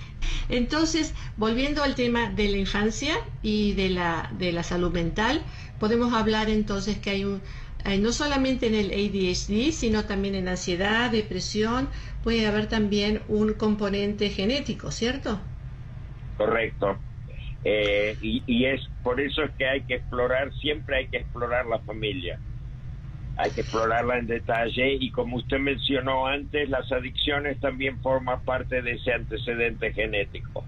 Entonces, 0.49 1.13
volviendo 1.37 1.83
al 1.83 1.97
tema 1.97 2.31
de 2.31 2.49
la 2.49 2.57
infancia 2.57 3.17
y 3.43 3.73
de 3.73 3.89
la, 3.89 4.31
de 4.39 4.53
la 4.53 4.63
salud 4.63 4.93
mental, 4.93 5.43
podemos 5.81 6.13
hablar 6.13 6.49
entonces 6.51 6.99
que 7.01 7.11
hay 7.11 7.25
un, 7.25 7.43
no 7.99 8.13
solamente 8.13 8.69
en 8.69 8.77
el 8.77 8.91
ADHD, 8.93 9.73
sino 9.73 10.05
también 10.05 10.37
en 10.37 10.47
ansiedad, 10.47 11.11
depresión, 11.11 11.89
puede 12.23 12.47
haber 12.47 12.69
también 12.69 13.23
un 13.27 13.55
componente 13.55 14.31
genético, 14.31 14.93
¿cierto? 14.93 15.41
Correcto. 16.37 16.97
Eh, 17.65 18.17
y, 18.21 18.67
es 18.67 18.81
por 19.03 19.21
eso 19.21 19.43
es 19.43 19.51
que 19.59 19.67
hay 19.67 19.83
que 19.83 19.97
explorar, 19.97 20.53
siempre 20.61 20.99
hay 20.99 21.09
que 21.09 21.17
explorar 21.17 21.67
la 21.67 21.81
familia 21.81 22.39
hay 23.41 23.51
que 23.53 23.63
explorarla 23.63 24.19
en 24.19 24.27
detalle 24.27 24.95
y 25.01 25.11
como 25.11 25.39
usted 25.39 25.59
mencionó 25.59 26.27
antes, 26.27 26.69
las 26.69 26.91
adicciones 26.93 27.59
también 27.59 27.99
forman 28.01 28.43
parte 28.43 28.83
de 28.83 28.93
ese 28.93 29.13
antecedente 29.13 29.93
genético. 29.93 30.67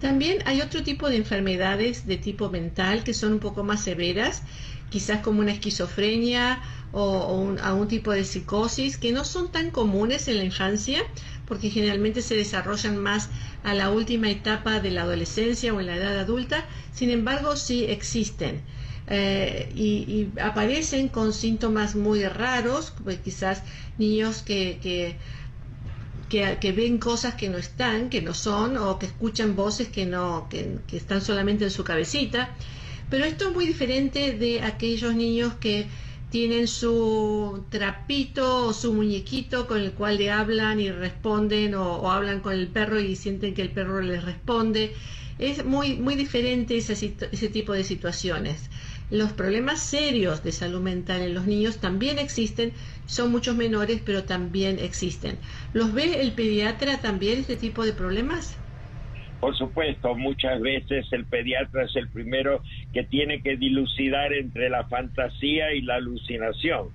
También 0.00 0.38
hay 0.46 0.60
otro 0.60 0.82
tipo 0.82 1.08
de 1.08 1.16
enfermedades 1.16 2.06
de 2.06 2.16
tipo 2.16 2.50
mental 2.50 3.04
que 3.04 3.14
son 3.14 3.34
un 3.34 3.40
poco 3.40 3.62
más 3.62 3.82
severas, 3.82 4.42
quizás 4.90 5.20
como 5.20 5.40
una 5.40 5.52
esquizofrenia 5.52 6.60
o, 6.92 7.56
a 7.62 7.74
un 7.74 7.88
tipo 7.88 8.12
de 8.12 8.24
psicosis, 8.24 8.96
que 8.96 9.12
no 9.12 9.24
son 9.24 9.50
tan 9.50 9.70
comunes 9.70 10.28
en 10.28 10.38
la 10.38 10.44
infancia, 10.44 11.00
porque 11.44 11.70
generalmente 11.70 12.22
se 12.22 12.36
desarrollan 12.36 12.96
más 12.96 13.30
a 13.64 13.74
la 13.74 13.90
última 13.90 14.30
etapa 14.30 14.80
de 14.80 14.90
la 14.92 15.02
adolescencia 15.02 15.74
o 15.74 15.80
en 15.80 15.86
la 15.86 15.96
edad 15.96 16.18
adulta, 16.18 16.64
sin 16.92 17.10
embargo 17.10 17.56
sí 17.56 17.84
existen. 17.84 18.62
Eh, 19.06 19.70
y, 19.74 20.28
aparecen 20.40 21.08
con 21.08 21.32
síntomas 21.32 21.94
muy 21.94 22.24
raros, 22.24 22.94
pues 23.04 23.18
quizás 23.18 23.62
niños 23.98 24.42
que, 24.42 24.78
que, 24.82 25.16
que, 26.30 26.72
ven 26.72 26.98
cosas 26.98 27.34
que 27.34 27.48
no 27.48 27.58
están, 27.58 28.08
que 28.08 28.22
no 28.22 28.34
son, 28.34 28.76
o 28.78 28.98
que 28.98 29.06
escuchan 29.06 29.56
voces 29.56 29.88
que, 29.88 30.06
no, 30.06 30.48
que, 30.48 30.78
están 30.92 31.20
solamente 31.20 31.64
en 31.64 31.70
su 31.70 31.84
cabecita. 31.84 32.54
Pero 33.10 33.24
esto 33.26 33.48
es 33.48 33.54
muy 33.54 33.66
diferente 33.66 34.32
de 34.32 34.62
aquellos 34.62 35.14
niños 35.14 35.54
que 35.54 35.86
tienen 36.30 36.66
su 36.66 37.64
trapito 37.68 38.66
o 38.66 38.72
su 38.72 38.92
muñequito 38.92 39.68
con 39.68 39.80
el 39.80 39.92
cual 39.92 40.16
le 40.16 40.30
hablan 40.30 40.80
y 40.80 40.90
responden 40.90 41.74
o, 41.74 42.10
hablan 42.10 42.40
con 42.40 42.54
el 42.54 42.68
perro 42.68 42.98
y 42.98 43.14
sienten 43.14 43.54
que 43.54 43.62
el 43.62 43.70
perro 43.70 44.00
les 44.00 44.24
responde. 44.24 44.94
Es 45.38 45.64
muy, 45.64 45.94
muy 45.94 46.14
diferente 46.14 46.76
ese, 46.76 46.92
ese 46.92 47.48
tipo 47.48 47.72
de 47.72 47.84
situaciones. 47.84 48.70
Los 49.14 49.32
problemas 49.32 49.78
serios 49.78 50.42
de 50.42 50.50
salud 50.50 50.80
mental 50.80 51.22
en 51.22 51.34
los 51.34 51.46
niños 51.46 51.80
también 51.80 52.18
existen, 52.18 52.72
son 53.06 53.30
muchos 53.30 53.54
menores, 53.54 54.02
pero 54.04 54.24
también 54.24 54.80
existen. 54.80 55.38
¿Los 55.72 55.94
ve 55.94 56.20
el 56.20 56.32
pediatra 56.32 57.00
también 57.00 57.38
este 57.38 57.54
tipo 57.54 57.84
de 57.84 57.92
problemas? 57.92 58.58
Por 59.38 59.56
supuesto, 59.56 60.16
muchas 60.16 60.60
veces 60.60 61.06
el 61.12 61.26
pediatra 61.26 61.84
es 61.84 61.94
el 61.94 62.08
primero 62.08 62.64
que 62.92 63.04
tiene 63.04 63.40
que 63.40 63.56
dilucidar 63.56 64.32
entre 64.32 64.68
la 64.68 64.82
fantasía 64.88 65.72
y 65.74 65.82
la 65.82 65.94
alucinación, 65.94 66.88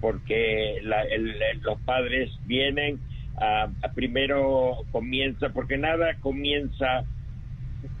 porque 0.00 0.78
los 1.62 1.80
padres 1.86 2.30
vienen, 2.44 3.00
primero 3.94 4.76
comienza, 4.90 5.48
porque 5.54 5.78
nada 5.78 6.16
comienza, 6.20 7.04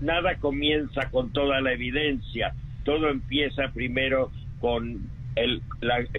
nada 0.00 0.36
comienza 0.36 1.08
con 1.10 1.32
toda 1.32 1.62
la 1.62 1.72
evidencia, 1.72 2.54
todo 2.84 3.08
empieza 3.08 3.72
primero 3.72 4.30
con 4.60 5.10
el 5.34 5.62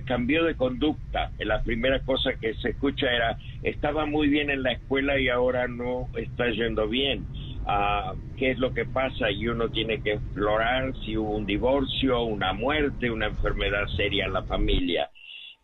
cambio 0.06 0.44
de 0.44 0.56
conducta. 0.56 1.32
La 1.40 1.62
primera 1.62 2.00
cosa 2.00 2.34
que 2.40 2.54
se 2.56 2.70
escucha 2.70 3.12
era, 3.12 3.38
estaba 3.62 4.06
muy 4.06 4.28
bien 4.28 4.50
en 4.50 4.64
la 4.64 4.74
escuela 4.74 5.20
y 5.20 5.30
ahora 5.30 5.68
no 5.68 6.08
está 6.18 6.50
yendo 6.50 6.88
bien. 6.88 7.26
Ah, 7.66 8.14
¿Qué 8.38 8.52
es 8.52 8.60
lo 8.60 8.74
que 8.74 8.86
pasa? 8.86 9.32
Y 9.32 9.48
uno 9.48 9.70
tiene 9.70 10.02
que 10.02 10.14
explorar 10.14 10.94
si 11.06 11.18
hubo 11.18 11.36
un 11.36 11.46
divorcio, 11.46 12.24
una 12.24 12.54
muerte, 12.54 13.10
una 13.10 13.28
enfermedad 13.28 13.88
seria 13.96 14.26
en 14.26 14.34
la 14.34 14.44
familia. 14.44 15.10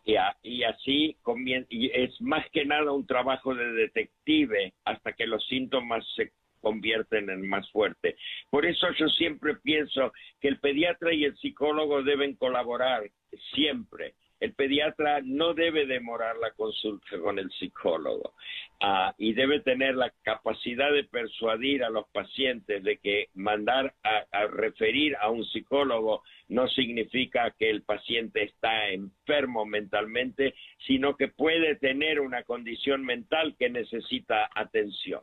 Y, 0.05 0.13
y 0.43 0.63
así 0.63 1.17
y 1.69 1.91
es 1.93 2.19
más 2.21 2.45
que 2.51 2.65
nada 2.65 2.91
un 2.91 3.05
trabajo 3.05 3.53
de 3.53 3.71
detective 3.73 4.73
hasta 4.85 5.13
que 5.13 5.27
los 5.27 5.45
síntomas 5.47 6.03
se 6.15 6.31
convierten 6.59 7.29
en 7.29 7.47
más 7.47 7.69
fuerte. 7.71 8.15
Por 8.49 8.65
eso 8.65 8.87
yo 8.97 9.07
siempre 9.09 9.55
pienso 9.55 10.13
que 10.39 10.47
el 10.47 10.59
pediatra 10.59 11.13
y 11.13 11.25
el 11.25 11.37
psicólogo 11.37 12.03
deben 12.03 12.35
colaborar 12.35 13.09
siempre. 13.53 14.13
El 14.39 14.53
pediatra 14.53 15.19
no 15.21 15.53
debe 15.53 15.85
demorar 15.85 16.37
la 16.37 16.51
consulta 16.51 17.19
con 17.19 17.39
el 17.39 17.51
psicólogo 17.51 18.33
ah, 18.79 19.13
y 19.17 19.33
debe 19.33 19.59
tener 19.59 19.95
la 19.95 20.13
capacidad 20.23 20.93
de 20.93 21.03
persuadir 21.03 21.83
a 21.83 21.89
los 21.89 22.07
pacientes 22.09 22.81
de 22.83 22.97
que 22.97 23.27
mandar 23.33 23.93
a, 24.01 24.47
referir 24.47 25.17
a 25.19 25.29
un 25.29 25.43
psicólogo 25.45 26.23
no 26.47 26.69
significa 26.69 27.53
que 27.59 27.69
el 27.69 27.81
paciente 27.81 28.43
está 28.43 28.89
enfermo 28.89 29.65
mentalmente, 29.65 30.55
sino 30.87 31.17
que 31.17 31.27
puede 31.27 31.75
tener 31.75 32.21
una 32.21 32.43
condición 32.43 33.03
mental 33.03 33.55
que 33.59 33.69
necesita 33.69 34.49
atención. 34.55 35.21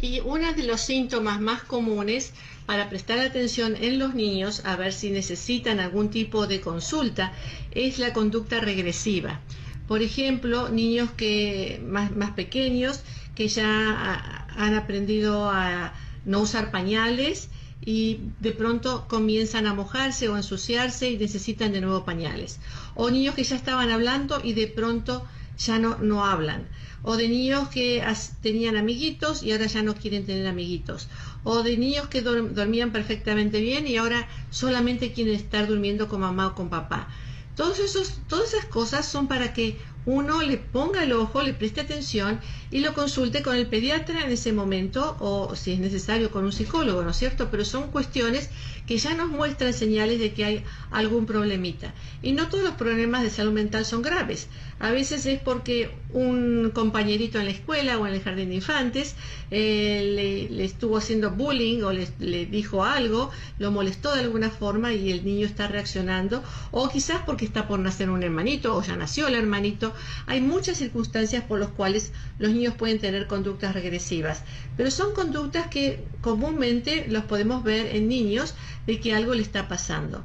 Y 0.00 0.20
uno 0.20 0.52
de 0.52 0.64
los 0.64 0.80
síntomas 0.80 1.40
más 1.40 1.62
comunes 1.62 2.32
para 2.66 2.88
prestar 2.90 3.18
atención 3.18 3.76
en 3.76 3.98
los 3.98 4.14
niños, 4.14 4.62
a 4.64 4.76
ver 4.76 4.92
si 4.92 5.10
necesitan 5.10 5.80
algún 5.80 6.10
tipo 6.10 6.46
de 6.46 6.60
consulta, 6.60 7.32
es 7.70 7.98
la 7.98 8.12
conducta 8.12 8.60
regresiva. 8.60 9.40
Por 9.88 10.02
ejemplo, 10.02 10.68
niños 10.68 11.10
que 11.12 11.80
más, 11.86 12.14
más 12.14 12.32
pequeños 12.32 13.00
que 13.34 13.48
ya 13.48 14.44
han 14.56 14.74
aprendido 14.74 15.48
a 15.50 15.94
no 16.24 16.40
usar 16.40 16.70
pañales 16.72 17.48
y 17.84 18.18
de 18.40 18.50
pronto 18.50 19.06
comienzan 19.08 19.66
a 19.66 19.74
mojarse 19.74 20.28
o 20.28 20.36
ensuciarse 20.36 21.10
y 21.10 21.18
necesitan 21.18 21.72
de 21.72 21.80
nuevo 21.80 22.04
pañales. 22.04 22.58
O 22.94 23.10
niños 23.10 23.34
que 23.34 23.44
ya 23.44 23.54
estaban 23.54 23.90
hablando 23.90 24.40
y 24.42 24.54
de 24.54 24.66
pronto 24.66 25.24
ya 25.58 25.78
no, 25.78 25.98
no 25.98 26.24
hablan 26.24 26.68
o 27.08 27.16
de 27.16 27.28
niños 27.28 27.68
que 27.68 28.04
tenían 28.42 28.76
amiguitos 28.76 29.44
y 29.44 29.52
ahora 29.52 29.66
ya 29.66 29.80
no 29.80 29.94
quieren 29.94 30.26
tener 30.26 30.44
amiguitos, 30.48 31.06
o 31.44 31.62
de 31.62 31.76
niños 31.76 32.08
que 32.08 32.20
dormían 32.20 32.90
perfectamente 32.90 33.60
bien 33.60 33.86
y 33.86 33.96
ahora 33.96 34.28
solamente 34.50 35.12
quieren 35.12 35.36
estar 35.36 35.68
durmiendo 35.68 36.08
con 36.08 36.20
mamá 36.20 36.48
o 36.48 36.54
con 36.56 36.68
papá. 36.68 37.08
Todos 37.54 37.78
esos, 37.78 38.18
todas 38.26 38.52
esas 38.52 38.64
cosas 38.64 39.06
son 39.06 39.28
para 39.28 39.52
que 39.52 39.78
uno 40.04 40.42
le 40.42 40.56
ponga 40.58 41.04
el 41.04 41.12
ojo, 41.12 41.42
le 41.42 41.54
preste 41.54 41.80
atención 41.80 42.40
y 42.70 42.80
lo 42.80 42.94
consulte 42.94 43.42
con 43.42 43.56
el 43.56 43.66
pediatra 43.66 44.24
en 44.24 44.32
ese 44.32 44.52
momento 44.52 45.16
o 45.20 45.54
si 45.54 45.72
es 45.72 45.78
necesario 45.78 46.30
con 46.30 46.44
un 46.44 46.52
psicólogo, 46.52 47.02
¿no 47.02 47.10
es 47.10 47.16
cierto? 47.16 47.48
Pero 47.50 47.64
son 47.64 47.90
cuestiones 47.90 48.50
que 48.86 48.98
ya 48.98 49.14
nos 49.14 49.28
muestran 49.28 49.72
señales 49.72 50.18
de 50.20 50.32
que 50.32 50.44
hay 50.44 50.64
algún 50.90 51.26
problemita. 51.26 51.92
Y 52.22 52.32
no 52.32 52.48
todos 52.48 52.64
los 52.64 52.74
problemas 52.74 53.22
de 53.22 53.30
salud 53.30 53.52
mental 53.52 53.84
son 53.84 54.02
graves. 54.02 54.48
A 54.78 54.90
veces 54.90 55.26
es 55.26 55.40
porque 55.40 55.90
un 56.12 56.70
compañerito 56.72 57.38
en 57.38 57.46
la 57.46 57.50
escuela 57.50 57.98
o 57.98 58.06
en 58.06 58.14
el 58.14 58.22
jardín 58.22 58.50
de 58.50 58.56
infantes 58.56 59.16
eh, 59.50 60.48
le, 60.50 60.64
estuvo 60.64 60.98
haciendo 60.98 61.30
bullying 61.30 61.82
o 61.82 61.92
le, 61.92 62.46
dijo 62.46 62.84
algo, 62.84 63.30
lo 63.58 63.70
molestó 63.70 64.14
de 64.14 64.20
alguna 64.20 64.50
forma 64.50 64.92
y 64.92 65.10
el 65.10 65.24
niño 65.24 65.46
está 65.46 65.66
reaccionando, 65.66 66.42
o 66.72 66.88
quizás 66.88 67.22
porque 67.24 67.44
está 67.44 67.66
por 67.66 67.78
nacer 67.78 68.10
un 68.10 68.22
hermanito 68.22 68.76
o 68.76 68.82
ya 68.82 68.96
nació 68.96 69.28
el 69.28 69.34
hermanito. 69.34 69.94
Hay 70.26 70.40
muchas 70.40 70.78
circunstancias 70.78 71.42
por 71.44 71.58
las 71.58 71.70
cuales 71.70 72.12
los 72.38 72.52
niños 72.56 72.74
pueden 72.74 72.98
tener 72.98 73.26
conductas 73.26 73.74
regresivas, 73.74 74.42
pero 74.76 74.90
son 74.90 75.14
conductas 75.14 75.68
que 75.68 76.04
comúnmente 76.20 77.06
los 77.08 77.24
podemos 77.24 77.62
ver 77.62 77.94
en 77.94 78.08
niños 78.08 78.54
de 78.86 78.98
que 79.00 79.14
algo 79.14 79.34
le 79.34 79.42
está 79.42 79.68
pasando. 79.68 80.24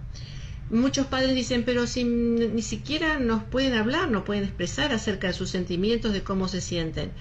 Muchos 0.69 1.07
padres 1.07 1.35
dicen, 1.35 1.63
pero 1.65 1.85
si 1.85 2.05
ni 2.05 2.61
siquiera 2.61 3.19
nos 3.19 3.43
pueden 3.43 3.73
hablar, 3.73 4.09
no 4.09 4.23
pueden 4.23 4.45
expresar 4.45 4.93
acerca 4.93 5.27
de 5.27 5.33
sus 5.33 5.49
sentimientos, 5.49 6.13
de 6.13 6.23
cómo 6.23 6.47
se 6.47 6.61
sienten. 6.61 7.11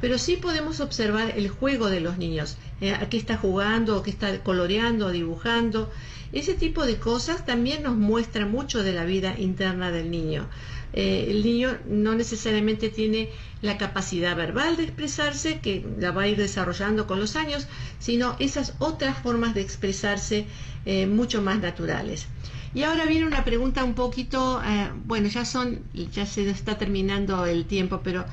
Pero 0.00 0.16
sí 0.16 0.36
podemos 0.36 0.80
observar 0.80 1.34
el 1.36 1.48
juego 1.50 1.90
de 1.90 2.00
los 2.00 2.16
niños, 2.16 2.56
eh, 2.80 2.94
qué 3.10 3.18
está 3.18 3.36
jugando, 3.36 3.98
o 3.98 4.02
qué 4.02 4.10
está 4.10 4.42
coloreando, 4.42 5.10
dibujando. 5.10 5.90
Ese 6.32 6.54
tipo 6.54 6.86
de 6.86 6.96
cosas 6.96 7.44
también 7.44 7.82
nos 7.82 7.94
muestra 7.94 8.46
mucho 8.46 8.82
de 8.82 8.94
la 8.94 9.04
vida 9.04 9.34
interna 9.38 9.90
del 9.90 10.10
niño. 10.10 10.48
Eh, 10.96 11.26
el 11.28 11.44
niño 11.44 11.76
no 11.86 12.14
necesariamente 12.14 12.88
tiene 12.88 13.28
la 13.62 13.78
capacidad 13.78 14.36
verbal 14.36 14.76
de 14.76 14.84
expresarse, 14.84 15.58
que 15.58 15.84
la 15.98 16.12
va 16.12 16.22
a 16.22 16.28
ir 16.28 16.36
desarrollando 16.36 17.08
con 17.08 17.18
los 17.18 17.34
años, 17.34 17.66
sino 17.98 18.36
esas 18.38 18.74
otras 18.78 19.18
formas 19.18 19.54
de 19.54 19.60
expresarse 19.60 20.46
eh, 20.86 21.06
mucho 21.06 21.42
más 21.42 21.58
naturales. 21.60 22.28
Y 22.74 22.84
ahora 22.84 23.06
viene 23.06 23.26
una 23.26 23.44
pregunta 23.44 23.82
un 23.82 23.94
poquito, 23.94 24.62
eh, 24.64 24.90
bueno, 25.04 25.26
ya 25.28 25.44
son, 25.44 25.82
ya 26.12 26.26
se 26.26 26.48
está 26.48 26.78
terminando 26.78 27.44
el 27.44 27.64
tiempo, 27.66 28.00
pero 28.04 28.24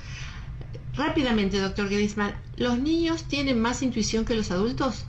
rápidamente, 0.95 1.59
doctor 1.59 1.89
Grisman, 1.89 2.35
¿los 2.57 2.77
niños 2.77 3.23
tienen 3.23 3.59
más 3.59 3.81
intuición 3.81 4.23
que 4.23 4.35
los 4.35 4.51
adultos? 4.51 5.05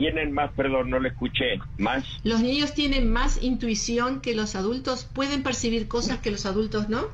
Tienen 0.00 0.32
más, 0.32 0.50
perdón, 0.54 0.88
no 0.88 0.98
lo 0.98 1.08
escuché, 1.08 1.60
más. 1.76 2.06
¿Los 2.22 2.40
niños 2.40 2.72
tienen 2.72 3.12
más 3.12 3.42
intuición 3.42 4.22
que 4.22 4.34
los 4.34 4.56
adultos? 4.56 5.04
¿Pueden 5.04 5.42
percibir 5.42 5.88
cosas 5.88 6.20
que 6.20 6.30
los 6.30 6.46
adultos 6.46 6.88
no? 6.88 7.06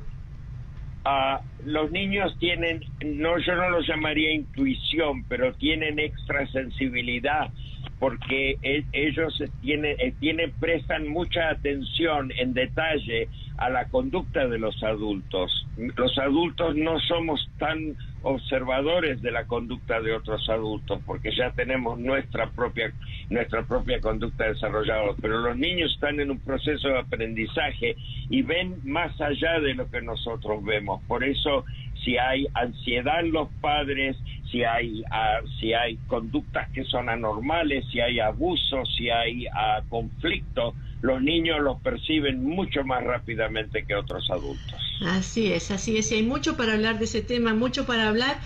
Ah, 1.05 1.43
los 1.67 1.91
niños 1.91 2.37
tienen, 2.39 2.81
no, 3.05 3.39
yo 3.39 3.57
no 3.57 3.71
lo 3.71 3.81
llamaría 3.81 4.33
intuición, 4.33 5.25
pero 5.29 5.53
tienen 5.55 5.99
extrasensibilidad 5.99 7.51
porque 7.99 8.59
e, 8.63 8.85
ellos 8.93 9.43
tienen, 9.63 9.97
eh, 9.99 10.15
tienen, 10.21 10.53
prestan 10.61 11.09
mucha 11.09 11.49
atención 11.51 12.31
en 12.39 12.53
detalle 12.53 13.29
a 13.59 13.71
la 13.71 13.89
conducta 13.89 14.47
de 14.47 14.59
los 14.59 14.83
adultos. 14.83 15.67
Los 15.97 16.19
adultos 16.19 16.77
no 16.77 17.01
somos 17.01 17.49
tan 17.59 17.97
observadores 18.23 19.23
de 19.23 19.31
la 19.31 19.47
conducta 19.47 20.01
de 20.01 20.13
otros 20.13 20.49
adultos 20.49 21.01
porque 21.07 21.31
ya 21.35 21.53
tenemos 21.53 21.99
nuestra 21.99 22.51
propia 22.51 22.93
nuestra 23.31 23.63
propia 23.63 24.01
conducta 24.01 24.45
desarrollada, 24.45 25.15
pero 25.21 25.39
los 25.39 25.57
niños 25.57 25.93
están 25.95 26.21
en 26.21 26.31
un 26.31 26.39
proceso 26.39 26.89
de 26.89 26.99
aprendizaje 26.99 27.97
y 28.29 28.43
ven 28.43 28.77
más 28.85 29.19
allá 29.21 29.61
de 29.61 29.75
lo 29.75 29.89
que 29.91 30.03
nosotros 30.03 30.65
vemos. 30.65 31.03
Por 31.05 31.25
eso 31.25 31.56
si 32.05 32.17
hay 32.19 32.47
ansiedad 32.55 33.21
en 33.21 33.33
los 33.33 33.49
padres, 33.61 34.17
si 34.51 34.63
hay, 34.63 35.03
ah, 35.11 35.41
si 35.59 35.73
hay 35.73 35.97
conductas 36.07 36.71
que 36.71 36.85
son 36.85 37.09
anormales, 37.09 37.85
si 37.91 38.01
hay 38.01 38.21
abuso, 38.21 38.85
si 38.97 39.11
hay 39.11 39.47
uh, 39.47 39.87
conflicto, 39.89 40.75
los 41.03 41.21
niños 41.21 41.61
los 41.61 41.81
perciben 41.81 42.45
mucho 42.45 42.85
más 42.85 43.03
rápidamente 43.03 43.85
que 43.85 43.95
otros 43.95 44.31
adultos. 44.31 44.75
Así 45.05 45.53
es, 45.53 45.71
así 45.71 45.99
es. 45.99 46.11
Y 46.13 46.17
hay 46.17 46.23
mucho 46.23 46.57
para 46.57 46.75
hablar 46.75 46.99
de 46.99 47.05
ese 47.05 47.23
tema, 47.23 47.55
mucho 47.55 47.87
para 47.87 48.09
hablar. 48.09 48.37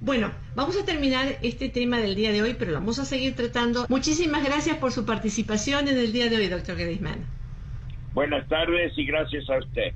Bueno, 0.00 0.32
vamos 0.56 0.76
a 0.80 0.84
terminar 0.84 1.36
este 1.42 1.68
tema 1.68 1.98
del 1.98 2.16
día 2.16 2.32
de 2.32 2.42
hoy, 2.42 2.56
pero 2.58 2.72
lo 2.72 2.78
vamos 2.78 2.98
a 2.98 3.04
seguir 3.04 3.36
tratando. 3.36 3.86
Muchísimas 3.88 4.44
gracias 4.44 4.78
por 4.78 4.90
su 4.90 5.06
participación 5.06 5.86
en 5.86 5.96
el 5.96 6.12
día 6.12 6.28
de 6.28 6.36
hoy, 6.36 6.48
doctor 6.48 6.76
Gedisman. 6.76 7.24
Buenas 8.12 8.48
tardes 8.48 8.92
y 8.96 9.06
gracias 9.06 9.48
a 9.48 9.58
usted. 9.58 9.94